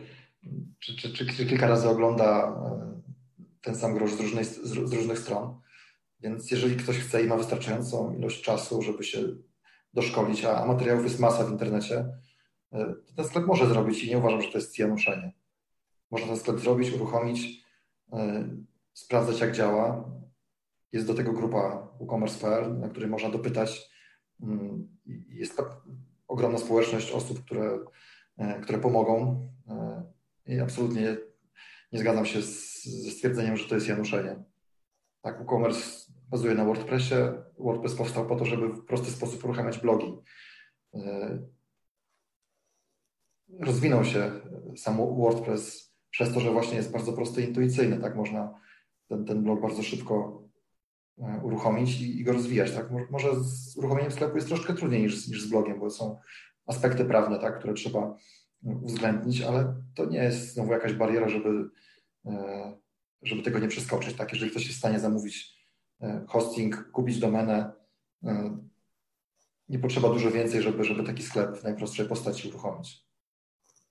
czy, 0.80 0.96
czy, 0.96 1.14
czy, 1.14 1.26
czy 1.26 1.46
kilka 1.46 1.68
razy 1.68 1.90
ogląda 1.90 2.48
e, 2.48 3.02
ten 3.62 3.76
sam 3.76 3.94
grosz 3.94 4.14
z, 4.14 4.20
różnej, 4.20 4.46
z 4.46 4.94
różnych 4.94 5.20
stron. 5.20 5.60
Więc 6.20 6.52
jeżeli 6.52 6.76
ktoś 6.76 7.00
chce 7.00 7.24
i 7.24 7.28
ma 7.28 7.38
wystarczającą 7.38 8.16
ilość 8.18 8.42
czasu, 8.42 8.82
żeby 8.82 9.04
się 9.04 9.20
doszkolić, 9.96 10.46
a 10.46 10.66
materiałów 10.66 11.04
jest 11.04 11.20
masa 11.20 11.46
w 11.46 11.52
internecie, 11.52 12.06
e, 12.74 12.96
to 13.08 13.14
ten 13.16 13.26
sklep 13.26 13.46
może 13.46 13.68
zrobić 13.68 14.04
i 14.04 14.10
nie 14.10 14.18
uważam, 14.18 14.42
że 14.42 14.52
to 14.52 14.58
jest 14.58 14.80
januszenie. 14.80 15.34
Można 16.12 16.28
ten 16.28 16.38
sklep 16.38 16.60
zrobić, 16.60 16.94
uruchomić, 16.94 17.66
e, 18.14 18.50
sprawdzać 18.94 19.40
jak 19.40 19.52
działa. 19.52 20.10
Jest 20.92 21.08
do 21.08 21.14
tego 21.14 21.34
grupa 21.34 21.88
WooCommerce 22.00 22.40
Fair, 22.40 22.72
na 22.72 22.90
której 22.90 23.10
można 23.10 23.30
dopytać. 23.30 23.90
Mm, 24.42 24.98
jest 25.30 25.62
ogromna 26.28 26.58
społeczność 26.58 27.12
osób, 27.12 27.46
które, 27.46 27.80
e, 28.38 28.60
które 28.62 28.78
pomogą 28.78 29.46
i 30.48 30.60
absolutnie 30.60 31.18
nie 31.92 32.00
zgadzam 32.00 32.26
się 32.26 32.42
ze 32.42 33.12
stwierdzeniem, 33.12 33.58
że 33.58 33.70
to 33.70 33.76
jest 33.76 33.88
januszenie. 33.88 34.44
Tak, 35.22 35.38
WooCommerce 35.38 36.12
bazuje 36.36 36.56
na 36.56 36.66
WordPressie. 36.66 37.16
WordPress 37.60 37.96
powstał 37.96 38.28
po 38.28 38.36
to, 38.36 38.46
żeby 38.46 38.68
w 38.68 38.86
prosty 38.86 39.12
sposób 39.12 39.46
uruchamiać 39.46 39.78
blogi. 39.78 40.18
E, 40.94 41.40
rozwinął 43.60 44.06
się 44.06 44.32
sam 44.78 44.98
WordPress 44.98 45.94
przez 46.10 46.34
to, 46.34 46.40
że 46.40 46.52
właśnie 46.52 46.78
jest 46.78 46.92
bardzo 46.92 47.14
prosty 47.14 47.42
i 47.42 47.46
intuicyjny. 47.46 48.00
Tak 48.00 48.16
można 48.16 48.60
ten, 49.08 49.26
ten 49.26 49.44
blog 49.44 49.62
bardzo 49.62 49.84
szybko 49.84 50.44
e, 51.18 51.42
uruchomić 51.44 52.02
i, 52.02 52.20
i 52.20 52.24
go 52.24 52.34
rozwijać. 52.34 52.72
Tak? 52.72 52.92
Może 53.12 53.44
z 53.44 53.78
uruchomieniem 53.78 54.12
sklepu 54.12 54.36
jest 54.36 54.48
troszkę 54.48 54.74
trudniej 54.74 55.02
niż, 55.02 55.28
niż 55.28 55.42
z 55.42 55.50
blogiem, 55.50 55.80
bo 55.80 55.90
są 55.90 56.20
aspekty 56.68 57.06
prawne, 57.06 57.40
tak, 57.40 57.60
które 57.60 57.74
trzeba 57.74 58.18
uwzględnić, 58.64 59.42
ale 59.42 59.76
to 59.96 60.06
nie 60.06 60.24
jest 60.24 60.54
znowu 60.54 60.72
jakaś 60.72 60.94
bariera, 60.94 61.30
żeby, 61.30 61.70
e, 62.26 62.78
żeby 63.22 63.42
tego 63.42 63.60
nie 63.60 63.68
przeskoczyć. 63.68 64.16
Tak? 64.16 64.34
Jeżeli 64.34 64.52
ktoś 64.52 64.64
jest 64.64 64.76
w 64.76 64.80
stanie 64.80 65.00
zamówić 65.00 65.55
hosting, 66.28 66.92
kupić 66.92 67.20
domenę. 67.20 67.72
E, 68.24 68.58
nie 69.70 69.80
potrzeba 69.80 70.10
dużo 70.10 70.32
więcej, 70.32 70.62
żeby, 70.62 70.84
żeby 70.84 71.04
taki 71.04 71.24
sklep 71.24 71.58
w 71.58 71.64
najprostszej 71.64 72.08
postaci 72.08 72.50
uruchomić. 72.50 73.06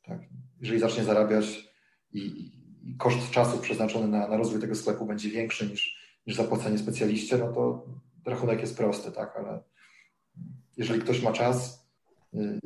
Tak. 0.04 0.20
Jeżeli 0.60 0.80
zacznie 0.80 1.04
zarabiać 1.04 1.74
i, 2.12 2.52
i 2.82 2.96
koszt 2.96 3.30
czasu 3.30 3.58
przeznaczony 3.58 4.08
na, 4.08 4.28
na, 4.28 4.36
rozwój 4.36 4.60
tego 4.60 4.74
sklepu 4.74 5.06
będzie 5.06 5.30
większy 5.30 5.66
niż, 5.66 5.98
niż 6.26 6.36
zapłacenie 6.36 6.78
specjaliście, 6.78 7.38
no 7.38 7.52
to 7.52 7.86
rachunek 8.26 8.60
jest 8.60 8.76
prosty, 8.76 9.12
tak, 9.12 9.36
ale 9.36 9.62
jeżeli 10.76 11.00
ktoś 11.00 11.22
ma 11.22 11.32
czas, 11.32 11.86
y, 12.34 12.60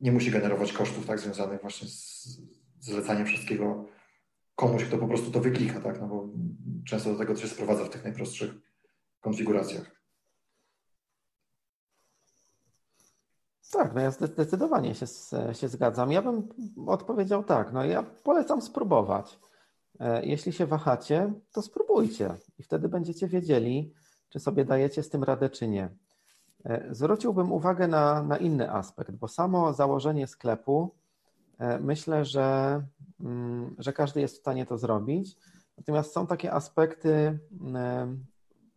nie 0.00 0.12
musi 0.12 0.30
generować 0.30 0.72
kosztów 0.72 1.06
tak, 1.06 1.20
związanych 1.20 1.60
właśnie 1.60 1.88
z 1.88 2.40
zlecaniem 2.80 3.26
wszystkiego 3.26 3.86
komuś, 4.54 4.84
kto 4.84 4.98
po 4.98 5.08
prostu 5.08 5.30
to 5.30 5.40
wyklika, 5.40 5.80
tak? 5.80 6.00
No 6.00 6.08
bo 6.08 6.28
często 6.86 7.12
do 7.12 7.18
tego 7.18 7.34
to 7.34 7.40
się 7.40 7.48
sprowadza 7.48 7.84
w 7.84 7.90
tych 7.90 8.04
najprostszych 8.04 8.50
konfiguracjach. 9.20 10.02
Tak, 13.72 13.94
no 13.94 14.00
ja 14.00 14.10
zdecydowanie 14.10 14.94
się, 14.94 15.06
się 15.52 15.68
zgadzam. 15.68 16.12
Ja 16.12 16.22
bym 16.22 16.48
odpowiedział 16.86 17.44
tak, 17.44 17.72
no 17.72 17.84
ja 17.84 18.02
polecam 18.02 18.62
spróbować. 18.62 19.38
E, 20.00 20.26
jeśli 20.26 20.52
się 20.52 20.66
wahacie, 20.66 21.32
to 21.52 21.62
spróbujcie 21.62 22.34
i 22.58 22.62
wtedy 22.62 22.88
będziecie 22.88 23.28
wiedzieli, 23.28 23.94
czy 24.28 24.40
sobie 24.40 24.64
dajecie 24.64 25.02
z 25.02 25.10
tym 25.10 25.24
radę, 25.24 25.50
czy 25.50 25.68
nie. 25.68 25.88
E, 26.64 26.94
zwróciłbym 26.94 27.52
uwagę 27.52 27.88
na, 27.88 28.22
na 28.22 28.36
inny 28.36 28.72
aspekt, 28.72 29.10
bo 29.10 29.28
samo 29.28 29.72
założenie 29.72 30.26
sklepu 30.26 30.94
E, 31.62 31.78
myślę, 31.78 32.24
że, 32.24 32.82
mm, 33.20 33.76
że 33.78 33.92
każdy 33.92 34.20
jest 34.20 34.36
w 34.36 34.40
stanie 34.40 34.66
to 34.66 34.78
zrobić. 34.78 35.36
Natomiast 35.78 36.12
są 36.12 36.26
takie 36.26 36.52
aspekty, 36.52 37.38
e, 37.74 38.16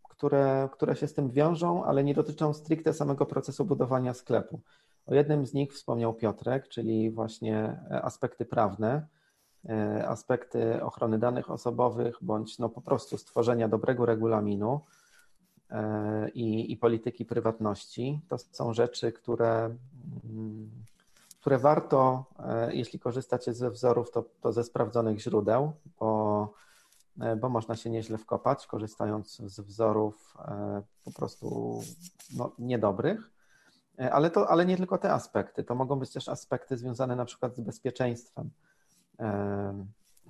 które, 0.09 0.69
które 0.71 0.95
się 0.95 1.07
z 1.07 1.13
tym 1.13 1.31
wiążą, 1.31 1.83
ale 1.83 2.03
nie 2.03 2.13
dotyczą 2.13 2.53
stricte 2.53 2.93
samego 2.93 3.25
procesu 3.25 3.65
budowania 3.65 4.13
sklepu. 4.13 4.61
O 5.05 5.15
jednym 5.15 5.45
z 5.45 5.53
nich 5.53 5.73
wspomniał 5.73 6.13
Piotrek, 6.13 6.67
czyli 6.67 7.11
właśnie 7.11 7.79
aspekty 8.01 8.45
prawne, 8.45 9.07
e, 9.69 10.07
aspekty 10.07 10.83
ochrony 10.83 11.19
danych 11.19 11.51
osobowych, 11.51 12.17
bądź 12.21 12.59
no 12.59 12.69
po 12.69 12.81
prostu 12.81 13.17
stworzenia 13.17 13.67
dobrego 13.67 14.05
regulaminu 14.05 14.81
i, 16.33 16.71
i 16.71 16.77
polityki 16.77 17.25
prywatności. 17.25 18.21
To 18.27 18.37
są 18.37 18.73
rzeczy, 18.73 19.11
które 19.11 19.75
mm, 20.25 20.69
które 21.45 21.57
warto, 21.59 22.25
jeśli 22.71 22.99
korzystacie 22.99 23.53
ze 23.53 23.71
wzorów, 23.71 24.11
to, 24.11 24.25
to 24.41 24.53
ze 24.53 24.63
sprawdzonych 24.63 25.19
źródeł, 25.19 25.71
bo, 25.99 26.53
bo 27.41 27.49
można 27.49 27.75
się 27.75 27.89
nieźle 27.89 28.17
wkopać, 28.17 28.67
korzystając 28.67 29.37
z 29.37 29.59
wzorów 29.59 30.37
po 31.05 31.11
prostu 31.11 31.79
no, 32.37 32.51
niedobrych. 32.59 33.31
Ale, 34.11 34.31
to, 34.31 34.49
ale 34.49 34.65
nie 34.65 34.77
tylko 34.77 34.97
te 34.97 35.13
aspekty, 35.13 35.63
to 35.63 35.75
mogą 35.75 35.99
być 35.99 36.13
też 36.13 36.29
aspekty 36.29 36.77
związane 36.77 37.15
na 37.15 37.25
przykład 37.25 37.55
z 37.55 37.59
bezpieczeństwem. 37.59 38.49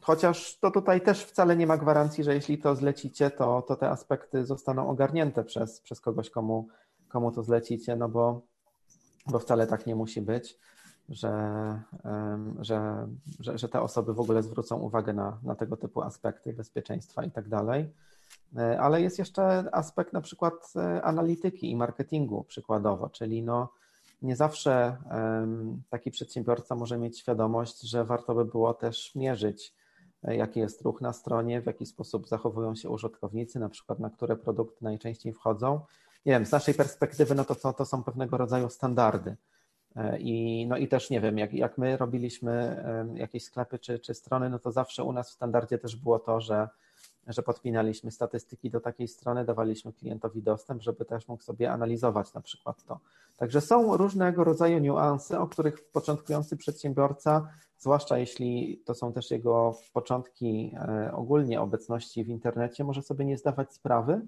Chociaż 0.02 0.60
to 0.60 0.72
tutaj 0.72 1.02
też 1.02 1.24
wcale 1.24 1.56
nie 1.56 1.68
ma 1.68 1.78
gwarancji, 1.78 2.24
że 2.24 2.34
jeśli 2.34 2.58
to 2.58 2.76
zlecicie, 2.76 3.32
to, 3.32 3.62
to 3.62 3.76
te 3.76 3.90
aspekty 3.90 4.46
zostaną 4.46 4.90
ogarnięte 4.90 5.44
przez, 5.44 5.82
przez 5.82 6.02
kogoś, 6.02 6.30
komu, 6.30 6.68
komu 7.10 7.32
to 7.32 7.44
zlecicie, 7.44 7.96
no 7.96 8.10
bo, 8.10 8.42
bo 9.28 9.40
wcale 9.40 9.68
tak 9.68 9.86
nie 9.86 9.96
musi 9.96 10.22
być, 10.22 10.60
że, 11.10 11.82
że, 12.60 13.08
że, 13.40 13.58
że 13.58 13.70
te 13.70 13.82
osoby 13.82 14.14
w 14.14 14.20
ogóle 14.20 14.44
zwrócą 14.44 14.80
uwagę 14.80 15.14
na, 15.14 15.38
na 15.44 15.56
tego 15.56 15.78
typu 15.78 16.02
aspekty 16.02 16.54
bezpieczeństwa 16.54 17.24
i 17.24 17.32
tak 17.32 17.50
dalej. 17.50 17.90
E, 18.58 18.80
ale 18.80 19.02
jest 19.02 19.20
jeszcze 19.20 19.76
aspekt 19.76 20.14
na 20.14 20.22
przykład 20.22 20.74
e, 20.76 21.04
analityki 21.04 21.72
i 21.72 21.76
marketingu 21.76 22.44
przykładowo, 22.44 23.10
czyli 23.10 23.44
no, 23.44 23.70
nie 24.22 24.36
zawsze 24.36 24.98
taki 25.90 26.12
przedsiębiorca 26.12 26.76
może 26.76 26.98
mieć 26.98 27.20
świadomość, 27.20 27.82
że 27.82 28.06
warto 28.06 28.36
by 28.36 28.46
było 28.46 28.74
też 28.74 29.16
mierzyć 29.16 29.74
jaki 30.34 30.60
jest 30.60 30.82
ruch 30.82 31.02
na 31.02 31.14
stronie, 31.14 31.62
w 31.62 31.66
jaki 31.66 31.86
sposób 31.86 32.28
zachowują 32.28 32.76
się 32.76 32.90
użytkownicy, 32.90 33.60
na 33.60 33.70
przykład 33.70 34.00
na 34.00 34.10
które 34.10 34.36
produkty 34.36 34.84
najczęściej 34.84 35.34
wchodzą. 35.34 35.80
Nie 36.26 36.32
wiem, 36.32 36.46
z 36.46 36.52
naszej 36.52 36.74
perspektywy, 36.74 37.36
no 37.36 37.46
to, 37.46 37.56
to, 37.56 37.74
to 37.74 37.86
są 37.86 38.04
pewnego 38.04 38.38
rodzaju 38.38 38.70
standardy. 38.70 39.36
E, 39.96 40.20
I, 40.20 40.66
no 40.68 40.78
i 40.78 40.88
też 40.88 41.10
nie 41.10 41.22
wiem, 41.22 41.38
jak, 41.38 41.54
jak 41.54 41.78
my 41.78 41.98
robiliśmy 41.98 42.84
jakieś 43.16 43.44
sklepy 43.44 43.80
czy, 43.80 44.00
czy 44.00 44.14
strony, 44.14 44.50
no 44.50 44.60
to 44.60 44.72
zawsze 44.72 45.04
u 45.04 45.14
nas 45.14 45.30
w 45.30 45.34
standardzie 45.34 45.78
też 45.78 45.96
było 45.96 46.20
to, 46.20 46.42
że 46.42 46.68
że 47.28 47.44
podpinaliśmy 47.44 48.12
statystyki 48.12 48.70
do 48.70 48.80
takiej 48.80 49.08
strony, 49.08 49.46
dawaliśmy 49.46 49.94
klientowi 49.94 50.42
dostęp, 50.42 50.82
żeby 50.82 51.06
też 51.06 51.28
mógł 51.28 51.44
sobie 51.44 51.72
analizować 51.72 52.34
na 52.34 52.42
przykład 52.42 52.84
to. 52.84 53.00
Także 53.38 53.62
są 53.62 53.98
różnego 53.98 54.44
rodzaju 54.44 54.80
niuanse, 54.80 55.40
o 55.40 55.48
których 55.48 55.92
początkujący 55.92 56.58
przedsiębiorca, 56.58 57.48
zwłaszcza 57.78 58.18
jeśli 58.18 58.82
to 58.86 58.96
są 58.96 59.14
też 59.14 59.32
jego 59.32 59.78
początki 59.94 60.76
e, 60.76 61.12
ogólnie 61.14 61.62
obecności 61.62 62.24
w 62.24 62.30
internecie, 62.30 62.84
może 62.84 63.02
sobie 63.02 63.26
nie 63.26 63.38
zdawać 63.38 63.74
sprawy, 63.74 64.22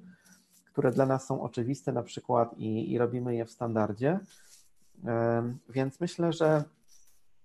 które 0.66 0.92
dla 0.92 1.06
nas 1.06 1.28
są 1.28 1.42
oczywiste 1.42 1.92
na 1.92 2.04
przykład 2.04 2.58
i, 2.58 2.92
i 2.92 2.98
robimy 2.98 3.36
je 3.36 3.46
w 3.46 3.52
standardzie. 3.52 4.20
Więc 5.70 6.00
myślę, 6.00 6.34
że 6.34 6.64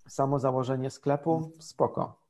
samo 0.09 0.39
założenie 0.39 0.91
sklepu 0.91 1.51
spoko. 1.59 2.23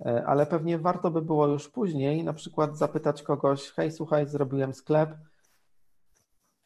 E, 0.00 0.26
ale 0.26 0.46
pewnie 0.46 0.78
warto 0.78 1.10
by 1.10 1.22
było 1.22 1.46
już 1.46 1.68
później 1.68 2.24
na 2.24 2.32
przykład 2.32 2.78
zapytać 2.78 3.22
kogoś, 3.22 3.70
hej, 3.70 3.92
słuchaj, 3.92 4.28
zrobiłem 4.28 4.74
sklep, 4.74 5.10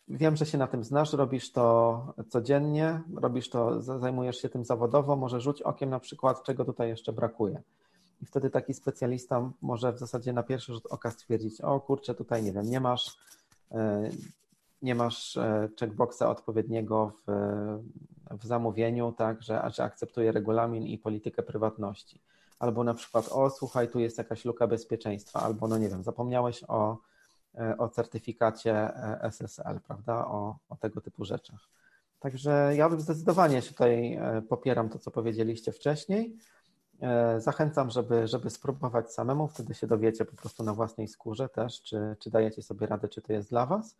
wiem, 0.09 0.37
że 0.37 0.47
się 0.47 0.59
na 0.59 0.66
tym 0.66 0.85
znasz, 0.85 1.12
robisz 1.12 1.53
to 1.53 2.14
codziennie, 2.28 3.01
robisz 3.16 3.51
to, 3.51 3.83
zajmujesz 3.83 4.43
się 4.43 4.49
tym 4.49 4.64
zawodowo, 4.64 5.16
może 5.16 5.41
rzuć 5.41 5.62
okiem 5.62 5.91
na 5.91 6.01
przykład, 6.01 6.43
czego 6.43 6.64
tutaj 6.64 6.89
jeszcze 6.89 7.12
brakuje. 7.12 7.62
I 8.22 8.26
wtedy 8.26 8.51
taki 8.51 8.74
specjalista 8.74 9.51
może 9.62 9.93
w 9.93 9.99
zasadzie 9.99 10.33
na 10.33 10.43
pierwszy 10.43 10.72
rzut 10.72 10.87
oka 10.87 11.11
stwierdzić, 11.11 11.61
o 11.61 11.81
kurczę, 11.81 12.14
tutaj 12.14 12.43
nie 12.43 12.53
wiem, 12.53 12.70
nie 12.70 12.81
masz, 12.81 13.18
e, 13.72 14.11
nie 14.83 14.95
masz 14.95 15.37
e, 15.37 15.68
checkboxa 15.81 16.22
odpowiedniego 16.22 17.12
w, 17.26 17.33
w 18.31 18.47
zamówieniu, 18.47 19.12
tak, 19.12 19.43
że, 19.43 19.70
że 19.74 19.85
akceptuje 19.85 20.33
regulamin 20.33 20.83
i 20.87 20.99
politykę 20.99 21.43
prywatności 21.43 22.20
albo 22.61 22.85
na 22.85 22.95
przykład, 22.95 23.28
o 23.28 23.51
słuchaj, 23.51 23.89
tu 23.89 23.99
jest 23.99 24.18
jakaś 24.18 24.45
luka 24.45 24.66
bezpieczeństwa, 24.66 25.41
albo 25.41 25.68
no 25.68 25.78
nie 25.78 25.89
wiem, 25.89 26.03
zapomniałeś 26.03 26.64
o, 26.68 26.99
e, 27.55 27.78
o 27.78 27.89
certyfikacie 27.89 28.72
e, 28.74 29.20
SSL, 29.22 29.81
prawda, 29.87 30.26
o, 30.26 30.57
o 30.68 30.76
tego 30.76 31.01
typu 31.01 31.24
rzeczach. 31.24 31.68
Także 32.20 32.72
ja 32.76 32.89
bym 32.89 33.01
zdecydowanie 33.01 33.62
tutaj 33.62 34.20
popieram 34.49 34.89
to, 34.89 34.99
co 34.99 35.11
powiedzieliście 35.11 35.72
wcześniej. 35.72 36.37
Zachęcam, 37.39 37.91
żeby, 37.91 38.28
żeby 38.28 38.51
spróbować 38.51 39.12
samemu, 39.12 39.49
wtedy 39.49 39.74
się 39.74 39.87
dowiecie 39.87 40.24
po 40.24 40.37
prostu 40.37 40.62
na 40.62 40.74
własnej 40.74 41.09
skórze 41.09 41.49
też, 41.49 41.83
czy, 41.83 42.16
czy 42.18 42.31
dajecie 42.31 42.62
sobie 42.62 42.87
radę, 42.87 43.09
czy 43.09 43.22
to 43.22 43.33
jest 43.33 43.51
dla 43.51 43.66
Was, 43.66 43.97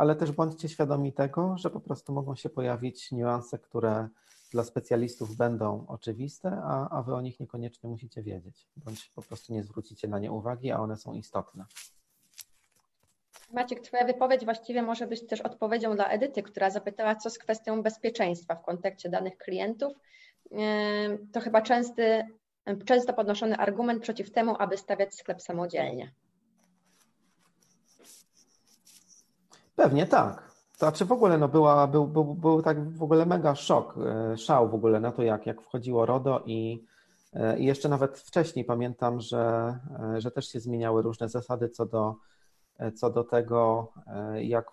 ale 0.00 0.16
też 0.16 0.32
bądźcie 0.32 0.68
świadomi 0.68 1.12
tego, 1.12 1.58
że 1.58 1.70
po 1.70 1.80
prostu 1.80 2.12
mogą 2.12 2.34
się 2.34 2.48
pojawić 2.48 3.12
niuanse, 3.12 3.58
które 3.58 4.08
dla 4.50 4.64
specjalistów 4.64 5.36
będą 5.36 5.84
oczywiste, 5.88 6.62
a, 6.64 6.88
a 6.98 7.02
wy 7.02 7.14
o 7.14 7.20
nich 7.20 7.40
niekoniecznie 7.40 7.90
musicie 7.90 8.22
wiedzieć, 8.22 8.68
bądź 8.76 9.08
po 9.14 9.22
prostu 9.22 9.52
nie 9.52 9.62
zwrócicie 9.62 10.08
na 10.08 10.18
nie 10.18 10.32
uwagi, 10.32 10.70
a 10.70 10.80
one 10.80 10.96
są 10.96 11.14
istotne. 11.14 11.64
Maciek, 13.52 13.80
Twoja 13.80 14.04
wypowiedź 14.04 14.44
właściwie 14.44 14.82
może 14.82 15.06
być 15.06 15.26
też 15.26 15.40
odpowiedzią 15.40 15.94
dla 15.94 16.08
Edyty, 16.08 16.42
która 16.42 16.70
zapytała, 16.70 17.16
co 17.16 17.30
z 17.30 17.38
kwestią 17.38 17.82
bezpieczeństwa 17.82 18.54
w 18.54 18.62
kontekście 18.62 19.08
danych 19.08 19.36
klientów. 19.38 19.92
To 21.32 21.40
chyba 21.40 21.62
częsty, 21.62 22.26
często 22.84 23.12
podnoszony 23.12 23.56
argument 23.56 24.02
przeciw 24.02 24.32
temu, 24.32 24.56
aby 24.58 24.76
stawiać 24.76 25.14
sklep 25.14 25.42
samodzielnie. 25.42 26.12
Pewnie 29.80 30.06
tak. 30.06 30.50
Znaczy 30.78 31.04
w 31.04 31.12
ogóle 31.12 31.38
no 31.38 31.48
była, 31.48 31.86
był, 31.86 32.06
był, 32.06 32.24
był 32.24 32.62
tak 32.62 32.92
w 32.92 33.02
ogóle 33.02 33.26
mega 33.26 33.54
szok, 33.54 33.94
e, 33.98 34.38
szał 34.38 34.68
w 34.68 34.74
ogóle 34.74 35.00
na 35.00 35.12
to, 35.12 35.22
jak, 35.22 35.46
jak 35.46 35.62
wchodziło 35.62 36.06
RODO 36.06 36.42
i, 36.46 36.84
e, 37.32 37.58
i 37.58 37.64
jeszcze 37.64 37.88
nawet 37.88 38.18
wcześniej 38.18 38.64
pamiętam, 38.64 39.20
że, 39.20 39.78
e, 40.16 40.20
że 40.20 40.30
też 40.30 40.48
się 40.48 40.60
zmieniały 40.60 41.02
różne 41.02 41.28
zasady 41.28 41.68
co 41.68 41.86
do, 41.86 42.14
co 42.94 43.10
do 43.10 43.24
tego, 43.24 43.92
jak 44.42 44.66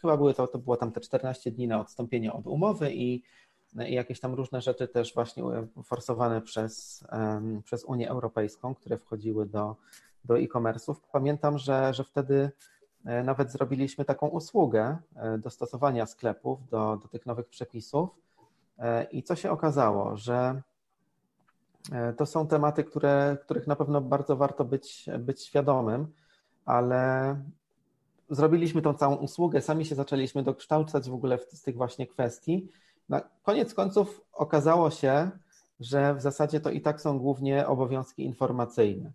chyba 0.00 0.16
były 0.16 0.34
to, 0.34 0.46
to 0.46 0.58
było 0.58 0.76
tam 0.76 0.92
te 0.92 1.00
14 1.00 1.50
dni 1.50 1.68
na 1.68 1.80
odstąpienie 1.80 2.32
od 2.32 2.46
umowy 2.46 2.92
i, 2.92 3.22
i 3.88 3.94
jakieś 3.94 4.20
tam 4.20 4.34
różne 4.34 4.60
rzeczy 4.60 4.88
też 4.88 5.14
właśnie 5.14 5.42
forsowane 5.84 6.42
przez, 6.42 7.04
przez 7.64 7.84
Unię 7.84 8.10
Europejską, 8.10 8.74
które 8.74 8.98
wchodziły 8.98 9.46
do, 9.46 9.76
do 10.24 10.38
e-commerce'ów. 10.38 10.94
Pamiętam, 11.12 11.58
że, 11.58 11.94
że 11.94 12.04
wtedy 12.04 12.50
nawet 13.24 13.52
zrobiliśmy 13.52 14.04
taką 14.04 14.26
usługę 14.26 14.98
e, 15.16 15.38
dostosowania 15.38 16.06
sklepów 16.06 16.68
do, 16.68 16.96
do 16.96 17.08
tych 17.08 17.26
nowych 17.26 17.48
przepisów. 17.48 18.10
E, 18.78 19.04
I 19.04 19.22
co 19.22 19.36
się 19.36 19.50
okazało, 19.50 20.16
że 20.16 20.62
to 22.16 22.26
są 22.26 22.46
tematy, 22.46 22.84
które, 22.84 23.36
których 23.42 23.66
na 23.66 23.76
pewno 23.76 24.00
bardzo 24.00 24.36
warto 24.36 24.64
być, 24.64 25.06
być 25.18 25.44
świadomym, 25.44 26.06
ale 26.64 27.36
zrobiliśmy 28.30 28.82
tą 28.82 28.94
całą 28.94 29.16
usługę, 29.16 29.60
sami 29.60 29.84
się 29.84 29.94
zaczęliśmy 29.94 30.42
dokształcać 30.42 31.10
w 31.10 31.14
ogóle 31.14 31.38
z 31.38 31.62
tych 31.62 31.76
właśnie 31.76 32.06
kwestii. 32.06 32.68
Na 33.08 33.20
koniec 33.42 33.74
końców 33.74 34.20
okazało 34.32 34.90
się, 34.90 35.30
że 35.80 36.14
w 36.14 36.20
zasadzie 36.20 36.60
to 36.60 36.70
i 36.70 36.80
tak 36.80 37.00
są 37.00 37.18
głównie 37.18 37.66
obowiązki 37.66 38.24
informacyjne 38.24 39.12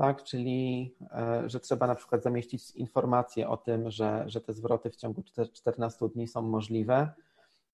tak? 0.00 0.22
Czyli 0.22 0.94
e, 1.12 1.42
że 1.46 1.60
trzeba 1.60 1.86
na 1.86 1.94
przykład 1.94 2.22
zamieścić 2.22 2.70
informację 2.70 3.48
o 3.48 3.56
tym, 3.56 3.90
że, 3.90 4.24
że 4.26 4.40
te 4.40 4.52
zwroty 4.52 4.90
w 4.90 4.96
ciągu 4.96 5.22
14 5.52 6.08
dni 6.08 6.28
są 6.28 6.42
możliwe. 6.42 7.12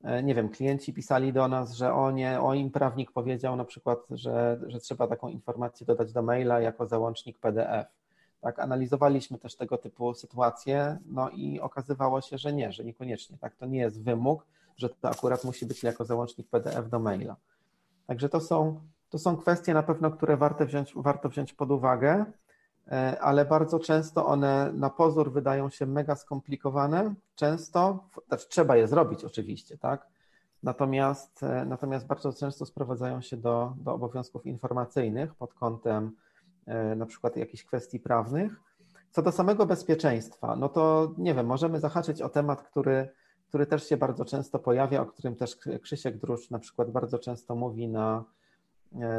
E, 0.04 0.22
nie 0.22 0.34
wiem, 0.34 0.48
klienci 0.48 0.94
pisali 0.94 1.32
do 1.32 1.48
nas, 1.48 1.74
że 1.74 1.94
o 1.94 2.10
nie, 2.10 2.40
o 2.40 2.54
im 2.54 2.70
prawnik 2.70 3.12
powiedział 3.12 3.56
na 3.56 3.64
przykład, 3.64 3.98
że, 4.10 4.60
że 4.66 4.80
trzeba 4.80 5.06
taką 5.06 5.28
informację 5.28 5.86
dodać 5.86 6.12
do 6.12 6.22
maila 6.22 6.60
jako 6.60 6.86
załącznik 6.86 7.38
PDF. 7.38 7.86
Tak, 8.40 8.58
analizowaliśmy 8.58 9.38
też 9.38 9.56
tego 9.56 9.78
typu 9.78 10.14
sytuacje, 10.14 10.98
no 11.06 11.30
i 11.30 11.60
okazywało 11.60 12.20
się, 12.20 12.38
że 12.38 12.52
nie, 12.52 12.72
że 12.72 12.84
niekoniecznie. 12.84 13.38
Tak, 13.38 13.56
to 13.56 13.66
nie 13.66 13.78
jest 13.78 14.02
wymóg, 14.02 14.46
że 14.76 14.88
to 14.88 15.08
akurat 15.08 15.44
musi 15.44 15.66
być 15.66 15.82
jako 15.82 16.04
załącznik 16.04 16.48
PDF 16.48 16.88
do 16.88 16.98
maila. 16.98 17.36
Także 18.06 18.28
to 18.28 18.40
są 18.40 18.80
to 19.16 19.20
są 19.20 19.36
kwestie 19.36 19.74
na 19.74 19.82
pewno, 19.82 20.10
które 20.10 20.36
warto 20.36 20.66
wziąć, 20.66 20.92
warto 20.96 21.28
wziąć 21.28 21.52
pod 21.52 21.70
uwagę, 21.70 22.24
e, 22.88 23.20
ale 23.20 23.44
bardzo 23.44 23.78
często 23.78 24.26
one 24.26 24.72
na 24.72 24.90
pozór 24.90 25.32
wydają 25.32 25.70
się 25.70 25.86
mega 25.86 26.16
skomplikowane. 26.16 27.14
Często, 27.34 28.08
znaczy 28.28 28.48
trzeba 28.48 28.76
je 28.76 28.88
zrobić 28.88 29.24
oczywiście, 29.24 29.78
tak? 29.78 30.06
Natomiast, 30.62 31.42
e, 31.42 31.64
natomiast 31.64 32.06
bardzo 32.06 32.32
często 32.32 32.66
sprowadzają 32.66 33.20
się 33.20 33.36
do, 33.36 33.74
do 33.76 33.94
obowiązków 33.94 34.46
informacyjnych 34.46 35.34
pod 35.34 35.54
kątem 35.54 36.12
e, 36.66 36.96
na 36.96 37.06
przykład 37.06 37.36
jakichś 37.36 37.64
kwestii 37.64 38.00
prawnych. 38.00 38.52
Co 39.10 39.22
do 39.22 39.32
samego 39.32 39.66
bezpieczeństwa, 39.66 40.56
no 40.56 40.68
to 40.68 41.14
nie 41.18 41.34
wiem, 41.34 41.46
możemy 41.46 41.80
zahaczyć 41.80 42.22
o 42.22 42.28
temat, 42.28 42.62
który, 42.62 43.08
który 43.48 43.66
też 43.66 43.88
się 43.88 43.96
bardzo 43.96 44.24
często 44.24 44.58
pojawia, 44.58 45.02
o 45.02 45.06
którym 45.06 45.36
też 45.36 45.56
Krzysiek 45.82 46.18
Drusz 46.18 46.50
na 46.50 46.58
przykład 46.58 46.90
bardzo 46.90 47.18
często 47.18 47.54
mówi 47.54 47.88
na, 47.88 48.24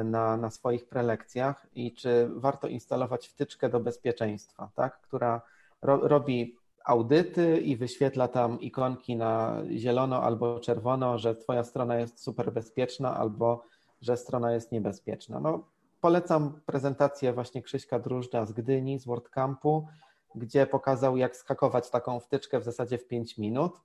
na, 0.03 0.38
na 0.38 0.49
swoich 0.49 0.88
prelekcjach 0.88 1.68
i 1.76 1.93
czy 1.93 2.30
warto 2.36 2.68
instalować 2.68 3.28
wtyczkę 3.28 3.70
do 3.70 3.80
bezpieczeństwa, 3.80 4.70
tak, 4.76 5.01
która 5.01 5.41
ro, 5.82 6.07
robi 6.07 6.55
audyty 6.86 7.57
i 7.57 7.78
wyświetla 7.78 8.28
tam 8.28 8.59
ikonki 8.61 9.15
na 9.15 9.61
zielono 9.76 10.24
albo 10.24 10.59
czerwono, 10.59 11.18
że 11.18 11.36
Twoja 11.36 11.63
strona 11.63 11.95
jest 11.95 12.20
super 12.20 12.53
bezpieczna 12.53 13.18
albo 13.18 13.63
że 14.01 14.18
strona 14.18 14.51
jest 14.51 14.72
niebezpieczna. 14.72 15.39
No, 15.39 15.63
polecam 16.01 16.59
prezentację 16.65 17.34
właśnie 17.34 17.61
Krzyśka 17.61 17.99
Drużdża 17.99 18.45
z 18.45 18.51
Gdyni, 18.51 18.99
z 18.99 19.05
WordCampu, 19.05 19.88
gdzie 20.36 20.68
pokazał, 20.68 21.18
jak 21.18 21.36
skakować 21.36 21.89
taką 21.89 22.20
wtyczkę 22.20 22.59
w 22.59 22.63
zasadzie 22.63 22.97
w 22.97 23.07
5 23.07 23.38
minut. 23.38 23.82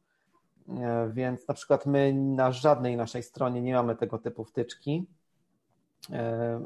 E, 0.69 1.11
więc 1.15 1.49
na 1.49 1.55
przykład 1.55 1.87
my 1.87 2.13
na 2.15 2.53
żadnej 2.53 2.97
naszej 2.97 3.23
stronie 3.23 3.63
nie 3.63 3.75
mamy 3.75 3.97
tego 3.97 4.19
typu 4.19 4.45
wtyczki 4.45 5.07
e, 5.07 5.22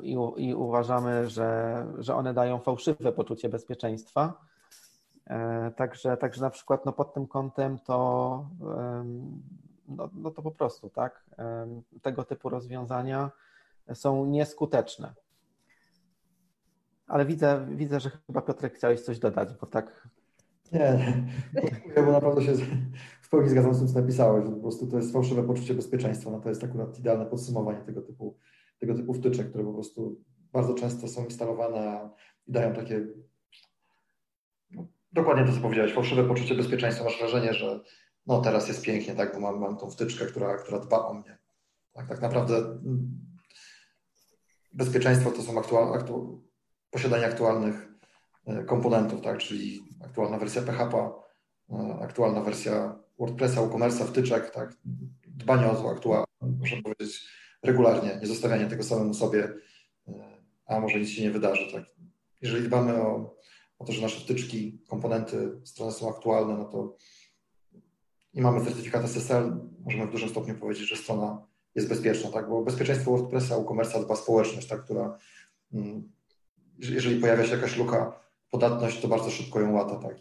i, 0.02 0.16
i 0.36 0.54
uważamy, 0.54 1.30
że, 1.30 1.86
że 1.98 2.14
one 2.14 2.34
dają 2.34 2.58
fałszywe 2.58 3.12
poczucie 3.12 3.48
bezpieczeństwa. 3.48 4.40
E, 5.26 5.70
także, 5.76 6.16
także 6.16 6.40
na 6.40 6.50
przykład 6.50 6.86
no 6.86 6.92
pod 6.92 7.14
tym 7.14 7.26
kątem 7.26 7.78
to, 7.78 8.48
no, 9.88 10.10
no 10.14 10.30
to 10.30 10.42
po 10.42 10.50
prostu 10.50 10.90
tak, 10.90 11.24
tego 12.02 12.24
typu 12.24 12.48
rozwiązania 12.48 13.30
są 13.94 14.26
nieskuteczne. 14.26 15.14
Ale 17.06 17.26
widzę, 17.26 17.66
widzę, 17.70 18.00
że 18.00 18.10
chyba 18.26 18.42
Piotrek 18.42 18.74
chciałeś 18.74 19.00
coś 19.00 19.18
dodać, 19.18 19.48
bo 19.60 19.66
tak. 19.66 20.08
Nie, 21.96 22.02
bo 22.06 22.12
naprawdę 22.12 22.42
się 22.42 22.52
w 23.22 23.28
pełni 23.28 23.48
zgadzam 23.48 23.74
z 23.74 23.78
tym, 23.78 23.88
co 23.88 24.00
napisałeś, 24.00 24.44
po 24.50 24.60
prostu 24.60 24.86
to 24.86 24.96
jest 24.96 25.12
fałszywe 25.12 25.42
poczucie 25.42 25.74
bezpieczeństwa. 25.74 26.30
No 26.30 26.40
to 26.40 26.48
jest 26.48 26.64
akurat 26.64 26.98
idealne 26.98 27.26
podsumowanie 27.26 27.78
tego 27.78 28.02
typu, 28.02 28.34
tego 28.78 28.94
typu 28.94 29.14
wtyczek, 29.14 29.48
które 29.48 29.64
po 29.64 29.72
prostu 29.72 30.20
bardzo 30.52 30.74
często 30.74 31.08
są 31.08 31.24
instalowane 31.24 32.10
i 32.46 32.52
dają 32.52 32.74
takie 32.74 33.06
no, 34.70 34.86
dokładnie 35.12 35.44
to, 35.44 35.52
co 35.52 35.60
powiedziałeś, 35.60 35.92
fałszywe 35.92 36.24
poczucie 36.24 36.54
bezpieczeństwa. 36.54 37.04
Masz 37.04 37.18
wrażenie, 37.18 37.54
że 37.54 37.80
no 38.26 38.40
teraz 38.40 38.68
jest 38.68 38.82
pięknie, 38.82 39.14
tak, 39.14 39.34
bo 39.34 39.40
mam, 39.40 39.60
mam 39.60 39.76
tą 39.76 39.90
wtyczkę, 39.90 40.26
która, 40.26 40.56
która 40.56 40.78
dba 40.78 41.06
o 41.06 41.14
mnie. 41.14 41.38
Tak, 41.92 42.08
tak 42.08 42.22
naprawdę 42.22 42.56
mm, 42.56 43.20
bezpieczeństwo 44.72 45.30
to 45.30 45.42
są 45.42 45.58
aktual, 45.58 45.94
aktu, 45.94 46.44
posiadanie 46.90 47.26
aktualnych 47.26 47.88
e, 48.46 48.64
komponentów, 48.64 49.20
tak, 49.20 49.38
czyli 49.38 49.82
aktualna 50.04 50.38
wersja 50.38 50.62
PHP, 50.62 51.10
e, 51.70 51.98
aktualna 52.02 52.40
wersja 52.40 52.98
WordPressa, 53.18 53.60
WooCommerce'a, 53.60 54.06
wtyczek, 54.06 54.50
tak, 54.50 54.76
dbanie 55.26 55.70
o 55.70 55.74
to 55.74 55.90
aktualnie, 55.90 56.26
można 56.40 56.82
powiedzieć 56.82 57.28
regularnie, 57.66 58.18
nie 58.20 58.26
zostawianie 58.26 58.66
tego 58.66 58.82
samemu 58.82 59.14
sobie, 59.14 59.52
e, 60.08 60.12
a 60.66 60.80
może 60.80 61.00
nic 61.00 61.08
się 61.08 61.22
nie 61.22 61.30
wydarzy. 61.30 61.72
Tak. 61.72 61.84
Jeżeli 62.42 62.66
dbamy 62.66 63.02
o 63.02 63.36
o 63.78 63.84
to, 63.84 63.92
że 63.92 64.02
nasze 64.02 64.20
wtyczki, 64.20 64.78
komponenty 64.88 65.60
strony 65.64 65.92
są 65.92 66.10
aktualne, 66.10 66.56
no 66.56 66.64
to 66.64 66.96
i 68.34 68.40
mamy 68.40 68.64
certyfikat 68.64 69.04
SSL, 69.04 69.56
możemy 69.84 70.06
w 70.06 70.10
dużym 70.10 70.28
stopniu 70.28 70.54
powiedzieć, 70.54 70.88
że 70.88 70.96
strona 70.96 71.46
jest 71.74 71.88
bezpieczna, 71.88 72.30
tak? 72.30 72.48
Bo 72.48 72.62
bezpieczeństwo 72.62 73.10
WordPressa, 73.10 73.56
e-commerce 73.56 74.04
dba 74.04 74.16
społeczność, 74.16 74.66
tak? 74.66 74.84
która 74.84 75.18
mm, 75.72 76.12
jeżeli 76.78 77.20
pojawia 77.20 77.44
się 77.44 77.54
jakaś 77.54 77.76
luka, 77.76 78.20
podatność, 78.50 79.00
to 79.00 79.08
bardzo 79.08 79.30
szybko 79.30 79.60
ją 79.60 79.72
łata, 79.72 79.96
tak? 79.96 80.16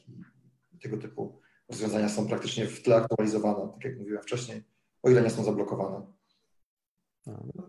I 0.74 0.80
tego 0.80 0.98
typu 0.98 1.39
rozwiązania 1.70 2.10
są 2.10 2.28
praktycznie 2.28 2.68
w 2.68 2.82
tle 2.82 2.96
aktualizowane, 2.96 3.72
tak 3.74 3.84
jak 3.84 4.00
mówiłem 4.00 4.24
wcześniej, 4.24 4.64
o 5.04 5.10
ile 5.10 5.22
nie 5.22 5.30
są 5.30 5.43
zablokowane. 5.43 6.06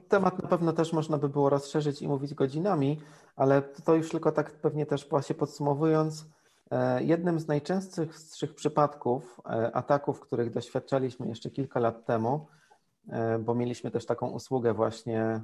Temat 0.08 0.42
na 0.42 0.48
pewno 0.48 0.72
też 0.72 0.92
można 0.92 1.18
by 1.18 1.28
było 1.28 1.50
rozszerzyć 1.50 2.02
i 2.02 2.08
mówić 2.08 2.34
godzinami, 2.34 3.00
ale 3.36 3.62
to 3.62 3.94
już 3.94 4.10
tylko 4.10 4.32
tak 4.32 4.52
pewnie 4.52 4.86
też 4.86 5.08
właśnie 5.08 5.34
podsumowując, 5.34 6.26
e, 6.70 7.04
jednym 7.04 7.40
z 7.40 7.48
najczęstszych 7.48 8.54
przypadków 8.54 9.40
e, 9.46 9.76
ataków, 9.76 10.20
których 10.20 10.50
doświadczaliśmy 10.50 11.28
jeszcze 11.28 11.50
kilka 11.50 11.80
lat 11.80 12.06
temu, 12.06 12.46
e, 13.08 13.38
bo 13.38 13.54
mieliśmy 13.54 13.90
też 13.90 14.06
taką 14.06 14.28
usługę 14.28 14.74
właśnie 14.74 15.40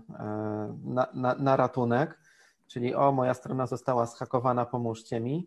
na, 0.84 1.06
na, 1.14 1.34
na 1.34 1.56
ratunek, 1.56 2.18
czyli 2.66 2.94
o, 2.94 3.12
moja 3.12 3.34
strona 3.34 3.66
została 3.66 4.06
zhakowana, 4.06 4.66
pomóżcie 4.66 5.20
mi. 5.20 5.46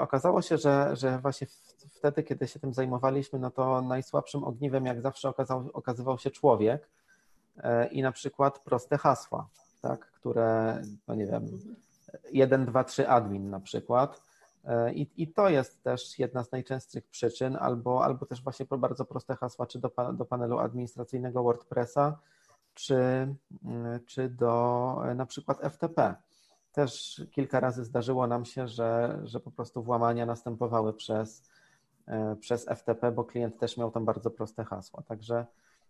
Okazało 0.00 0.42
się, 0.42 0.58
że, 0.58 0.96
że 0.96 1.18
właśnie 1.18 1.46
wtedy, 1.92 2.22
kiedy 2.22 2.48
się 2.48 2.60
tym 2.60 2.74
zajmowaliśmy, 2.74 3.38
no 3.38 3.50
to 3.50 3.82
najsłabszym 3.82 4.44
ogniwem, 4.44 4.86
jak 4.86 5.00
zawsze 5.00 5.28
okazał, 5.28 5.70
okazywał 5.72 6.18
się 6.18 6.30
człowiek, 6.30 6.88
i 7.90 8.02
na 8.02 8.12
przykład 8.12 8.58
proste 8.58 8.98
hasła, 8.98 9.48
tak, 9.82 10.10
które, 10.10 10.82
no 11.08 11.14
nie 11.14 11.26
wiem, 11.26 11.48
1, 12.32 12.66
2, 12.66 12.84
3 12.84 13.08
admin 13.08 13.50
na 13.50 13.60
przykład. 13.60 14.22
E, 14.64 14.94
I, 14.94 15.08
I 15.16 15.28
to 15.28 15.48
jest 15.48 15.82
też 15.82 16.18
jedna 16.18 16.44
z 16.44 16.52
najczęstszych 16.52 17.06
przyczyn, 17.06 17.56
albo, 17.60 18.04
albo 18.04 18.26
też 18.26 18.42
właśnie 18.42 18.66
bardzo 18.78 19.04
proste 19.04 19.36
hasła, 19.36 19.66
czy 19.66 19.78
do, 19.78 19.90
do 20.12 20.24
panelu 20.24 20.58
administracyjnego 20.58 21.42
WordPressa, 21.42 22.18
czy, 22.74 22.96
mm, 23.64 24.00
czy 24.06 24.28
do 24.28 24.96
e, 25.04 25.14
na 25.14 25.26
przykład 25.26 25.58
FTP. 25.72 26.14
Też 26.72 27.22
kilka 27.30 27.60
razy 27.60 27.84
zdarzyło 27.84 28.26
nam 28.26 28.44
się, 28.44 28.68
że, 28.68 29.20
że 29.24 29.40
po 29.40 29.50
prostu 29.50 29.82
włamania 29.82 30.26
następowały 30.26 30.92
przez, 30.92 31.42
przez 32.40 32.66
FTP, 32.68 33.12
bo 33.12 33.24
klient 33.24 33.58
też 33.58 33.76
miał 33.76 33.90
tam 33.90 34.04
bardzo 34.04 34.30
proste 34.30 34.64
hasła. 34.64 35.02
Także 35.02 35.46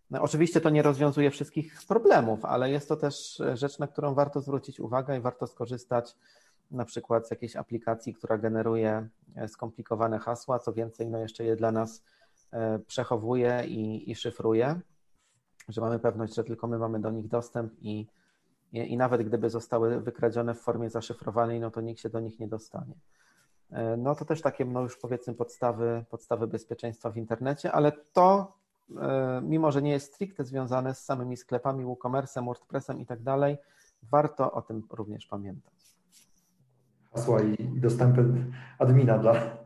no, 0.09 0.21
oczywiście 0.21 0.61
to 0.61 0.69
nie 0.69 0.81
rozwiązuje 0.81 1.31
wszystkich 1.31 1.85
problemów, 1.87 2.45
ale 2.45 2.71
jest 2.71 2.89
to 2.89 2.95
też 2.95 3.41
rzecz, 3.53 3.79
na 3.79 3.87
którą 3.87 4.13
warto 4.13 4.41
zwrócić 4.41 4.79
uwagę 4.79 5.17
i 5.17 5.21
warto 5.21 5.47
skorzystać 5.47 6.15
na 6.71 6.85
przykład 6.85 7.27
z 7.27 7.31
jakiejś 7.31 7.55
aplikacji, 7.55 8.13
która 8.13 8.37
generuje 8.37 9.07
e, 9.35 9.47
skomplikowane 9.47 10.19
hasła, 10.19 10.59
co 10.59 10.73
więcej, 10.73 11.09
no 11.09 11.17
jeszcze 11.17 11.43
je 11.43 11.55
dla 11.55 11.71
nas 11.71 12.03
e, 12.51 12.79
przechowuje 12.79 13.63
i, 13.67 14.11
i 14.11 14.15
szyfruje, 14.15 14.79
że 15.69 15.81
mamy 15.81 15.99
pewność, 15.99 16.35
że 16.35 16.43
tylko 16.43 16.67
my 16.67 16.77
mamy 16.77 16.99
do 16.99 17.11
nich 17.11 17.27
dostęp 17.27 17.73
i, 17.81 18.07
i, 18.73 18.77
i 18.77 18.97
nawet 18.97 19.23
gdyby 19.23 19.49
zostały 19.49 20.01
wykradzione 20.01 20.55
w 20.55 20.59
formie 20.59 20.89
zaszyfrowanej, 20.89 21.59
no 21.59 21.71
to 21.71 21.81
nikt 21.81 22.01
się 22.01 22.09
do 22.09 22.19
nich 22.19 22.39
nie 22.39 22.47
dostanie. 22.47 22.95
E, 23.71 23.97
no 23.97 24.15
to 24.15 24.25
też 24.25 24.41
takie, 24.41 24.65
no 24.65 24.81
już 24.81 24.97
powiedzmy, 24.97 25.33
podstawy, 25.33 26.05
podstawy 26.09 26.47
bezpieczeństwa 26.47 27.11
w 27.11 27.17
internecie, 27.17 27.71
ale 27.71 27.91
to 27.91 28.56
E, 28.56 28.56
mimo 29.41 29.71
że 29.71 29.81
nie 29.81 29.91
jest 29.91 30.13
stricte 30.13 30.45
związane 30.45 30.95
z 30.95 31.03
samymi 31.03 31.37
sklepami, 31.37 31.85
WooCommerce, 31.85 32.41
WordPressem 32.41 32.99
i 32.99 33.05
tak 33.05 33.23
dalej, 33.23 33.57
warto 34.03 34.51
o 34.51 34.61
tym 34.61 34.83
również 34.91 35.25
pamiętać. 35.25 35.73
Hasła 37.11 37.41
i 37.41 37.79
dostępy 37.79 38.25
admina 38.79 39.17
dla, 39.17 39.57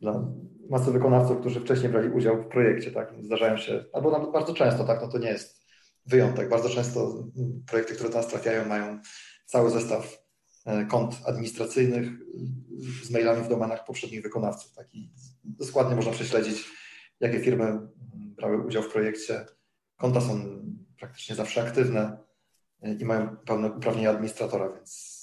dla 0.00 0.24
masy 0.70 0.92
wykonawców, 0.92 1.40
którzy 1.40 1.60
wcześniej 1.60 1.92
brali 1.92 2.08
udział 2.08 2.42
w 2.42 2.46
projekcie, 2.46 2.90
tak? 2.90 3.14
Zdarzają 3.22 3.56
się, 3.56 3.84
albo 3.92 4.10
nawet 4.10 4.32
bardzo 4.32 4.54
często, 4.54 4.84
tak? 4.84 5.02
No 5.02 5.08
to 5.08 5.18
nie 5.18 5.28
jest 5.28 5.66
wyjątek. 6.06 6.48
Bardzo 6.48 6.68
często 6.68 7.24
projekty, 7.66 7.94
które 7.94 8.10
do 8.10 8.16
nas 8.16 8.28
trafiają, 8.28 8.68
mają 8.68 9.00
cały 9.46 9.70
zestaw 9.70 10.18
e, 10.66 10.84
kont 10.84 11.16
administracyjnych 11.26 12.08
z 13.04 13.10
mailami 13.10 13.42
w 13.44 13.48
domenach 13.48 13.84
poprzednich 13.84 14.22
wykonawców. 14.22 14.72
Tak? 14.72 14.94
I 14.94 15.10
dokładnie 15.44 15.96
można 15.96 16.12
prześledzić, 16.12 16.64
jakie 17.20 17.40
firmy 17.40 17.78
brały 18.36 18.66
udział 18.66 18.82
w 18.82 18.92
projekcie. 18.92 19.46
Konta 19.96 20.20
są 20.20 20.62
praktycznie 20.98 21.36
zawsze 21.36 21.62
aktywne 21.62 22.18
i 22.98 23.04
mają 23.04 23.36
pełne 23.36 23.72
uprawnienia 23.72 24.10
administratora, 24.10 24.72
więc 24.72 25.16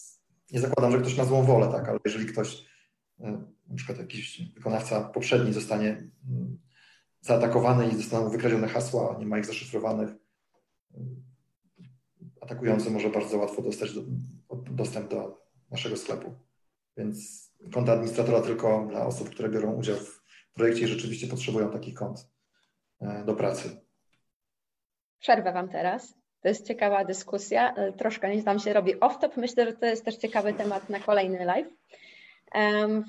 nie 0.52 0.60
zakładam, 0.60 0.92
że 0.92 0.98
ktoś 0.98 1.18
ma 1.18 1.26
złą 1.26 1.44
wolę, 1.44 1.68
tak, 1.72 1.90
ale 1.90 2.00
jeżeli 2.06 2.26
ktoś, 2.26 2.66
e, 3.20 3.32
na 3.68 3.76
przykład 3.76 3.98
jakiś 3.98 4.54
wykonawca 4.54 5.02
poprzedni 5.02 5.54
zostanie 5.54 5.90
mm, 6.30 6.60
zaatakowany 7.22 7.88
i 7.88 7.96
zostaną 7.96 8.30
wykradzione 8.30 8.68
hasła, 8.68 9.16
nie 9.20 9.26
ma 9.26 9.40
ich 9.40 9.46
zaszyfrowanych, 9.46 10.10
e, 10.10 11.00
atakujący 12.42 12.92
może 12.92 13.10
bardzo 13.10 13.38
łatwo 13.38 13.62
dostać 13.62 13.94
do, 13.94 14.02
dostęp 14.72 15.10
do 15.10 15.44
naszego 15.72 15.98
sklepu. 15.98 16.34
Więc 16.98 17.48
konta 17.74 17.94
administratora 17.94 18.42
tylko 18.42 18.88
dla 18.90 19.06
osób, 19.06 19.30
które 19.30 19.50
biorą 19.50 19.74
udział 19.74 19.98
w 19.98 20.22
projekcie 20.54 20.84
i 20.84 20.88
rzeczywiście 20.88 21.28
potrzebują 21.28 21.72
takich 21.72 21.94
kont. 21.94 22.33
E, 23.04 23.24
do 23.26 23.36
pracy. 23.36 23.82
Przerwę 25.20 25.52
Wam 25.52 25.70
teraz. 25.70 26.16
To 26.42 26.48
jest 26.48 26.68
ciekawa 26.68 27.06
dyskusja. 27.06 27.74
E, 27.74 27.92
troszkę 27.92 28.36
nie 28.36 28.44
tam 28.44 28.60
się 28.60 28.74
robi 28.74 28.96
off-top. 28.96 29.38
Myślę, 29.38 29.66
że 29.66 29.74
to 29.74 29.86
jest 29.86 30.06
też 30.06 30.16
ciekawy 30.16 30.54
temat 30.54 30.90
na 30.90 31.00
kolejny 31.00 31.46
live. 31.46 31.68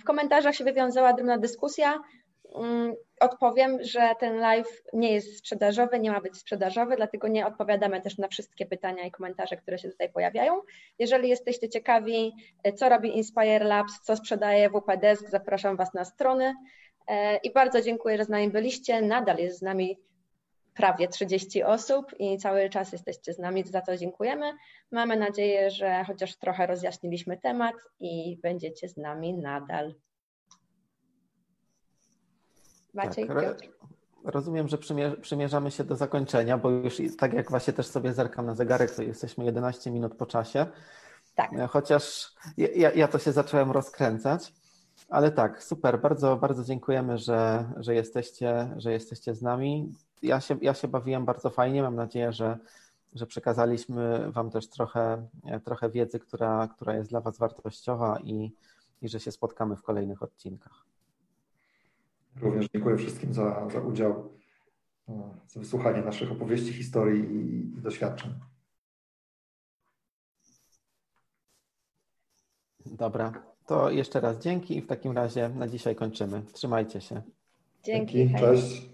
W 0.01 0.05
komentarzach 0.05 0.55
się 0.55 0.65
wywiązała 0.65 1.13
drobna 1.13 1.39
dyskusja. 1.39 2.01
Mm, 2.55 2.95
odpowiem, 3.21 3.79
że 3.81 4.15
ten 4.21 4.37
live 4.37 4.83
nie 4.93 5.13
jest 5.13 5.39
sprzedażowy, 5.39 5.99
nie 5.99 6.11
ma 6.11 6.21
być 6.21 6.37
sprzedażowy, 6.37 6.97
dlatego 6.97 7.29
nie 7.29 7.47
odpowiadamy 7.47 8.01
też 8.01 8.19
na 8.19 8.29
wszystkie 8.29 8.67
pytania 8.67 9.05
i 9.05 9.11
komentarze, 9.11 9.57
które 9.57 9.79
się 9.79 9.89
tutaj 9.89 10.13
pojawiają. 10.13 10.61
Jeżeli 10.99 11.29
jesteście 11.29 11.69
ciekawi, 11.69 12.33
e, 12.63 12.73
co 12.73 12.89
robi 12.89 13.17
Inspire 13.17 13.65
Labs, 13.65 14.01
co 14.01 14.17
sprzedaje 14.17 14.71
WP 14.71 14.97
Desk, 14.97 15.29
zapraszam 15.29 15.77
Was 15.77 15.95
na 15.95 16.05
strony. 16.05 16.55
E, 17.07 17.37
I 17.37 17.53
bardzo 17.53 17.83
dziękuję, 17.83 18.17
że 18.17 18.25
z 18.25 18.29
nami 18.29 18.51
byliście. 18.51 19.03
Nadal 19.03 19.39
jest 19.39 19.59
z 19.59 19.63
nami 19.63 19.99
prawie 20.75 21.09
30 21.09 21.63
osób 21.63 22.15
i 22.19 22.39
cały 22.39 22.71
czas 22.71 22.93
jesteście 22.93 23.33
z 23.33 23.39
nami, 23.39 23.65
za 23.65 23.81
to 23.81 23.97
dziękujemy. 23.97 24.53
Mamy 24.91 25.17
nadzieję, 25.17 25.71
że 25.71 26.05
chociaż 26.05 26.37
trochę 26.37 26.67
rozjaśniliśmy 26.67 27.37
temat 27.37 27.75
i 28.01 28.39
będziecie 28.43 28.89
z 28.89 28.97
nami 28.97 29.35
nadal. 29.35 29.95
Maciej, 32.95 33.27
tak, 33.27 33.41
Piotr. 33.41 33.69
Rozumiem, 34.25 34.69
że 34.69 34.79
przymierzamy 35.21 35.71
się 35.71 35.85
do 35.85 35.97
zakończenia, 35.97 36.59
bo 36.59 36.71
już 36.71 37.03
tak 37.19 37.33
jak 37.33 37.51
właśnie 37.51 37.73
też 37.73 37.87
sobie 37.87 38.13
zerkam 38.13 38.47
na 38.47 38.55
zegarek, 38.55 38.91
to 38.91 39.03
jesteśmy 39.03 39.45
11 39.45 39.91
minut 39.91 40.15
po 40.15 40.27
czasie. 40.27 40.67
Tak. 41.35 41.51
Chociaż 41.69 42.33
ja, 42.57 42.91
ja 42.93 43.09
to 43.09 43.19
się 43.19 43.33
zacząłem 43.33 43.71
rozkręcać. 43.71 44.53
Ale 45.15 45.31
tak, 45.33 45.65
super, 45.65 46.01
bardzo, 46.01 46.37
bardzo 46.37 46.65
dziękujemy, 46.65 47.19
że, 47.19 47.71
że, 47.77 47.95
jesteście, 47.95 48.75
że 48.77 48.93
jesteście 48.93 49.35
z 49.35 49.43
nami. 49.43 49.93
Ja 50.23 50.41
się, 50.41 50.59
ja 50.63 50.75
się 50.75 50.89
bawiłem 50.89 51.25
bardzo 51.25 51.51
fajnie. 51.51 51.83
Mam 51.83 51.95
nadzieję, 51.95 52.33
że, 52.33 52.59
że 53.13 53.27
przekazaliśmy 53.27 54.33
Wam 54.33 54.51
też 54.51 54.69
trochę, 54.69 55.27
trochę 55.65 55.91
wiedzy, 55.91 56.19
która, 56.19 56.69
która 56.69 56.95
jest 56.95 57.11
dla 57.11 57.21
Was 57.21 57.39
wartościowa 57.39 58.21
i, 58.21 58.53
i 59.03 59.09
że 59.09 59.21
się 59.21 59.33
spotkamy 59.33 59.77
w 59.77 59.83
kolejnych 59.83 60.23
odcinkach. 60.23 60.85
Również 62.41 62.67
dziękuję 62.75 62.97
wszystkim 62.97 63.35
za, 63.35 63.69
za 63.71 63.81
udział, 63.81 64.31
za 65.49 65.61
wysłuchanie 65.61 66.03
naszych 66.03 66.33
opowieści, 66.33 66.73
historii 66.73 67.25
i, 67.25 67.79
i 67.79 67.83
doświadczeń. 67.83 68.35
Dobra, 72.87 73.54
to 73.67 73.91
jeszcze 73.91 74.21
raz 74.21 74.39
dzięki 74.39 74.77
i 74.77 74.81
w 74.81 74.87
takim 74.87 75.13
razie 75.13 75.49
na 75.49 75.69
dzisiaj 75.69 75.97
kończymy. 75.97 76.43
Trzymajcie 76.53 77.01
się. 77.01 77.23
Dzięki. 77.85 78.15
dzięki 78.19 78.35
cześć. 78.35 78.94